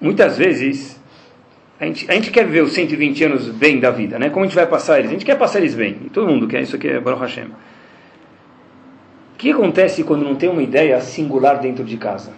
Muitas 0.00 0.38
vezes 0.38 0.98
a 1.80 1.86
gente, 1.86 2.10
a 2.10 2.14
gente 2.14 2.30
quer 2.30 2.44
viver 2.44 2.62
os 2.62 2.72
120 2.72 3.24
anos 3.24 3.48
bem 3.48 3.78
da 3.78 3.90
vida, 3.90 4.18
né? 4.18 4.30
Como 4.30 4.44
a 4.44 4.48
gente 4.48 4.56
vai 4.56 4.66
passar 4.66 4.98
eles? 4.98 5.10
A 5.10 5.12
gente 5.12 5.24
quer 5.24 5.36
passar 5.36 5.58
eles 5.58 5.74
bem. 5.74 5.96
E 6.06 6.10
todo 6.10 6.26
mundo 6.26 6.46
quer, 6.46 6.60
isso 6.60 6.76
aqui 6.76 6.88
é 6.88 7.00
Baruch 7.00 7.22
Hashem. 7.22 7.48
O 9.38 9.40
que 9.40 9.52
acontece 9.52 10.02
quando 10.02 10.24
não 10.24 10.34
tem 10.34 10.48
uma 10.48 10.64
ideia 10.64 11.00
singular 11.00 11.60
dentro 11.60 11.84
de 11.84 11.96
casa? 11.96 12.32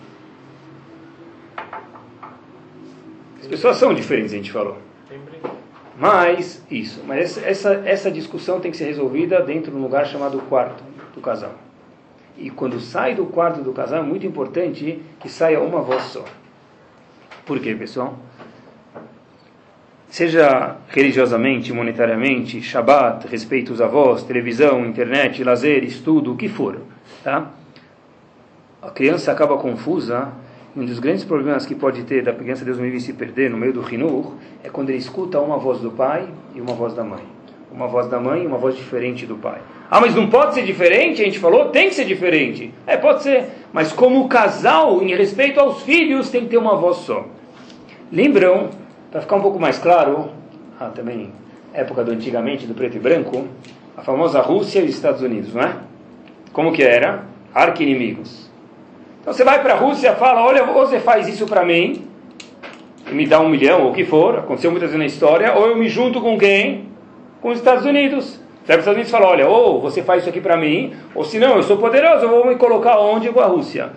As 3.41 3.47
pessoas 3.47 3.79
são 3.79 3.95
diferentes, 3.95 4.35
a 4.35 4.37
gente 4.37 4.53
falou. 4.53 4.77
Mas, 5.99 6.63
isso. 6.71 7.03
Mas 7.07 7.39
essa, 7.39 7.73
essa 7.87 8.11
discussão 8.11 8.61
tem 8.61 8.71
que 8.71 8.77
ser 8.77 8.85
resolvida 8.85 9.41
dentro 9.41 9.71
de 9.71 9.79
um 9.79 9.81
lugar 9.81 10.05
chamado 10.05 10.39
quarto 10.41 10.85
do 11.15 11.23
casal. 11.23 11.55
E 12.37 12.51
quando 12.51 12.79
sai 12.79 13.15
do 13.15 13.25
quarto 13.25 13.63
do 13.63 13.73
casal, 13.73 14.01
é 14.01 14.07
muito 14.07 14.27
importante 14.27 15.01
que 15.21 15.29
saia 15.31 15.59
uma 15.59 15.81
voz 15.81 16.03
só. 16.03 16.27
Por 17.47 17.61
quê, 17.61 17.75
pessoal? 17.75 18.19
seja 20.11 20.77
religiosamente, 20.89 21.73
monetariamente, 21.73 22.61
Shabat, 22.61 23.29
respeito 23.29 23.71
aos 23.71 23.81
avós, 23.81 24.25
televisão, 24.25 24.85
internet, 24.85 25.43
lazer, 25.45 25.85
estudo, 25.85 26.33
o 26.33 26.37
que 26.37 26.49
for, 26.49 26.81
tá? 27.23 27.51
A 28.83 28.91
criança 28.91 29.31
acaba 29.31 29.59
confusa. 29.59 30.29
Um 30.77 30.87
dos 30.87 31.01
grandes 31.01 31.25
problemas 31.25 31.67
que 31.67 31.75
pode 31.75 32.05
ter 32.05 32.23
da 32.23 32.33
criança, 32.33 32.65
Deus 32.65 32.79
me 32.79 32.85
livre, 32.85 33.01
se 33.01 33.13
perder 33.13 33.51
no 33.51 33.57
meio 33.57 33.73
do 33.73 33.81
rinur, 33.81 34.35
é 34.63 34.69
quando 34.69 34.91
ele 34.91 34.99
escuta 34.99 35.41
uma 35.41 35.57
voz 35.57 35.81
do 35.81 35.91
pai 35.91 36.29
e 36.55 36.61
uma 36.61 36.75
voz 36.75 36.95
da 36.95 37.03
mãe. 37.03 37.25
Uma 37.73 37.89
voz 37.89 38.09
da 38.09 38.21
mãe 38.21 38.45
e 38.45 38.47
uma 38.47 38.57
voz 38.57 38.77
diferente 38.77 39.27
do 39.27 39.37
pai. 39.37 39.61
Ah, 39.91 40.01
mas 40.01 40.15
não 40.15 40.29
pode 40.29 40.55
ser 40.55 40.65
diferente? 40.65 41.21
A 41.21 41.25
gente 41.25 41.41
falou, 41.41 41.71
tem 41.71 41.89
que 41.89 41.95
ser 41.95 42.05
diferente. 42.05 42.73
É, 42.87 42.97
pode 42.97 43.23
ser. 43.23 43.47
Mas 43.73 43.93
como 43.93 44.29
casal, 44.29 45.03
em 45.03 45.15
respeito 45.15 45.59
aos 45.59 45.83
filhos, 45.83 46.31
tem 46.31 46.43
que 46.43 46.51
ter 46.51 46.57
uma 46.57 46.77
voz 46.77 46.99
só. 46.99 47.27
Lembram 48.13 48.71
para 49.11 49.21
ficar 49.21 49.37
um 49.37 49.43
pouco 49.43 49.59
mais 49.59 49.79
claro, 49.79 50.31
ah, 50.79 50.87
também 50.87 51.33
época 51.73 52.05
do 52.05 52.13
antigamente, 52.13 52.67
do 52.67 52.75
preto 52.75 52.97
e 52.97 53.01
branco, 53.01 53.45
a 53.97 54.03
famosa 54.03 54.41
Rússia 54.41 54.81
e 54.81 54.85
os 54.85 54.91
Estados 54.91 55.21
Unidos, 55.21 55.53
não 55.53 55.63
é? 55.63 55.77
Como 56.53 56.73
que 56.73 56.83
era? 56.83 57.25
Arqui-inimigos. 57.55 58.51
Então 59.21 59.33
você 59.33 59.45
vai 59.45 59.63
para 59.63 59.75
a 59.75 59.77
Rússia 59.77 60.11
e 60.11 60.15
fala, 60.17 60.43
olha, 60.43 60.65
ou 60.65 60.87
você 60.87 60.99
faz 60.99 61.29
isso 61.29 61.47
para 61.47 61.65
mim, 61.65 62.07
e 63.11 63.15
me 63.15 63.27
dá 63.27 63.41
um 63.41 63.49
milhão, 63.49 63.83
ou 63.83 63.91
o 63.91 63.95
que 63.95 64.05
for, 64.05 64.39
aconteceu 64.39 64.71
muitas 64.71 64.91
vezes 64.91 64.99
na 64.99 65.07
história, 65.07 65.53
ou 65.55 65.67
eu 65.67 65.77
me 65.77 65.89
junto 65.89 66.21
com 66.21 66.39
quem? 66.39 66.87
Com 67.41 67.51
os 67.51 67.59
Estados 67.59 67.85
Unidos. 67.85 68.41
Os 68.63 68.69
Estados 68.69 68.87
Unidos 68.87 69.11
fala, 69.11 69.27
olha, 69.27 69.49
ou 69.49 69.81
você 69.81 70.03
faz 70.03 70.23
isso 70.23 70.31
aqui 70.31 70.41
para 70.41 70.57
mim, 70.57 70.95
ou 71.15 71.25
se 71.25 71.39
não, 71.39 71.57
eu 71.57 71.63
sou 71.63 71.77
poderoso, 71.77 72.25
eu 72.25 72.31
vou 72.31 72.47
me 72.47 72.57
colocar 72.57 72.99
onde? 72.99 73.29
Com 73.31 73.41
a 73.41 73.47
Rússia. 73.47 73.91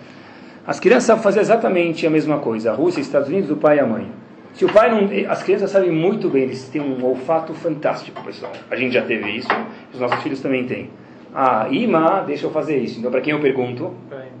As 0.66 0.80
crianças 0.80 1.04
sabem 1.04 1.22
fazer 1.22 1.40
exatamente 1.40 2.06
a 2.06 2.10
mesma 2.10 2.38
coisa. 2.38 2.72
A 2.72 2.74
Rússia, 2.74 3.00
os 3.00 3.06
Estados 3.06 3.28
Unidos, 3.28 3.50
o 3.50 3.56
pai 3.56 3.76
e 3.76 3.80
a 3.80 3.86
mãe. 3.86 4.10
Se 4.54 4.64
o 4.64 4.72
pai 4.72 4.90
não. 4.90 5.08
As 5.30 5.42
crianças 5.42 5.70
sabem 5.70 5.90
muito 5.90 6.28
bem, 6.28 6.44
eles 6.44 6.68
têm 6.68 6.80
um 6.80 7.04
olfato 7.04 7.52
fantástico, 7.52 8.22
pessoal. 8.22 8.52
A 8.70 8.76
gente 8.76 8.94
já 8.94 9.02
teve 9.02 9.30
isso, 9.30 9.48
os 9.92 10.00
nossos 10.00 10.22
filhos 10.22 10.40
também 10.40 10.64
têm. 10.64 10.88
Ah, 11.34 11.66
Ima, 11.68 12.22
deixa 12.24 12.46
eu 12.46 12.50
fazer 12.50 12.78
isso. 12.78 13.00
Então, 13.00 13.10
para 13.10 13.20
quem 13.20 13.32
eu 13.32 13.40
pergunto? 13.40 13.92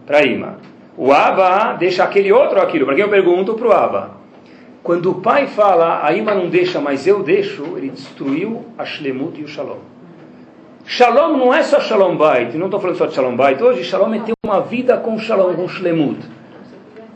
Para 0.06 0.24
Ima. 0.24 0.58
O 0.96 1.12
Aba 1.12 1.72
deixa 1.72 2.04
aquele 2.04 2.32
outro 2.32 2.60
aquilo. 2.60 2.86
Para 2.86 2.94
quem 2.94 3.02
eu 3.02 3.10
pergunto? 3.10 3.54
Para 3.54 3.66
o 3.66 3.72
Aba. 3.72 4.10
Quando 4.80 5.10
o 5.10 5.14
pai 5.14 5.46
fala, 5.46 6.06
a 6.06 6.12
Ima 6.12 6.34
não 6.34 6.48
deixa, 6.48 6.80
mas 6.80 7.06
eu 7.06 7.22
deixo, 7.22 7.64
ele 7.76 7.88
destruiu 7.88 8.66
a 8.78 8.84
Shlemut 8.84 9.40
e 9.40 9.44
o 9.44 9.48
Shalom. 9.48 9.78
Shalom 10.84 11.38
não 11.38 11.54
é 11.54 11.62
só 11.62 11.80
Shalom 11.80 12.16
Bait, 12.16 12.54
não 12.56 12.66
estou 12.66 12.78
falando 12.78 12.96
só 12.96 13.06
de 13.06 13.14
Shalom 13.14 13.34
Bait. 13.34 13.60
Hoje, 13.62 13.82
Shalom 13.82 14.12
é 14.12 14.18
ter 14.18 14.34
uma 14.44 14.60
vida 14.60 14.98
com 14.98 15.18
Shalom, 15.18 15.54
com 15.54 15.66
Shlemut. 15.66 16.18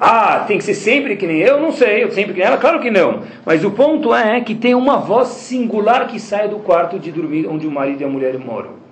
Ah, 0.00 0.44
tem 0.48 0.58
que 0.58 0.64
ser 0.64 0.74
sempre 0.74 1.14
que 1.16 1.26
nem 1.26 1.40
eu? 1.40 1.60
Não 1.60 1.70
sei, 1.70 2.04
eu 2.04 2.10
sempre 2.10 2.32
que 2.32 2.38
nem 2.38 2.48
ela? 2.48 2.56
Claro 2.56 2.80
que 2.80 2.90
não. 2.90 3.20
Mas 3.44 3.62
o 3.62 3.70
ponto 3.70 4.14
é 4.14 4.40
que 4.40 4.54
tem 4.54 4.74
uma 4.74 4.96
voz 4.96 5.28
singular 5.28 6.06
que 6.06 6.18
sai 6.18 6.48
do 6.48 6.60
quarto 6.60 6.98
de 6.98 7.12
dormir 7.12 7.46
onde 7.46 7.66
o 7.66 7.70
marido 7.70 8.00
e 8.00 8.04
a 8.04 8.08
mulher 8.08 8.38
moram. 8.38 8.87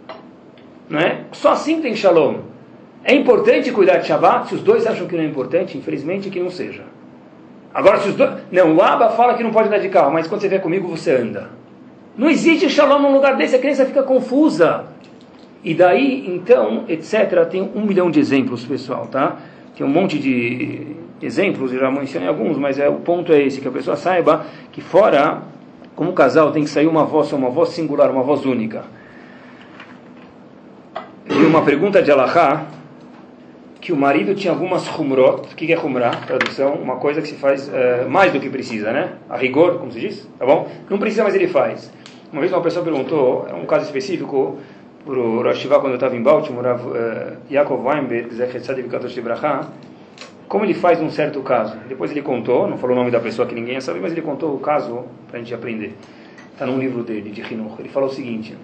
Não 0.88 1.00
é? 1.00 1.20
Só 1.32 1.52
assim 1.52 1.80
tem 1.80 1.94
Shalom. 1.94 2.36
É 3.04 3.14
importante 3.14 3.70
cuidar 3.70 3.98
de 3.98 4.06
Shabbat? 4.06 4.48
Se 4.48 4.54
os 4.54 4.62
dois 4.62 4.86
acham 4.86 5.06
que 5.06 5.16
não 5.16 5.22
é 5.22 5.26
importante, 5.26 5.78
infelizmente 5.78 6.30
que 6.30 6.40
não 6.40 6.50
seja. 6.50 6.82
Agora, 7.72 7.98
se 7.98 8.08
os 8.08 8.14
dois. 8.14 8.30
Não, 8.50 8.74
o 8.74 8.82
Abba 8.82 9.10
fala 9.10 9.34
que 9.34 9.42
não 9.42 9.50
pode 9.50 9.68
andar 9.68 9.78
de 9.78 9.88
carro, 9.88 10.12
mas 10.12 10.26
quando 10.26 10.40
você 10.40 10.48
vier 10.48 10.60
comigo, 10.60 10.88
você 10.88 11.12
anda. 11.12 11.50
Não 12.16 12.30
existe 12.30 12.68
Shalom 12.70 13.00
num 13.00 13.12
lugar 13.12 13.36
desse, 13.36 13.54
a 13.54 13.58
criança 13.58 13.84
fica 13.84 14.02
confusa. 14.02 14.86
E 15.62 15.74
daí, 15.74 16.24
então, 16.28 16.84
etc. 16.88 17.44
Tem 17.50 17.70
um 17.74 17.82
milhão 17.82 18.10
de 18.10 18.18
exemplos, 18.18 18.64
pessoal, 18.64 19.06
tá? 19.06 19.36
Tem 19.76 19.86
um 19.86 19.90
monte 19.90 20.18
de 20.18 20.96
exemplos, 21.20 21.72
eu 21.72 21.80
já 21.80 21.90
mencionei 21.90 22.28
alguns, 22.28 22.56
mas 22.56 22.78
é, 22.78 22.88
o 22.88 22.96
ponto 22.96 23.32
é 23.32 23.42
esse, 23.42 23.60
que 23.60 23.68
a 23.68 23.70
pessoa 23.70 23.96
saiba 23.96 24.46
que 24.72 24.80
fora, 24.80 25.42
como 25.94 26.12
casal, 26.12 26.52
tem 26.52 26.64
que 26.64 26.70
sair 26.70 26.86
uma 26.86 27.04
voz, 27.04 27.32
uma 27.32 27.50
voz 27.50 27.70
singular, 27.70 28.10
uma 28.10 28.22
voz 28.22 28.44
única. 28.44 28.84
E 31.28 31.44
uma 31.44 31.62
pergunta 31.62 32.02
de 32.02 32.10
Alahá, 32.10 32.66
que 33.80 33.92
o 33.92 33.96
marido 33.96 34.34
tinha 34.34 34.52
algumas 34.52 34.86
humrot, 34.88 35.52
o 35.52 35.56
que 35.56 35.72
é 35.72 35.78
humrah, 35.78 36.10
tradução? 36.26 36.74
Uma 36.74 36.96
coisa 36.96 37.20
que 37.20 37.28
se 37.28 37.34
faz 37.34 37.68
uh, 37.68 38.08
mais 38.08 38.32
do 38.32 38.40
que 38.40 38.48
precisa, 38.48 38.92
né? 38.92 39.12
A 39.28 39.36
rigor, 39.36 39.78
como 39.78 39.92
se 39.92 40.00
diz, 40.00 40.28
tá 40.38 40.46
bom? 40.46 40.68
Não 40.88 40.98
precisa, 40.98 41.24
mas 41.24 41.34
ele 41.34 41.48
faz. 41.48 41.92
Uma 42.32 42.40
vez 42.40 42.52
uma 42.52 42.62
pessoa 42.62 42.84
perguntou, 42.84 43.46
é 43.48 43.54
um 43.54 43.66
caso 43.66 43.84
específico, 43.84 44.58
para 45.04 45.18
o 45.18 45.42
Rosh 45.42 45.66
quando 45.66 45.88
eu 45.90 45.94
estava 45.94 46.16
em 46.16 46.22
Baltimore, 46.22 46.66
uh, 46.66 47.36
Yaakov 47.50 47.86
Weinberg, 47.86 48.30
como 50.48 50.64
ele 50.64 50.74
faz 50.74 51.00
num 51.00 51.10
certo 51.10 51.40
caso. 51.42 51.76
Depois 51.88 52.10
ele 52.10 52.22
contou, 52.22 52.68
não 52.68 52.78
falou 52.78 52.96
o 52.96 52.98
nome 52.98 53.10
da 53.10 53.20
pessoa 53.20 53.46
que 53.46 53.54
ninguém 53.54 53.74
ia 53.74 53.80
saber, 53.80 54.00
mas 54.00 54.12
ele 54.12 54.22
contou 54.22 54.54
o 54.54 54.58
caso 54.58 55.04
para 55.28 55.38
a 55.38 55.42
gente 55.42 55.54
aprender. 55.54 55.94
Está 56.52 56.66
num 56.66 56.78
livro 56.78 57.02
dele, 57.02 57.30
de 57.30 57.40
Hinuch. 57.40 57.74
Ele 57.78 57.88
falou 57.88 58.08
o 58.08 58.12
seguinte, 58.12 58.56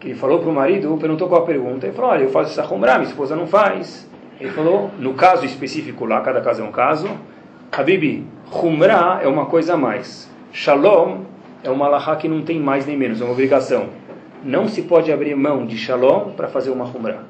que 0.00 0.08
ele 0.08 0.14
falou 0.14 0.40
para 0.40 0.48
o 0.48 0.52
marido, 0.52 0.96
perguntou 0.98 1.28
qual 1.28 1.42
a 1.42 1.46
pergunta, 1.46 1.86
ele 1.86 1.94
falou, 1.94 2.10
olha, 2.10 2.22
eu 2.24 2.30
faço 2.30 2.58
essa 2.58 2.74
minha 2.74 3.02
esposa 3.02 3.36
não 3.36 3.46
faz. 3.46 4.08
Ele 4.40 4.50
falou, 4.50 4.90
no 4.98 5.14
caso 5.14 5.44
específico 5.44 6.06
lá, 6.06 6.22
cada 6.22 6.40
caso 6.40 6.62
é 6.62 6.64
um 6.64 6.72
caso, 6.72 7.08
Habibi, 7.70 8.26
Humra 8.50 9.20
é 9.22 9.28
uma 9.28 9.46
coisa 9.46 9.74
a 9.74 9.76
mais. 9.76 10.28
Shalom 10.52 11.20
é 11.62 11.70
uma 11.70 11.86
alahá 11.86 12.16
que 12.16 12.26
não 12.26 12.42
tem 12.42 12.58
mais 12.58 12.86
nem 12.86 12.96
menos, 12.96 13.20
é 13.20 13.24
uma 13.24 13.32
obrigação 13.32 14.00
não 14.42 14.68
se 14.68 14.82
pode 14.82 15.12
abrir 15.12 15.34
mão 15.34 15.66
de 15.66 15.76
shalom 15.76 16.30
para 16.32 16.48
fazer 16.48 16.70
uma 16.70 16.84
humrah. 16.84 17.24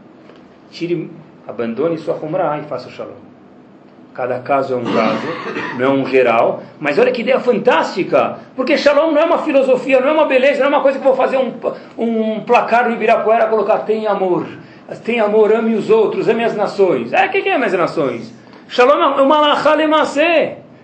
Tire, 0.71 1.11
abandone 1.47 1.99
sua 1.99 2.15
humrah 2.15 2.59
e 2.59 2.63
faça 2.63 2.89
o 2.89 2.93
shalom. 2.93 3.30
Cada 4.15 4.41
caso 4.41 4.75
é 4.75 4.77
um 4.77 4.83
caso, 4.83 5.27
não 5.79 5.87
é 5.87 5.89
um 5.89 6.05
geral. 6.05 6.63
Mas 6.81 6.99
olha 6.99 7.13
que 7.13 7.21
ideia 7.21 7.39
fantástica! 7.39 8.39
Porque 8.57 8.77
shalom 8.77 9.13
não 9.13 9.21
é 9.21 9.25
uma 9.25 9.39
filosofia, 9.39 10.01
não 10.01 10.09
é 10.09 10.13
uma 10.13 10.27
beleza, 10.27 10.59
não 10.59 10.67
é 10.67 10.69
uma 10.69 10.81
coisa 10.81 10.99
que 10.99 11.05
vou 11.05 11.15
fazer 11.15 11.37
um, 11.37 11.53
um 11.97 12.41
placar 12.41 12.89
no 12.89 12.95
Ibirapuera 12.95 13.47
colocar 13.47 13.79
tem 13.79 14.09
amor. 14.09 14.47
Tem 15.05 15.21
amor, 15.21 15.55
ame 15.55 15.77
os 15.77 15.89
outros, 15.89 16.29
ame 16.29 16.43
as 16.43 16.57
nações. 16.57 17.13
É, 17.13 17.27
o 17.27 17.31
que, 17.31 17.43
que 17.43 17.49
é 17.49 17.55
as 17.55 17.73
nações? 17.73 18.35
Shalom 18.69 19.01
é 19.01 19.23
uma 19.23 19.41
lachá 19.41 19.77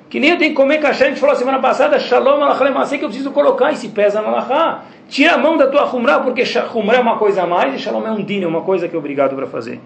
Que 0.09 0.21
nem 0.21 0.31
eu 0.31 0.39
tenho 0.39 0.51
que 0.51 0.57
comer 0.57 0.79
cachê, 0.79 1.05
a 1.05 1.09
gente 1.09 1.19
falou 1.19 1.35
semana 1.35 1.59
passada, 1.59 1.99
shalom 1.99 2.41
alachá 2.43 2.97
que 2.97 3.05
eu 3.05 3.09
preciso 3.09 3.33
colocar 3.33 3.73
e 3.73 3.77
se 3.77 3.89
pesa 3.89 4.23
na 4.23 4.31
lachá. 4.31 4.83
Tira 5.09 5.35
a 5.35 5.39
mão 5.39 5.57
da 5.57 5.67
tua 5.67 5.85
humrah, 5.85 6.21
porque 6.21 6.45
humrah 6.75 6.99
é 6.99 7.01
uma 7.01 7.17
coisa 7.17 7.43
a 7.43 7.47
mais 7.47 7.75
e 7.75 7.79
shalom 7.79 8.07
é 8.07 8.11
um 8.13 8.23
din, 8.23 8.45
é 8.45 8.47
uma 8.47 8.63
coisa 8.63 8.89
que 8.89 8.95
é 8.95 8.99
obrigado 8.99 9.35
para 9.35 9.49
fazer. 9.49 9.81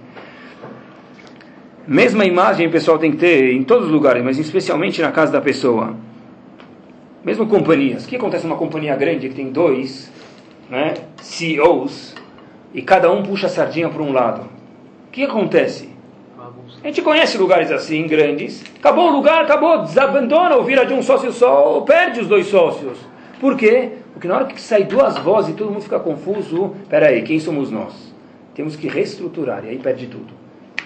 Mesma 1.93 2.25
imagem 2.25 2.69
o 2.69 2.71
pessoal 2.71 3.01
tem 3.01 3.11
que 3.11 3.17
ter 3.17 3.53
em 3.53 3.65
todos 3.65 3.87
os 3.87 3.91
lugares, 3.91 4.23
mas 4.23 4.39
especialmente 4.39 5.03
na 5.03 5.11
casa 5.11 5.33
da 5.33 5.41
pessoa. 5.41 5.97
Mesmo 7.25 7.49
companhias. 7.49 8.05
O 8.05 8.09
que 8.09 8.15
acontece 8.15 8.47
numa 8.47 8.57
companhia 8.57 8.95
grande 8.95 9.29
que 9.29 9.35
tem 9.35 9.51
dois 9.51 10.09
né, 10.71 10.95
CEOs 11.21 12.15
e 12.73 12.81
cada 12.81 13.11
um 13.11 13.25
puxa 13.25 13.49
a 13.49 13.51
sardinha 13.51 13.89
para 13.89 14.05
um 14.05 14.13
lado? 14.13 14.43
O 14.43 15.11
que 15.11 15.25
acontece? 15.25 15.89
A 16.81 16.87
gente 16.87 17.03
conhece 17.03 17.37
lugares 17.37 17.73
assim, 17.73 18.07
grandes. 18.07 18.63
Acabou 18.79 19.09
o 19.09 19.13
lugar, 19.17 19.43
acabou, 19.43 19.83
desabandona 19.83 20.55
ou 20.55 20.63
vira 20.63 20.87
de 20.87 20.95
um 20.95 21.03
sócio 21.03 21.33
só 21.33 21.75
ou 21.75 21.83
perde 21.83 22.21
os 22.21 22.29
dois 22.29 22.47
sócios. 22.47 22.99
Por 23.41 23.57
quê? 23.57 23.95
Porque 24.13 24.29
na 24.29 24.37
hora 24.37 24.45
que 24.45 24.61
sai 24.61 24.85
duas 24.85 25.19
vozes 25.19 25.51
e 25.51 25.55
todo 25.55 25.73
mundo 25.73 25.83
fica 25.83 25.99
confuso, 25.99 26.73
peraí, 26.89 27.23
quem 27.23 27.41
somos 27.41 27.69
nós? 27.69 28.15
Temos 28.55 28.77
que 28.77 28.87
reestruturar, 28.87 29.65
e 29.65 29.71
aí 29.71 29.79
perde 29.79 30.07
tudo. 30.07 30.40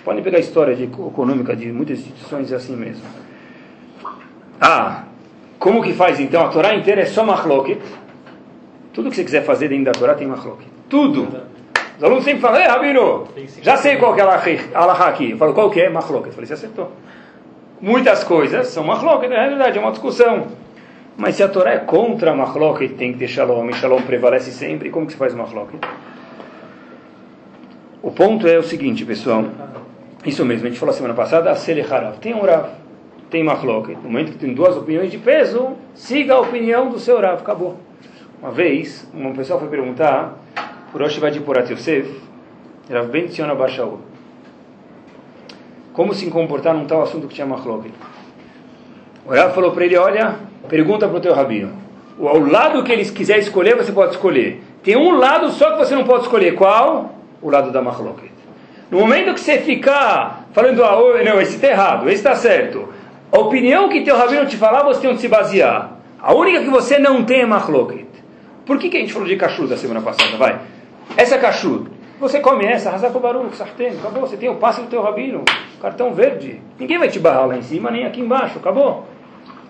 Podem 0.05 0.23
pegar 0.23 0.37
a 0.37 0.41
história 0.41 0.77
de, 0.77 0.85
econômica 0.85 1.57
de 1.57 1.73
muitas 1.73 1.99
instituições 1.99 2.53
é 2.53 2.57
assim 2.57 2.77
mesmo. 2.77 3.03
Ah, 4.61 5.05
como 5.59 5.83
que 5.83 5.95
faz 5.95 6.21
então? 6.21 6.45
A 6.45 6.49
Torá 6.49 6.75
inteira 6.75 7.01
é 7.01 7.07
só 7.07 7.25
machloket. 7.25 7.81
Tudo 8.93 9.11
que 9.11 9.17
você 9.17 9.25
quiser 9.25 9.45
fazer 9.45 9.69
dentro 9.69 9.87
da 9.87 9.93
Torá 9.93 10.15
tem 10.15 10.27
machloket. 10.27 10.69
Tudo. 10.89 11.29
Os 11.97 12.05
alunos 12.05 12.25
sempre 12.25 12.41
falam, 12.41 12.61
ei, 12.61 12.67
Rabino, 12.67 13.29
já 13.63 13.77
sei 13.77 13.97
qual 13.97 14.15
que 14.15 14.21
é 14.21 14.25
a 14.25 14.43
Alaha 14.75 15.07
aqui. 15.07 15.31
Eu 15.31 15.39
falo, 15.39 15.55
qual 15.55 15.71
que 15.71 15.81
é? 15.81 15.89
Machloket. 15.89 16.29
Eu 16.29 16.33
falei, 16.35 16.47
você 16.47 16.55
acertou. 16.55 16.93
Muitas 17.81 18.25
coisas 18.25 18.69
são 18.69 18.85
machloket, 18.85 19.29
na 19.31 19.37
realidade 19.37 19.79
é 19.79 19.81
uma 19.81 19.91
discussão. 19.91 20.49
Mas 21.17 21.37
se 21.37 21.43
a 21.43 21.49
Torá 21.49 21.73
é 21.73 21.79
contra 21.79 22.33
a 22.33 22.35
Mahloket, 22.35 22.95
tem 22.95 23.13
que 23.13 23.19
ter 23.19 23.29
Shalom, 23.29 23.71
e 23.71 23.73
Shalom 23.75 24.03
prevalece 24.03 24.51
sempre, 24.51 24.91
como 24.91 25.07
que 25.07 25.13
se 25.13 25.19
faz 25.19 25.33
Mahloket? 25.35 25.81
O 28.03 28.11
ponto 28.11 28.47
é 28.47 28.59
o 28.59 28.63
seguinte, 28.63 29.05
pessoal. 29.05 29.45
Isso 30.25 30.45
mesmo, 30.45 30.67
a 30.67 30.71
gente 30.71 30.79
falou 30.79 30.95
semana 30.95 31.15
passada, 31.15 31.51
a 31.51 31.55
Selecharav. 31.55 32.19
Tem 32.19 32.35
um 32.35 32.41
Rav, 32.41 32.71
tem 33.31 33.45
Mahloket. 33.45 33.97
No 33.97 34.11
momento 34.11 34.33
que 34.33 34.39
tem 34.39 34.55
duas 34.55 34.77
opiniões 34.77 35.11
de 35.11 35.19
peso, 35.19 35.73
siga 35.95 36.35
a 36.35 36.41
opinião 36.41 36.89
do 36.89 36.99
seu 36.99 37.21
Rav, 37.21 37.41
acabou. 37.41 37.77
Uma 38.41 38.51
vez, 38.51 39.09
uma 39.13 39.33
pessoa 39.33 39.59
foi 39.59 39.69
perguntar, 39.69 40.39
por 40.93 41.03
Rosh 41.03 41.19
Vadipurat 41.19 41.69
Yosef, 41.71 42.21
Rav 42.91 43.09
Ben 43.09 43.27
Tzion 43.27 43.55
Bashaul, 43.55 44.01
como 45.93 46.15
se 46.15 46.27
comportar 46.31 46.75
num 46.75 46.87
tal 46.87 47.03
assunto 47.03 47.29
que 47.29 47.35
tinha 47.35 47.47
Mahloket. 47.47 47.93
O 49.27 49.31
Rav 49.31 49.55
falou 49.55 49.73
para 49.73 49.85
ele, 49.85 49.97
olha, 49.97 50.37
Pergunta 50.69 51.07
para 51.07 51.19
o 51.19 51.21
teu 51.21 51.35
rabino. 51.35 51.73
O 52.19 52.39
lado 52.39 52.83
que 52.85 52.93
eles 52.93 53.11
quiser 53.11 53.39
escolher, 53.39 53.77
você 53.77 53.93
pode 53.93 54.13
escolher. 54.13 54.63
Tem 54.83 54.97
um 54.97 55.19
lado 55.19 55.51
só 55.51 55.73
que 55.73 55.79
você 55.79 55.95
não 55.95 56.05
pode 56.05 56.23
escolher. 56.23 56.55
Qual? 56.55 57.15
O 57.43 57.51
lado 57.51 57.71
da 57.71 57.83
mahloket. 57.83 58.33
No 58.95 59.01
momento 59.01 59.35
que 59.35 59.41
você 59.41 59.59
ficar 59.59 60.47
falando, 60.53 60.85
ah, 60.85 60.97
não, 61.25 61.41
esse 61.41 61.57
está 61.57 61.67
errado, 61.67 62.09
esse 62.09 62.19
está 62.19 62.37
certo. 62.37 62.91
A 63.33 63.41
opinião 63.41 63.89
que 63.89 64.03
teu 64.03 64.17
rabino 64.17 64.47
te 64.47 64.57
falar, 64.57 64.85
você 64.85 65.01
tem 65.01 65.11
onde 65.11 65.21
se 65.21 65.27
basear. 65.27 65.99
A 66.23 66.33
única 66.33 66.61
que 66.61 66.71
você 66.71 66.97
não 66.97 67.25
tem 67.25 67.41
é 67.41 67.45
mahloket. 67.45 68.07
Por 68.65 68.79
que, 68.79 68.89
que 68.89 68.97
a 68.97 69.01
gente 69.01 69.13
falou 69.13 69.27
de 69.27 69.35
kashrut 69.35 69.69
da 69.69 69.77
semana 69.77 70.01
passada? 70.01 70.37
Vai. 70.37 70.61
Essa 71.17 71.35
é 71.35 71.39
kashrut. 71.39 71.91
Você 72.21 72.39
come 72.39 72.67
essa, 72.67 72.89
Hazako 72.91 73.19
Baruch, 73.19 73.57
Sartem, 73.57 73.89
acabou. 73.99 74.29
Você 74.29 74.37
tem 74.37 74.49
o 74.49 74.55
passe 74.55 74.81
do 74.81 74.87
teu 74.87 75.03
rabino, 75.03 75.43
cartão 75.83 76.15
verde. 76.15 76.63
Ninguém 76.79 76.97
vai 76.97 77.09
te 77.09 77.19
barrar 77.19 77.49
lá 77.49 77.57
em 77.57 77.63
cima, 77.63 77.91
nem 77.91 78.07
aqui 78.07 78.21
embaixo, 78.21 78.59
acabou. 78.61 79.09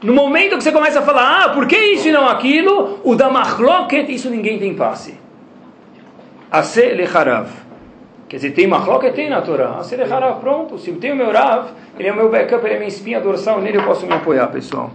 No 0.02 0.12
momento 0.12 0.58
que 0.58 0.62
você 0.62 0.70
começa 0.70 0.98
a 0.98 1.02
falar, 1.02 1.44
ah, 1.44 1.48
por 1.48 1.66
que 1.66 1.78
isso 1.78 2.08
e 2.08 2.12
não 2.12 2.28
aquilo? 2.28 3.00
O 3.02 3.14
da 3.14 3.30
machloket, 3.30 4.06
isso 4.12 4.28
ninguém 4.28 4.58
tem 4.58 4.74
passe. 4.74 5.18
Ase 6.52 6.92
lecharav. 6.92 7.63
Quer 8.34 8.38
dizer, 8.38 8.50
tem 8.50 8.66
machloket, 8.66 9.14
tem 9.14 9.30
na 9.30 9.42
Torá. 9.42 9.76
Ase 9.78 9.94
lecharav, 9.94 10.40
pronto. 10.40 10.76
Se 10.76 10.90
eu 10.90 10.96
tenho 10.96 11.14
meu 11.14 11.30
rav, 11.30 11.68
ele 11.96 12.08
é 12.08 12.12
o 12.12 12.16
meu 12.16 12.28
backup, 12.28 12.66
ele 12.66 12.74
é 12.74 12.78
minha 12.78 12.88
espinha 12.88 13.20
dorsal, 13.20 13.60
nele 13.60 13.78
eu 13.78 13.84
posso 13.84 14.04
me 14.06 14.12
apoiar, 14.12 14.48
pessoal. 14.48 14.90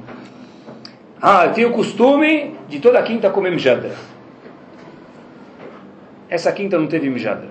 Ah, 1.22 1.46
eu 1.46 1.54
tenho 1.54 1.70
o 1.70 1.72
costume 1.72 2.54
de 2.68 2.82
toda 2.82 3.02
quinta 3.02 3.30
comer 3.30 3.52
mjadra. 3.52 3.92
Essa 6.30 6.52
quinta 6.52 6.78
não 6.78 6.88
teve 6.88 7.10
mjadra. 7.10 7.48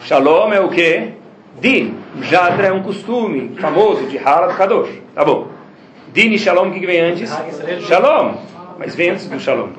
Shalom 0.00 0.50
é 0.50 0.60
o 0.60 0.70
quê? 0.70 1.12
Din. 1.60 1.98
Mjadra 2.14 2.68
é 2.68 2.72
um 2.72 2.82
costume 2.82 3.54
famoso 3.60 4.06
de 4.06 4.16
Halad 4.16 4.56
Kadosh. 4.56 4.98
Tá 5.14 5.26
bom. 5.26 5.48
Din 6.14 6.30
e 6.30 6.38
Shalom, 6.38 6.70
o 6.70 6.72
que 6.72 6.86
vem 6.86 7.00
antes? 7.00 7.30
Shalom. 7.86 8.32
Mas 8.78 8.94
vem 8.94 9.10
antes 9.10 9.26
do 9.26 9.40
Shalom. 9.40 9.70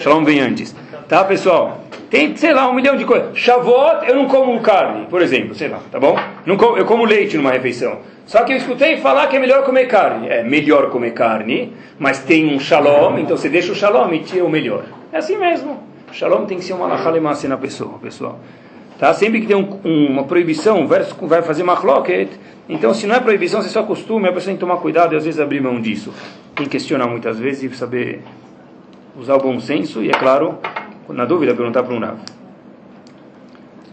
Shalom 0.00 0.24
vem 0.24 0.40
antes. 0.40 0.74
Tá, 1.08 1.22
pessoal? 1.24 1.84
Tem, 2.10 2.34
sei 2.36 2.54
lá, 2.54 2.68
um 2.68 2.72
milhão 2.72 2.96
de 2.96 3.04
coisas. 3.04 3.36
Shavuot, 3.36 4.08
eu 4.08 4.16
não 4.16 4.26
como 4.26 4.58
carne, 4.60 5.06
por 5.06 5.20
exemplo, 5.20 5.54
sei 5.54 5.68
lá, 5.68 5.80
tá 5.92 6.00
bom? 6.00 6.16
Não 6.46 6.56
como, 6.56 6.76
eu 6.76 6.86
como 6.86 7.04
leite 7.04 7.36
numa 7.36 7.52
refeição. 7.52 7.98
Só 8.24 8.42
que 8.42 8.52
eu 8.52 8.56
escutei 8.56 8.96
falar 8.96 9.26
que 9.28 9.36
é 9.36 9.38
melhor 9.38 9.62
comer 9.64 9.86
carne. 9.86 10.28
É 10.28 10.42
melhor 10.42 10.90
comer 10.90 11.12
carne, 11.12 11.74
mas 11.98 12.20
tem 12.20 12.54
um 12.54 12.58
Shalom, 12.58 13.18
então 13.18 13.36
você 13.36 13.48
deixa 13.48 13.70
o 13.70 13.74
Shalom 13.74 14.12
e 14.14 14.20
tira 14.20 14.44
o 14.44 14.48
melhor. 14.48 14.84
É 15.12 15.18
assim 15.18 15.36
mesmo. 15.36 15.82
Shalom 16.12 16.46
tem 16.46 16.58
que 16.58 16.64
ser 16.64 16.72
uma 16.72 16.86
lachalemasse 16.86 17.46
na 17.46 17.56
pessoa, 17.56 17.98
pessoal. 17.98 18.40
Tá? 18.98 19.12
Sempre 19.12 19.42
que 19.42 19.46
tem 19.46 19.56
um, 19.56 19.78
uma 19.84 20.24
proibição, 20.24 20.82
o 20.82 20.88
verso 20.88 21.14
vai 21.22 21.42
fazer 21.42 21.62
machloket, 21.62 22.30
então 22.68 22.94
se 22.94 23.06
não 23.06 23.14
é 23.14 23.20
proibição, 23.20 23.60
você 23.60 23.68
só 23.68 23.82
costume, 23.82 24.26
a 24.26 24.32
pessoa 24.32 24.46
tem 24.46 24.54
que 24.54 24.60
tomar 24.60 24.78
cuidado 24.78 25.12
e 25.12 25.16
às 25.16 25.24
vezes 25.24 25.38
abrir 25.38 25.60
mão 25.60 25.80
disso. 25.80 26.12
Tem 26.54 26.64
que 26.64 26.72
questionar 26.72 27.06
muitas 27.06 27.38
vezes 27.38 27.70
e 27.70 27.76
saber 27.76 28.22
usar 29.18 29.34
o 29.34 29.38
bom 29.38 29.58
senso 29.58 30.02
e, 30.02 30.10
é 30.10 30.12
claro, 30.12 30.58
na 31.08 31.24
dúvida, 31.24 31.54
perguntar 31.54 31.82
para 31.82 31.94
um 31.94 32.00
Rav. 32.00 32.18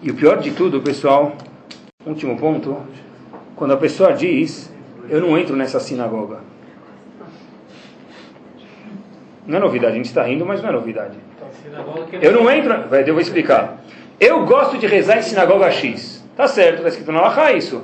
E 0.02 0.12
o 0.12 0.16
pior 0.16 0.38
de 0.38 0.52
tudo, 0.52 0.82
pessoal, 0.82 1.34
último 2.06 2.38
ponto, 2.38 2.78
quando 3.56 3.74
a 3.74 3.78
pessoa 3.78 4.12
diz, 4.14 4.72
eu 5.10 5.22
não 5.22 5.38
entro 5.38 5.56
nessa 5.56 5.80
sinagoga. 5.80 6.40
Não 9.46 9.58
é 9.58 9.60
novidade, 9.60 9.94
a 9.94 9.98
gente 9.98 10.06
está 10.06 10.24
rindo, 10.24 10.46
mas 10.46 10.62
não 10.62 10.70
é 10.70 10.72
novidade. 10.74 11.18
Eu 12.22 12.32
não 12.32 12.50
entro, 12.50 12.74
eu 13.06 13.14
vou 13.14 13.22
explicar. 13.22 13.78
Eu 14.20 14.46
gosto 14.46 14.78
de 14.78 14.88
rezar 14.88 15.18
em 15.18 15.22
sinagoga 15.22 15.70
X. 15.72 16.24
Tá 16.36 16.48
certo, 16.48 16.78
está 16.78 16.90
escrito 16.90 17.12
na 17.12 17.22
Lacha 17.22 17.52
isso. 17.52 17.84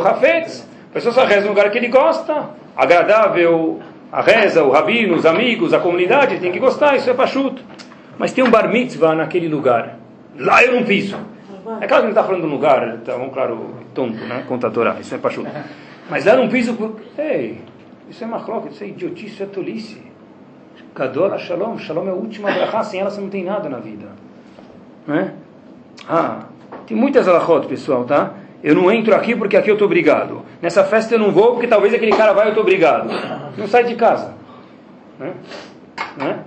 Hafetz. 0.00 0.66
A 0.90 0.94
pessoa 0.94 1.12
só 1.12 1.24
reza 1.24 1.42
no 1.42 1.48
lugar 1.48 1.70
que 1.70 1.78
ele 1.78 1.88
gosta. 1.88 2.50
Agradável, 2.76 3.80
a 4.12 4.20
reza, 4.20 4.62
o 4.62 4.70
rabino, 4.70 5.14
os 5.14 5.26
amigos, 5.26 5.72
a 5.74 5.78
comunidade, 5.78 6.38
tem 6.38 6.52
que 6.52 6.58
gostar, 6.58 6.96
isso 6.96 7.10
é 7.10 7.14
pachuto. 7.14 7.62
Mas 8.18 8.32
tem 8.32 8.44
um 8.44 8.50
bar 8.50 8.68
mitzvah 8.68 9.14
naquele 9.14 9.48
lugar. 9.48 9.98
Lá 10.38 10.62
eu 10.62 10.74
não 10.74 10.84
piso. 10.84 11.16
É 11.80 11.86
claro 11.86 12.02
que 12.02 12.08
não 12.08 12.08
está 12.10 12.22
falando 12.22 12.42
de 12.42 12.46
um 12.46 12.50
lugar, 12.50 12.98
tá 13.04 13.16
um 13.16 13.30
claro, 13.30 13.74
tonto, 13.94 14.24
né? 14.24 14.44
Conta 14.46 14.68
a 14.68 14.70
Torá, 14.70 14.96
isso 15.00 15.14
é 15.14 15.18
pachuto. 15.18 15.50
Mas 16.08 16.24
lá 16.24 16.36
não 16.36 16.48
piso 16.48 16.74
por... 16.74 17.00
Ei, 17.18 17.60
isso 18.08 18.22
é 18.22 18.26
macroca, 18.26 18.68
isso 18.68 18.84
é 18.84 18.88
idiotice, 18.88 19.34
isso 19.34 19.42
é 19.42 19.46
tolice. 19.46 20.02
Gadol 20.94 21.36
Shalom, 21.38 21.78
Shalom 21.78 22.06
é 22.06 22.10
a 22.10 22.14
última 22.14 22.50
brachá, 22.52 22.84
sem 22.84 23.00
ela 23.00 23.10
você 23.10 23.20
não 23.20 23.28
tem 23.28 23.44
nada 23.44 23.68
na 23.68 23.78
vida. 23.78 24.06
Né? 25.06 25.32
Ah, 26.08 26.44
tem 26.86 26.96
muitas 26.96 27.26
alachot, 27.26 27.66
pessoal, 27.66 28.04
tá? 28.04 28.34
Eu 28.64 28.74
não 28.74 28.90
entro 28.90 29.14
aqui 29.14 29.36
porque 29.36 29.58
aqui 29.58 29.70
eu 29.70 29.74
estou 29.74 29.84
obrigado. 29.84 30.40
Nessa 30.62 30.82
festa 30.82 31.14
eu 31.14 31.18
não 31.18 31.30
vou 31.30 31.52
porque 31.52 31.66
talvez 31.66 31.92
aquele 31.92 32.12
cara 32.12 32.32
vai 32.32 32.46
eu 32.46 32.48
estou 32.48 32.62
obrigado. 32.62 33.10
Não 33.58 33.68
sai 33.68 33.84
de 33.84 33.94
casa. 33.94 34.32
Né? 35.20 35.34
Né? 36.16 36.38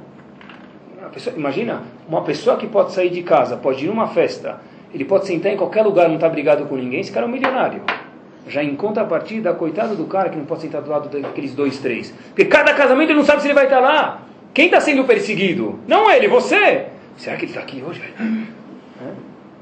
Pessoa, 1.14 1.36
imagina, 1.38 1.84
uma 2.10 2.24
pessoa 2.24 2.58
que 2.58 2.66
pode 2.66 2.92
sair 2.92 3.12
de 3.12 3.22
casa, 3.22 3.56
pode 3.56 3.86
ir 3.86 3.88
numa 3.88 4.08
festa, 4.08 4.60
ele 4.94 5.06
pode 5.06 5.28
sentar 5.28 5.52
em 5.52 5.58
qualquer 5.58 5.84
lugar, 5.84 6.08
não 6.08 6.16
está 6.16 6.28
brigado 6.28 6.66
com 6.66 6.76
ninguém, 6.76 7.00
esse 7.00 7.12
cara 7.12 7.26
é 7.26 7.30
um 7.30 7.32
milionário. 7.32 7.82
Já 8.48 8.64
em 8.64 8.76
contrapartida, 8.76 9.54
coitado 9.54 9.96
do 9.96 10.06
cara 10.06 10.30
que 10.30 10.38
não 10.38 10.46
pode 10.46 10.62
sentar 10.62 10.82
do 10.82 10.90
lado 10.90 11.10
daqueles 11.10 11.54
dois, 11.54 11.80
três. 11.80 12.14
Porque 12.30 12.46
cada 12.46 12.74
casamento 12.74 13.10
ele 13.10 13.20
não 13.20 13.26
sabe 13.26 13.42
se 13.42 13.48
ele 13.48 13.54
vai 13.54 13.66
estar 13.66 13.80
lá. 13.80 14.22
Quem 14.54 14.66
está 14.66 14.80
sendo 14.80 15.04
perseguido? 15.04 15.80
Não 15.88 16.10
ele, 16.10 16.28
você. 16.28 16.88
Será 17.16 17.36
que 17.36 17.46
ele 17.46 17.52
está 17.52 17.62
aqui 17.62 17.84
hoje? 17.88 18.02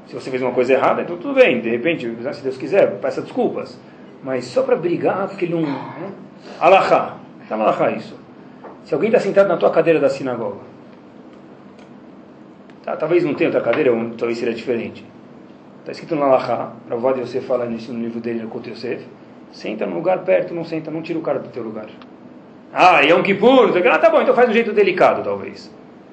É? 0.06 0.08
Se 0.08 0.14
você 0.14 0.30
fez 0.30 0.42
uma 0.42 0.52
coisa 0.52 0.72
errada, 0.72 1.02
então 1.02 1.16
tudo 1.16 1.34
bem. 1.34 1.60
De 1.60 1.68
repente, 1.68 2.10
se 2.32 2.42
Deus 2.42 2.56
quiser, 2.56 2.98
peça 3.00 3.20
desculpas. 3.20 3.78
Mas 4.22 4.44
só 4.46 4.62
para 4.62 4.76
brigar, 4.76 5.28
porque 5.28 5.44
ele 5.44 5.54
não. 5.54 5.62
Né? 5.62 6.12
Alahá. 6.60 7.16
Está 7.42 7.56
na 7.56 7.64
Alahá 7.64 7.90
isso. 7.90 8.16
Se 8.84 8.94
alguém 8.94 9.08
está 9.08 9.20
sentado 9.20 9.48
na 9.48 9.56
tua 9.56 9.70
cadeira 9.70 9.98
da 9.98 10.08
sinagoga, 10.08 10.60
tá, 12.84 12.96
talvez 12.96 13.24
não 13.24 13.34
tenha 13.34 13.48
outra 13.48 13.60
cadeira, 13.60 13.90
talvez 14.16 14.38
seria 14.38 14.54
diferente. 14.54 15.04
Está 15.80 15.92
escrito 15.92 16.16
na 16.16 16.26
Alahá, 16.26 16.72
Ravod 16.88 17.20
você 17.20 17.40
fala 17.40 17.66
nisso 17.66 17.92
no 17.92 18.00
livro 18.00 18.20
dele, 18.20 18.42
no 18.42 18.48
Kot 18.48 18.68
Yosef. 18.68 19.04
Senta 19.52 19.86
num 19.86 19.96
lugar 19.96 20.18
perto, 20.20 20.54
não 20.54 20.64
senta, 20.64 20.90
não 20.90 21.02
tira 21.02 21.18
o 21.18 21.22
cara 21.22 21.38
do 21.38 21.48
teu 21.48 21.62
lugar. 21.62 21.86
Ah, 22.72 23.00
Yom 23.00 23.22
Kippur, 23.22 23.72
ah, 23.90 23.98
tá 23.98 24.10
bom, 24.10 24.20
então 24.20 24.34
faz 24.34 24.50
um 24.50 24.52
jeito 24.52 24.72
delicado, 24.72 25.22
talvez. 25.22 25.70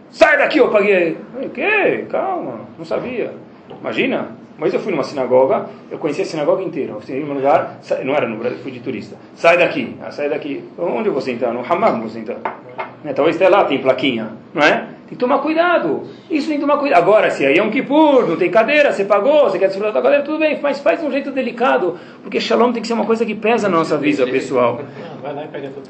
Sai 0.10 0.38
daqui, 0.38 0.60
eu 0.60 0.70
paguei. 0.70 1.18
O 1.44 1.50
quê? 1.50 2.06
Calma, 2.10 2.62
não 2.78 2.86
sabia. 2.86 3.34
Imagina, 3.80 4.30
mas 4.58 4.74
eu 4.74 4.80
fui 4.80 4.92
numa 4.92 5.04
sinagoga, 5.04 5.68
eu 5.90 5.98
conheci 5.98 6.22
a 6.22 6.26
sinagoga 6.26 6.64
inteira. 6.64 6.94
Eu 6.94 7.02
fui 7.02 7.20
lugar, 7.20 7.80
não 8.04 8.16
era 8.16 8.28
no 8.28 8.38
Brasil, 8.38 8.60
fui 8.60 8.72
de 8.72 8.80
turista. 8.80 9.18
Sai 9.36 9.58
daqui, 9.58 9.96
ah, 10.02 10.12
sai 10.12 10.30
daqui. 10.30 10.64
Onde 10.78 11.10
eu 11.10 11.14
vou? 11.20 11.54
No 11.54 11.62
Hammam 11.62 12.00
vou 12.00 12.10
sentar. 12.10 12.38
É, 13.04 13.14
talvez 13.14 13.36
até 13.36 13.50
lá 13.50 13.66
tem 13.66 13.82
plaquinha, 13.82 14.32
não 14.54 14.62
é? 14.62 14.88
Tem 15.14 15.18
que 15.18 15.20
tomar 15.20 15.40
cuidado. 15.40 16.04
Isso 16.30 16.48
tem 16.48 16.56
que 16.58 16.62
tomar 16.62 16.78
cuidado. 16.78 17.00
Agora, 17.00 17.30
se 17.30 17.46
aí 17.46 17.56
é 17.56 17.62
um 17.62 17.70
Kippur, 17.70 18.28
não 18.28 18.36
tem 18.36 18.50
cadeira, 18.50 18.92
você 18.92 19.06
pagou, 19.06 19.44
você 19.44 19.60
quer 19.60 19.68
desfrutar 19.68 19.94
da 19.94 20.02
cadeira, 20.02 20.24
tudo 20.24 20.40
bem, 20.40 20.60
mas 20.60 20.80
faz 20.80 21.00
de 21.00 21.06
um 21.06 21.12
jeito 21.12 21.30
delicado, 21.30 22.00
porque 22.24 22.40
Shalom 22.40 22.72
tem 22.72 22.82
que 22.82 22.88
ser 22.88 22.96
uma 22.96 23.06
coisa 23.06 23.24
que 23.24 23.36
pesa 23.36 23.70
na 23.70 23.78
nossa 23.78 23.96
vida, 23.96 24.26
pessoal. 24.26 24.82
Vai 25.22 25.36
lá 25.36 25.46
e 25.46 25.48
pega 25.50 25.70
tudo 25.70 25.84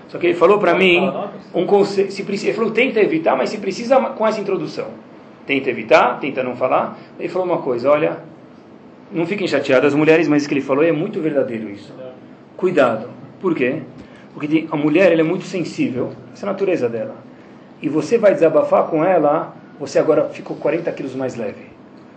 Só 0.10 0.20
que 0.20 0.28
ele 0.28 0.36
falou 0.36 0.60
para 0.60 0.76
mim 0.76 1.12
um 1.56 1.66
conselho. 1.66 2.12
Se, 2.12 2.22
ele 2.22 2.54
falou 2.54 2.70
tenta 2.70 3.00
evitar, 3.00 3.36
mas 3.36 3.50
se 3.50 3.58
precisa 3.58 4.00
com 4.00 4.28
essa 4.28 4.40
introdução. 4.40 4.90
Tenta 5.48 5.72
evitar, 5.72 6.20
tenta 6.20 6.44
não 6.44 6.56
falar. 6.56 6.96
Ele 7.20 7.30
falou 7.30 7.48
uma 7.48 7.64
coisa: 7.64 7.90
olha, 7.90 8.20
não 9.12 9.26
fiquem 9.26 9.48
chateadas, 9.48 9.96
mulheres, 9.96 10.28
mas 10.28 10.44
isso 10.44 10.50
que 10.50 10.54
ele 10.54 10.62
falou 10.62 10.84
é 10.84 10.92
muito 10.92 11.20
verdadeiro 11.20 11.68
isso. 11.68 11.92
Cuidado. 12.56 13.10
Por 13.42 13.56
quê? 13.56 13.82
Porque 14.36 14.68
a 14.70 14.78
mulher 14.78 15.12
ela 15.12 15.22
é 15.22 15.24
muito 15.24 15.46
sensível, 15.46 16.12
essa 16.32 16.46
é 16.46 16.50
a 16.50 16.52
natureza 16.52 16.88
dela 16.88 17.28
e 17.82 17.90
você 17.90 18.18
vai 18.18 18.34
desabafar 18.34 18.84
com 18.84 19.04
ela, 19.04 19.54
você 19.80 20.00
agora 20.00 20.26
ficou 20.30 20.58
40 20.58 20.92
quilos 20.92 21.16
mais 21.16 21.36
leve. 21.36 21.70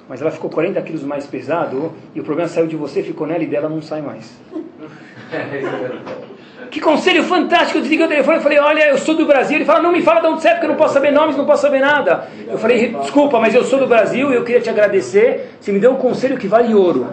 mas 0.08 0.20
ela 0.20 0.30
ficou 0.30 0.50
40 0.50 0.82
quilos 0.82 1.02
mais 1.04 1.26
pesado 1.26 1.92
e 2.14 2.20
o 2.20 2.24
problema 2.24 2.48
saiu 2.48 2.66
de 2.66 2.76
você, 2.76 3.02
ficou 3.02 3.26
nela 3.26 3.42
e 3.42 3.46
dela 3.46 3.68
não 3.68 3.80
sai 3.80 4.02
mais. 4.02 4.30
Que 6.70 6.80
conselho 6.80 7.22
fantástico! 7.24 7.76
Eu 7.76 7.82
desliguei 7.82 8.06
o 8.06 8.08
telefone 8.08 8.38
e 8.38 8.40
falei, 8.40 8.58
olha, 8.58 8.88
eu 8.88 8.96
sou 8.96 9.14
do 9.14 9.26
Brasil. 9.26 9.56
Ele 9.58 9.64
fala, 9.66 9.82
não 9.82 9.92
me 9.92 10.00
fala 10.00 10.22
de 10.22 10.26
onde 10.28 10.40
você 10.40 10.48
é, 10.48 10.52
porque 10.52 10.64
eu 10.64 10.70
não 10.70 10.76
posso 10.76 10.94
saber 10.94 11.10
nomes, 11.10 11.36
não 11.36 11.44
posso 11.44 11.60
saber 11.60 11.80
nada. 11.80 12.28
Eu 12.48 12.56
falei, 12.56 12.88
desculpa, 12.94 13.38
mas 13.38 13.54
eu 13.54 13.62
sou 13.62 13.78
do 13.78 13.86
Brasil 13.86 14.32
e 14.32 14.36
eu 14.36 14.42
queria 14.42 14.60
te 14.60 14.70
agradecer. 14.70 15.50
Você 15.60 15.70
me 15.70 15.78
deu 15.78 15.92
um 15.92 15.96
conselho 15.96 16.38
que 16.38 16.46
vale 16.46 16.74
ouro. 16.74 17.08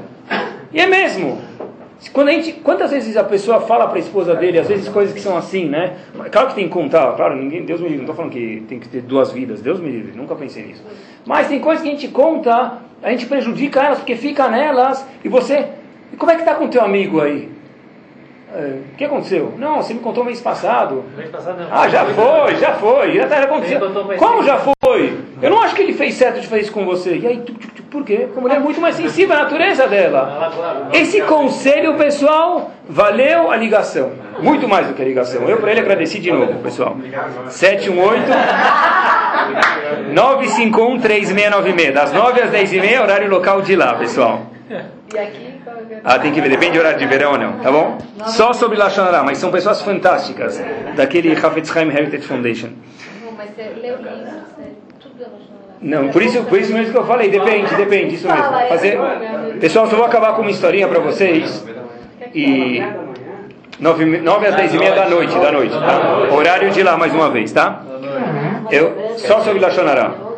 E 0.72 0.80
é 0.80 0.88
mesmo. 0.88 1.42
Quando 2.14 2.30
a 2.30 2.32
gente, 2.32 2.54
quantas 2.54 2.92
vezes 2.92 3.18
a 3.18 3.24
pessoa 3.26 3.60
fala 3.60 3.86
para 3.88 3.98
a 3.98 4.00
esposa 4.00 4.34
dele, 4.34 4.58
às 4.58 4.68
vezes 4.68 4.88
coisas 4.88 5.14
que 5.14 5.20
são 5.20 5.36
assim, 5.38 5.66
né? 5.66 5.98
Claro 6.32 6.48
que 6.48 6.56
tem 6.56 6.68
que 6.68 6.74
contar, 6.74 7.14
claro, 7.14 7.36
ninguém, 7.36 7.66
Deus 7.66 7.82
me 7.82 7.90
livre, 7.90 7.98
não 7.98 8.06
estou 8.06 8.16
falando 8.16 8.32
que 8.32 8.64
tem 8.70 8.80
que 8.80 8.88
ter 8.88 9.02
duas 9.02 9.34
vidas, 9.34 9.62
Deus 9.62 9.82
me 9.82 9.90
livre, 9.90 10.14
nunca 10.16 10.34
pensei 10.34 10.66
nisso. 10.66 10.82
Mas 11.26 11.50
tem 11.50 11.60
coisas 11.60 11.84
que 11.84 11.90
a 11.90 11.92
gente 11.92 12.08
conta, 12.08 12.78
a 13.04 13.12
gente 13.12 13.26
prejudica 13.26 13.82
elas 13.82 13.98
porque 13.98 14.16
fica 14.16 14.48
nelas, 14.48 15.06
e 15.24 15.28
você, 15.28 15.68
e 16.14 16.16
como 16.16 16.32
é 16.32 16.36
que 16.36 16.42
está 16.42 16.56
com 16.56 16.66
o 16.66 16.70
teu 16.70 16.82
amigo 16.82 17.20
aí? 17.20 17.50
É, 18.52 18.80
o 18.94 18.98
que 18.98 19.06
aconteceu? 19.06 19.54
Não, 19.58 19.78
você 19.78 19.94
me 19.94 20.00
contou 20.00 20.24
mês 20.24 20.42
passado. 20.42 21.04
Mês 21.16 21.30
passado 21.30 21.60
não. 21.60 21.68
Ah, 21.72 21.88
já 21.88 22.04
foi, 22.06 22.56
já 22.56 22.74
foi. 22.74 23.14
Já 23.14 23.24
está 23.24 23.44
acontecendo. 23.44 24.18
Como 24.18 24.44
já 24.44 24.58
foi? 24.58 25.20
Eu 25.40 25.52
não 25.52 25.62
acho 25.62 25.76
que 25.76 25.84
ele 25.84 25.94
fez 25.94 26.16
certo 26.16 26.40
de 26.42 26.48
fazer 26.48 26.62
isso 26.62 26.72
com 26.72 26.84
você. 26.84 27.16
E 27.18 27.28
aí, 27.28 27.44
por 27.92 28.04
quê? 28.04 28.22
Porque 28.26 28.38
a 28.38 28.42
mulher 28.42 28.56
é 28.56 28.60
muito 28.60 28.82
mais 28.82 28.96
sensível 28.96 29.36
à 29.36 29.44
natureza 29.44 29.88
dela. 29.88 30.90
Esse 30.92 31.22
conselho, 31.22 31.96
pessoal, 31.96 32.72
valeu 32.88 33.52
a 33.52 33.56
ligação. 33.56 34.12
Muito 34.42 34.68
mais 34.68 34.88
do 34.88 34.94
que 34.96 35.02
a 35.02 35.06
ligação. 35.06 35.48
Eu 35.48 35.58
para 35.58 35.70
ele 35.72 35.82
agradeci 35.82 36.20
de 36.20 36.32
novo, 36.32 36.60
pessoal. 36.64 36.98
718 37.50 38.24
951 40.12 41.00
3696. 41.00 41.94
Das 41.94 42.12
9 42.12 42.42
às 42.42 42.50
10 42.50 42.74
e 42.74 42.80
meia, 42.80 43.04
horário 43.04 43.30
local 43.30 43.62
de 43.62 43.76
lá, 43.76 43.94
pessoal. 43.94 44.48
E 45.14 45.18
aqui? 45.18 45.59
Ah, 46.04 46.20
tem 46.20 46.32
que 46.32 46.42
ver, 46.42 46.50
depende 46.50 46.74
do 46.74 46.80
horário 46.80 47.00
de 47.00 47.06
verão 47.06 47.34
ou 47.34 47.38
não, 47.38 47.54
tá 47.60 47.72
bom? 47.72 47.98
Só 48.28 48.54
sobre 48.54 48.78
Lashon 48.78 49.04
Hara, 49.04 49.24
mas 49.24 49.38
são 49.38 49.52
pessoas 49.52 49.82
fantásticas, 49.82 50.62
daquele 50.96 51.34
Hafetz 51.34 51.76
Heritage 51.76 52.24
Foundation. 52.24 52.70
Você 53.38 53.74
leu 53.82 53.98
tudo 55.00 55.26
Não, 55.82 56.10
por 56.10 56.22
isso, 56.22 56.44
por 56.44 56.60
isso 56.60 56.74
mesmo 56.74 56.92
que 56.92 56.98
eu 56.98 57.06
falei, 57.06 57.30
depende, 57.30 57.74
depende, 57.76 58.16
isso 58.16 58.28
mesmo. 58.28 58.44
Fazer... 58.70 59.00
Pessoal, 59.60 59.88
só 59.88 59.96
vou 59.96 60.06
acabar 60.06 60.34
com 60.34 60.42
uma 60.42 60.52
historinha 60.52 60.88
para 60.88 61.00
vocês. 61.00 61.66
E 62.34 62.84
9, 63.80 64.06
9 64.20 64.48
às 64.48 64.56
10 64.56 64.74
e 64.74 64.78
meia 64.78 64.94
da 64.94 65.10
noite, 65.10 65.38
da 65.38 65.52
noite, 65.52 65.74
tá? 65.74 66.34
Horário 66.34 66.70
de 66.70 66.84
lá, 66.84 66.98
mais 66.98 67.14
uma 67.14 67.30
vez, 67.30 67.52
tá? 67.52 67.82
Eu, 68.70 69.16
só 69.18 69.40
sobre 69.42 69.60
Lashon 69.60 69.88
Hara. 69.88 70.30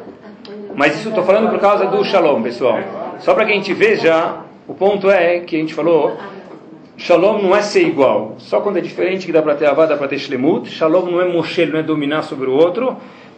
Mas 0.75 0.95
isso 0.95 1.09
estou 1.09 1.23
falando 1.23 1.49
por 1.49 1.59
causa 1.59 1.85
do 1.85 2.03
Shalom, 2.03 2.41
pessoal. 2.41 2.79
Só 3.19 3.33
para 3.33 3.45
que 3.45 3.51
a 3.51 3.55
gente 3.55 3.73
veja 3.73 4.35
o 4.72 4.74
ponto 4.74 5.11
é 5.11 5.41
que 5.41 5.57
a 5.57 5.59
gente 5.59 5.74
falou, 5.74 6.17
Shalom 6.97 7.41
não 7.41 7.53
é 7.53 7.61
ser 7.61 7.86
igual. 7.86 8.36
Só 8.38 8.61
quando 8.61 8.78
é 8.78 8.82
diferente 8.82 9.26
que 9.26 9.32
dá 9.34 9.41
para 9.41 9.53
ter 9.55 9.65
avá, 9.65 9.86
dá 9.86 9.97
para 9.97 10.07
ter 10.07 10.17
shlemut. 10.17 10.69
Shalom 10.69 11.11
não 11.11 11.19
é 11.19 11.28
moshe, 11.28 11.65
não 11.65 11.78
é 11.78 11.84
dominar 11.84 12.22
sobre 12.22 12.49
o 12.49 12.53
outro. 12.53 12.95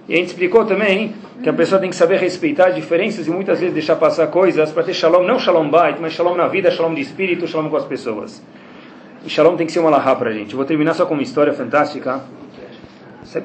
E 0.07 0.13
a 0.13 0.17
gente 0.17 0.27
explicou 0.27 0.63
também 0.63 1.15
que 1.41 1.49
a 1.49 1.53
pessoa 1.53 1.81
tem 1.81 1.89
que 1.89 1.95
saber 1.95 2.19
respeitar 2.19 2.67
as 2.67 2.75
diferenças 2.75 3.25
e 3.25 3.31
muitas 3.31 3.59
vezes 3.59 3.73
deixar 3.73 3.95
passar 3.95 4.27
coisas 4.27 4.71
para 4.71 4.83
ter 4.83 4.93
shalom, 4.93 5.23
não 5.23 5.39
shalom 5.39 5.69
bait, 5.69 5.97
mas 5.99 6.13
shalom 6.13 6.35
na 6.35 6.47
vida, 6.47 6.69
shalom 6.69 6.93
de 6.93 7.01
espírito, 7.01 7.47
shalom 7.47 7.67
com 7.67 7.77
as 7.77 7.85
pessoas. 7.85 8.43
E 9.25 9.29
shalom 9.29 9.55
tem 9.55 9.65
que 9.65 9.71
ser 9.71 9.79
uma 9.79 9.89
lahá 9.89 10.15
para 10.15 10.29
a 10.29 10.33
gente. 10.33 10.55
Vou 10.55 10.65
terminar 10.65 10.93
só 10.93 11.07
com 11.07 11.15
uma 11.15 11.23
história 11.23 11.53
fantástica. 11.53 12.21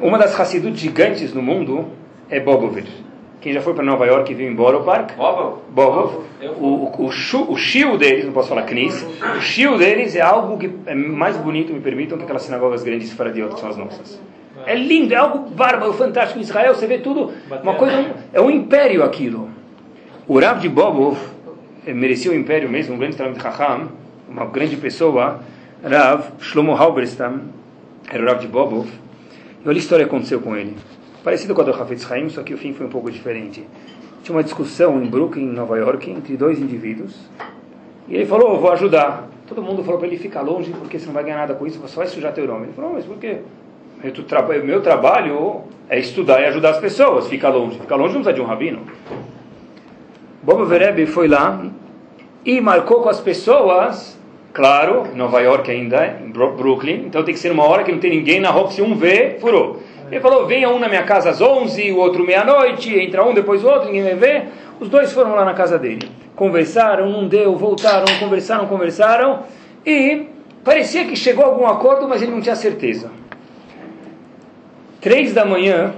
Uma 0.02 0.18
das 0.18 0.38
Hassidut 0.38 0.76
gigantes 0.76 1.32
no 1.32 1.40
mundo 1.40 1.86
é 2.28 2.38
Bobovich. 2.38 3.07
Quem 3.40 3.52
já 3.52 3.60
foi 3.60 3.72
para 3.72 3.84
Nova 3.84 4.04
York 4.04 4.32
e 4.32 4.34
viu 4.34 4.50
em 4.50 4.54
Borough 4.54 4.82
Park? 4.82 5.16
Bobov. 5.16 5.58
Bobov. 5.70 6.24
O, 6.58 6.64
o, 6.64 7.04
o, 7.04 7.52
o 7.52 7.56
shio 7.56 7.96
deles, 7.96 8.24
não 8.24 8.32
posso 8.32 8.48
falar 8.48 8.62
knis, 8.62 9.06
o 9.36 9.40
shio 9.40 9.78
deles 9.78 10.16
é 10.16 10.20
algo 10.20 10.58
que 10.58 10.70
é 10.86 10.94
mais 10.94 11.36
bonito, 11.36 11.72
me 11.72 11.80
permitam, 11.80 12.18
que 12.18 12.24
aquelas 12.24 12.42
sinagogas 12.42 12.82
grandes 12.82 13.12
faradiot 13.12 13.54
que 13.54 13.60
são 13.60 13.68
as 13.68 13.76
nossas. 13.76 14.20
É 14.66 14.74
lindo, 14.74 15.14
é 15.14 15.16
algo 15.16 15.50
bárbaro, 15.50 15.92
fantástico. 15.92 16.40
Em 16.40 16.42
Israel 16.42 16.74
você 16.74 16.86
vê 16.88 16.98
tudo, 16.98 17.32
uma 17.62 17.74
coisa, 17.74 18.12
é 18.32 18.40
um 18.40 18.50
império 18.50 19.04
aquilo. 19.04 19.48
O 20.26 20.40
Rav 20.40 20.60
de 20.60 20.68
Bobov 20.68 21.16
merecia 21.86 22.32
o 22.32 22.34
império 22.34 22.68
mesmo, 22.68 22.96
um 22.96 22.98
grande 22.98 23.16
de 23.16 23.40
Chacham, 23.40 23.88
uma 24.28 24.46
grande 24.46 24.76
pessoa, 24.76 25.40
Rav 25.82 26.24
Shlomo 26.40 26.74
Halberstam, 26.74 27.42
era 28.10 28.20
o 28.20 28.26
Rav 28.26 28.40
de 28.40 28.48
Bobov. 28.48 28.88
E 29.64 29.68
olha 29.68 29.76
a 29.76 29.78
história 29.78 30.04
que 30.04 30.10
aconteceu 30.10 30.40
com 30.40 30.56
ele 30.56 30.76
parecido 31.22 31.54
com 31.54 31.60
a 31.60 31.64
do 31.64 31.70
Hafetz 31.70 32.10
Haim, 32.10 32.28
só 32.28 32.42
que 32.42 32.54
o 32.54 32.58
fim 32.58 32.72
foi 32.72 32.86
um 32.86 32.90
pouco 32.90 33.10
diferente. 33.10 33.66
Tinha 34.22 34.36
uma 34.36 34.42
discussão 34.42 35.02
em 35.02 35.06
Brooklyn, 35.06 35.46
Nova 35.46 35.76
York, 35.78 36.10
entre 36.10 36.36
dois 36.36 36.58
indivíduos, 36.58 37.16
e 38.08 38.14
ele 38.14 38.26
falou, 38.26 38.58
vou 38.58 38.72
ajudar. 38.72 39.28
Todo 39.46 39.62
mundo 39.62 39.82
falou 39.82 39.98
para 39.98 40.08
ele, 40.08 40.18
ficar 40.18 40.42
longe, 40.42 40.70
porque 40.70 40.98
você 40.98 41.06
não 41.06 41.14
vai 41.14 41.24
ganhar 41.24 41.38
nada 41.38 41.54
com 41.54 41.66
isso, 41.66 41.78
você 41.78 41.96
vai 41.96 42.06
sujar 42.06 42.32
teu 42.32 42.46
nome. 42.46 42.64
Ele 42.64 42.72
falou, 42.72 42.92
mas 42.94 43.04
por 43.04 43.16
quê? 43.16 43.38
O 44.02 44.66
meu 44.66 44.80
trabalho 44.80 45.62
é 45.88 45.98
estudar 45.98 46.40
e 46.40 46.46
ajudar 46.46 46.70
as 46.70 46.78
pessoas, 46.78 47.28
fica 47.28 47.48
longe. 47.48 47.78
Fica 47.78 47.96
longe 47.96 48.14
não 48.14 48.22
precisa 48.22 48.34
de 48.34 48.40
um 48.40 48.44
rabino. 48.44 48.80
Bob 50.42 50.64
Vereb 50.66 51.06
foi 51.06 51.26
lá 51.26 51.66
e 52.44 52.60
marcou 52.60 53.02
com 53.02 53.08
as 53.08 53.20
pessoas, 53.20 54.18
claro, 54.52 55.14
Nova 55.14 55.40
York 55.40 55.70
ainda, 55.70 56.20
em 56.24 56.30
Brooklyn, 56.30 57.06
então 57.06 57.24
tem 57.24 57.34
que 57.34 57.40
ser 57.40 57.50
uma 57.50 57.64
hora 57.64 57.82
que 57.82 57.90
não 57.90 57.98
tem 57.98 58.10
ninguém 58.10 58.40
na 58.40 58.50
rua, 58.50 58.70
se 58.70 58.80
um 58.80 58.94
vê, 58.94 59.36
furou. 59.40 59.82
Ele 60.10 60.20
falou: 60.20 60.46
venha 60.46 60.68
um 60.70 60.78
na 60.78 60.88
minha 60.88 61.02
casa 61.02 61.30
às 61.30 61.40
11, 61.40 61.92
o 61.92 61.98
outro 61.98 62.24
meia-noite, 62.24 62.98
entra 62.98 63.24
um, 63.24 63.34
depois 63.34 63.62
o 63.62 63.68
outro, 63.68 63.86
ninguém 63.86 64.02
vai 64.02 64.14
ver. 64.14 64.48
Os 64.80 64.88
dois 64.88 65.12
foram 65.12 65.34
lá 65.34 65.44
na 65.44 65.54
casa 65.54 65.78
dele. 65.78 66.10
Conversaram, 66.34 67.10
não 67.10 67.26
deu, 67.26 67.56
voltaram, 67.56 68.06
conversaram, 68.18 68.66
conversaram. 68.66 69.40
E 69.84 70.26
parecia 70.64 71.04
que 71.04 71.16
chegou 71.16 71.44
a 71.44 71.48
algum 71.48 71.66
acordo, 71.66 72.08
mas 72.08 72.22
ele 72.22 72.30
não 72.30 72.40
tinha 72.40 72.56
certeza. 72.56 73.10
Três 75.00 75.32
da 75.32 75.44
manhã, 75.44 75.94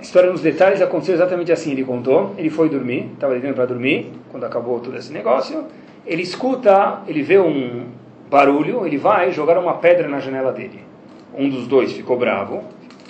história 0.00 0.30
nos 0.30 0.40
detalhes 0.40 0.80
aconteceu 0.80 1.14
exatamente 1.14 1.50
assim. 1.50 1.72
Ele 1.72 1.84
contou. 1.84 2.34
Ele 2.38 2.50
foi 2.50 2.68
dormir, 2.68 3.10
estava 3.14 3.32
deitando 3.32 3.54
para 3.54 3.66
dormir, 3.66 4.12
quando 4.30 4.44
acabou 4.44 4.78
todo 4.78 4.96
esse 4.96 5.12
negócio. 5.12 5.64
Ele 6.06 6.22
escuta, 6.22 7.00
ele 7.08 7.22
vê 7.22 7.38
um 7.38 7.86
barulho, 8.30 8.86
ele 8.86 8.98
vai 8.98 9.32
jogar 9.32 9.58
uma 9.58 9.74
pedra 9.74 10.06
na 10.06 10.20
janela 10.20 10.52
dele 10.52 10.88
um 11.34 11.48
dos 11.48 11.66
dois 11.66 11.92
ficou 11.92 12.16
bravo 12.16 12.64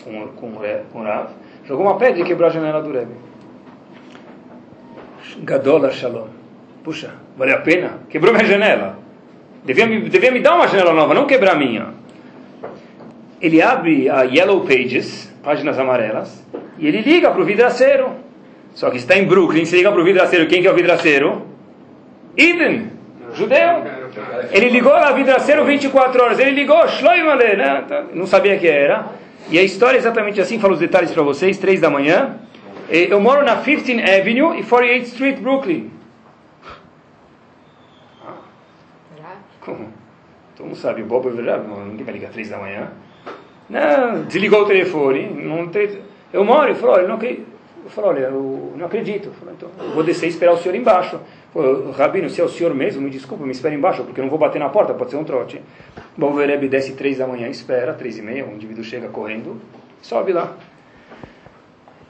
com, 0.04 0.28
com, 0.28 0.52
com 0.92 1.02
Rav, 1.02 1.30
jogou 1.64 1.86
uma 1.86 1.96
pedra 1.96 2.20
e 2.20 2.24
quebrou 2.24 2.48
a 2.48 2.52
janela 2.52 2.82
do 2.82 2.92
Rebbe. 2.92 3.14
Gadola 5.42 5.90
Shalom. 5.90 6.28
Puxa, 6.82 7.14
vale 7.36 7.52
a 7.52 7.58
pena? 7.58 8.00
Quebrou 8.08 8.32
minha 8.32 8.46
janela. 8.46 8.98
Devia 9.64 9.86
me, 9.86 10.08
devia 10.08 10.30
me 10.30 10.40
dar 10.40 10.56
uma 10.56 10.68
janela 10.68 10.92
nova, 10.92 11.14
não 11.14 11.26
quebrar 11.26 11.56
minha. 11.56 11.88
Ele 13.40 13.60
abre 13.62 14.08
a 14.08 14.22
Yellow 14.22 14.62
Pages, 14.62 15.32
páginas 15.42 15.78
amarelas, 15.78 16.44
e 16.78 16.86
ele 16.86 17.02
liga 17.02 17.30
para 17.30 17.40
o 17.40 17.44
vidraceiro. 17.44 18.10
Só 18.74 18.90
que 18.90 18.96
está 18.96 19.16
em 19.16 19.24
Brooklyn, 19.24 19.64
se 19.64 19.76
liga 19.76 19.90
para 19.90 20.00
o 20.00 20.04
vidraceiro. 20.04 20.46
Quem 20.46 20.62
que 20.62 20.68
é 20.68 20.72
o 20.72 20.74
vidraceiro? 20.74 21.42
Eden, 22.36 22.92
judeu. 23.34 23.97
Ele 24.50 24.68
ligou 24.68 24.92
na 24.92 25.12
vidraceiro 25.12 25.64
24 25.64 26.22
horas. 26.22 26.38
Ele 26.38 26.50
ligou, 26.52 26.86
Shloimale, 26.88 27.56
né? 27.56 27.84
Tá, 27.88 28.04
não 28.12 28.26
sabia 28.26 28.58
que 28.58 28.66
era. 28.66 29.06
E 29.50 29.58
a 29.58 29.62
história 29.62 29.96
é 29.96 30.00
exatamente 30.00 30.40
assim, 30.40 30.58
falo 30.58 30.74
os 30.74 30.78
detalhes 30.78 31.10
para 31.10 31.22
vocês, 31.22 31.58
3 31.58 31.80
da 31.80 31.88
manhã. 31.88 32.36
Eu 32.90 33.20
moro 33.20 33.44
na 33.44 33.62
15th 33.62 34.02
Avenue 34.02 34.58
e 34.58 34.62
48th 34.62 35.02
Street, 35.02 35.38
Brooklyn. 35.38 35.90
Como? 39.60 39.92
Todo 40.56 40.66
mundo 40.66 40.76
sabe, 40.76 41.02
o 41.02 41.06
Bob 41.06 41.28
verdade, 41.30 41.64
ninguém 41.66 42.04
vai 42.04 42.14
ligar 42.14 42.30
3 42.30 42.48
da 42.50 42.58
manhã. 42.58 42.90
Não, 43.68 44.22
desligou 44.22 44.62
o 44.62 44.66
telefone. 44.66 45.28
Não 45.28 45.68
tem, 45.68 45.98
eu 46.32 46.44
moro, 46.44 46.70
ele 46.70 46.74
falou, 46.74 46.96
olha, 46.96 47.08
não 47.08 47.16
acredito. 47.16 47.46
Eu 47.84 47.90
falei, 47.90 48.10
olha, 48.10 48.26
eu 48.26 48.72
não 48.76 48.86
acredito. 48.86 49.26
Eu 49.28 49.32
falei, 49.32 49.54
então, 49.54 49.70
eu 49.78 49.90
vou 49.92 50.02
descer 50.02 50.26
e 50.26 50.28
esperar 50.30 50.52
o 50.52 50.58
senhor 50.58 50.74
embaixo. 50.74 51.20
Rabino, 51.96 52.28
se 52.28 52.40
é 52.40 52.44
o 52.44 52.49
senhor 52.49 52.74
mesmo, 52.74 53.01
me 53.01 53.11
desculpa, 53.11 53.44
me 53.44 53.53
espera 53.53 53.74
embaixo, 53.74 54.05
porque 54.05 54.20
eu 54.20 54.24
não 54.24 54.30
vou 54.30 54.38
bater 54.38 54.59
na 54.59 54.68
porta, 54.68 54.92
pode 54.92 55.11
ser 55.11 55.16
um 55.16 55.24
trote. 55.24 55.61
Bom, 56.16 56.30
o 56.30 56.34
Vereb 56.34 56.68
desce 56.68 56.92
três 56.92 57.18
da 57.18 57.26
manhã, 57.26 57.49
espera, 57.49 57.94
três 57.94 58.18
e 58.18 58.22
meia, 58.22 58.44
o 58.44 58.53
indivíduo 58.53 58.84
chega 58.84 59.09
correndo, 59.09 59.61
sobe 60.03 60.32
lá. 60.32 60.53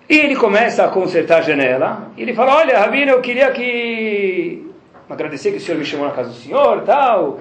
E 0.09 0.17
ele 0.17 0.35
começa 0.35 0.85
a 0.85 0.89
consertar 0.89 1.39
a 1.39 1.43
janela, 1.43 2.11
e 2.17 2.23
ele 2.23 2.35
fala, 2.35 2.57
olha, 2.57 2.79
Rabino, 2.79 3.13
eu 3.13 3.21
queria 3.21 3.51
que... 3.53 4.67
Agradecer 5.09 5.53
que 5.53 5.57
o 5.57 5.61
senhor 5.61 5.79
me 5.79 5.85
chamou 5.85 6.07
na 6.07 6.13
casa 6.13 6.31
do 6.31 6.35
senhor, 6.35 6.83
tal, 6.83 7.41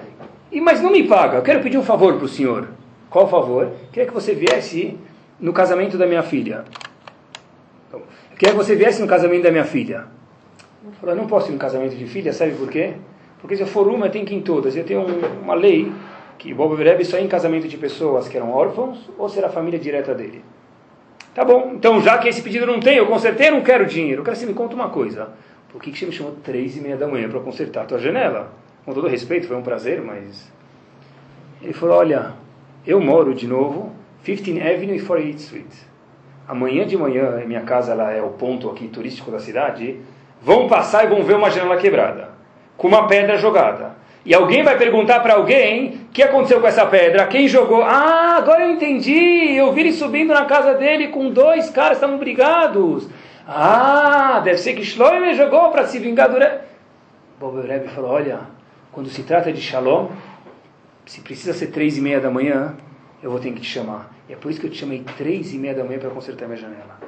e, 0.50 0.60
mas 0.60 0.80
não 0.80 0.90
me 0.90 1.02
paga, 1.06 1.38
eu 1.38 1.42
quero 1.42 1.60
pedir 1.60 1.76
um 1.76 1.82
favor 1.82 2.16
para 2.16 2.24
o 2.24 2.28
senhor. 2.28 2.68
Qual 3.10 3.28
favor? 3.28 3.72
Queria 3.92 4.06
que 4.06 4.14
você 4.14 4.34
viesse 4.34 4.98
no 5.40 5.52
casamento 5.52 5.98
da 5.98 6.06
minha 6.06 6.22
filha. 6.22 6.64
Então, 7.88 8.02
queria 8.38 8.54
que 8.54 8.56
você 8.56 8.74
viesse 8.74 9.00
no 9.00 9.06
casamento 9.06 9.42
da 9.42 9.50
minha 9.50 9.64
filha. 9.64 10.06
Falou, 11.00 11.14
não 11.14 11.26
posso 11.26 11.50
ir 11.50 11.52
no 11.52 11.58
casamento 11.58 11.94
de 11.96 12.06
filha, 12.06 12.32
sabe 12.32 12.52
por 12.52 12.68
quê? 12.68 12.94
Porque 13.40 13.56
se 13.56 13.62
eu 13.62 13.66
for 13.66 13.86
uma, 13.86 14.08
tenho 14.08 14.26
que 14.26 14.34
ir 14.34 14.38
em 14.38 14.42
todas. 14.42 14.76
Eu 14.76 14.84
tenho 14.84 15.00
um, 15.00 15.42
uma 15.42 15.54
lei 15.54 15.92
que 16.38 16.52
Bob 16.54 16.74
Vereb 16.76 17.04
só 17.04 17.16
é 17.16 17.20
em 17.20 17.28
casamento 17.28 17.68
de 17.68 17.76
pessoas 17.76 18.28
que 18.28 18.36
eram 18.36 18.50
órfãos 18.50 19.10
ou 19.18 19.28
será 19.28 19.48
a 19.48 19.50
família 19.50 19.78
direta 19.78 20.14
dele. 20.14 20.44
Tá 21.34 21.44
bom, 21.44 21.72
então 21.74 22.00
já 22.00 22.18
que 22.18 22.28
esse 22.28 22.42
pedido 22.42 22.66
não 22.66 22.80
tem, 22.80 22.96
eu 22.96 23.06
consertei, 23.06 23.50
não 23.50 23.60
quero 23.60 23.86
dinheiro. 23.86 24.20
Eu 24.20 24.24
quero 24.24 24.36
que 24.36 24.40
você 24.40 24.46
me 24.46 24.54
conta 24.54 24.74
uma 24.74 24.88
coisa. 24.88 25.30
Por 25.70 25.80
que, 25.80 25.92
que 25.92 25.98
você 25.98 26.06
me 26.06 26.12
chamou 26.12 26.34
três 26.42 26.76
e 26.76 26.80
meia 26.80 26.96
da 26.96 27.06
manhã 27.06 27.28
para 27.28 27.40
consertar 27.40 27.82
a 27.82 27.84
tua 27.84 27.98
janela? 27.98 28.52
Com 28.84 28.92
todo 28.92 29.06
respeito, 29.06 29.46
foi 29.46 29.56
um 29.56 29.62
prazer, 29.62 30.00
mas... 30.00 30.50
Ele 31.60 31.72
falou, 31.72 31.96
olha, 31.96 32.32
eu 32.86 33.00
moro 33.00 33.34
de 33.34 33.46
novo 33.46 33.92
15 34.24 34.60
Avenue 34.60 34.96
e 34.96 35.00
48th 35.00 35.36
Street. 35.36 35.72
Amanhã 36.46 36.86
de 36.86 36.96
manhã, 36.96 37.42
minha 37.46 37.62
casa 37.62 37.94
lá 37.94 38.12
é 38.12 38.22
o 38.22 38.30
ponto 38.30 38.70
aqui 38.70 38.88
turístico 38.88 39.30
da 39.30 39.38
cidade, 39.38 40.00
vão 40.40 40.68
passar 40.68 41.04
e 41.04 41.08
vão 41.08 41.22
ver 41.22 41.36
uma 41.36 41.50
janela 41.50 41.76
quebrada, 41.76 42.30
com 42.76 42.88
uma 42.88 43.06
pedra 43.06 43.36
jogada. 43.36 43.96
E 44.24 44.34
alguém 44.34 44.62
vai 44.62 44.76
perguntar 44.76 45.20
para 45.20 45.34
alguém 45.34 46.00
o 46.08 46.12
que 46.12 46.22
aconteceu 46.22 46.60
com 46.60 46.66
essa 46.66 46.84
pedra, 46.84 47.26
quem 47.26 47.48
jogou. 47.48 47.82
Ah, 47.82 48.36
agora 48.36 48.64
eu 48.64 48.72
entendi, 48.72 49.54
eu 49.54 49.72
vi 49.72 49.80
ele 49.80 49.92
subindo 49.92 50.34
na 50.34 50.44
casa 50.44 50.74
dele 50.74 51.08
com 51.08 51.30
dois 51.30 51.70
caras, 51.70 51.96
estavam 51.96 52.18
brigados. 52.18 53.08
Ah, 53.46 54.40
deve 54.44 54.58
ser 54.58 54.74
que 54.74 54.84
Shlomo 54.84 55.32
jogou 55.32 55.70
para 55.70 55.86
se 55.86 55.98
vingar 55.98 56.28
do 56.28 56.38
Rebbe. 56.38 56.60
Bob 57.40 57.66
Rebbe 57.66 57.88
falou, 57.88 58.10
olha, 58.10 58.40
quando 58.92 59.08
se 59.08 59.22
trata 59.22 59.52
de 59.52 59.60
Shalom, 59.60 60.08
se 61.06 61.22
precisa 61.22 61.54
ser 61.54 61.68
três 61.68 61.96
e 61.96 62.00
meia 62.00 62.20
da 62.20 62.30
manhã, 62.30 62.74
eu 63.22 63.30
vou 63.30 63.40
ter 63.40 63.52
que 63.52 63.60
te 63.60 63.66
chamar. 63.66 64.10
E 64.28 64.34
é 64.34 64.36
por 64.36 64.50
isso 64.50 64.60
que 64.60 64.66
eu 64.66 64.70
te 64.70 64.76
chamei 64.76 65.02
três 65.16 65.54
e 65.54 65.56
meia 65.56 65.74
da 65.74 65.84
manhã 65.84 65.98
para 65.98 66.10
consertar 66.10 66.46
minha 66.46 66.58
janela. 66.58 66.98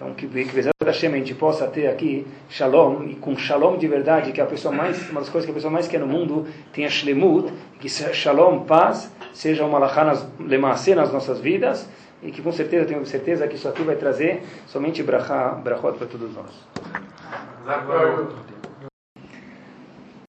Então, 0.00 0.14
que, 0.14 0.26
que 0.26 0.52
Bezerra 0.54 0.72
Hashem 0.82 1.12
a 1.12 1.16
gente 1.18 1.34
possa 1.34 1.66
ter 1.66 1.86
aqui 1.86 2.26
Shalom, 2.48 3.04
e 3.04 3.16
com 3.16 3.36
Shalom 3.36 3.76
de 3.76 3.86
verdade, 3.86 4.32
que 4.32 4.40
é 4.40 4.44
a 4.44 4.46
pessoa 4.46 4.74
mais, 4.74 5.10
uma 5.10 5.20
das 5.20 5.28
coisas 5.28 5.44
que 5.44 5.50
a 5.50 5.54
pessoa 5.54 5.70
mais 5.70 5.86
quer 5.86 6.00
no 6.00 6.06
mundo, 6.06 6.46
tem 6.72 6.86
a 6.86 6.88
Shlemut, 6.88 7.52
que 7.78 7.86
Shalom, 7.86 8.60
paz, 8.60 9.12
seja 9.34 9.62
uma 9.66 9.78
lachá 9.78 10.26
lemacê 10.38 10.94
nas 10.94 11.12
nossas 11.12 11.38
vidas, 11.38 11.86
e 12.22 12.30
que 12.30 12.40
com 12.40 12.50
certeza, 12.50 12.86
tenho 12.86 13.04
certeza 13.04 13.46
que 13.46 13.56
isso 13.56 13.68
aqui 13.68 13.82
vai 13.82 13.96
trazer 13.96 14.42
somente 14.66 15.02
brachá, 15.02 15.50
brachot 15.50 15.98
para 15.98 16.06
todos 16.06 16.34
nós. 16.34 16.50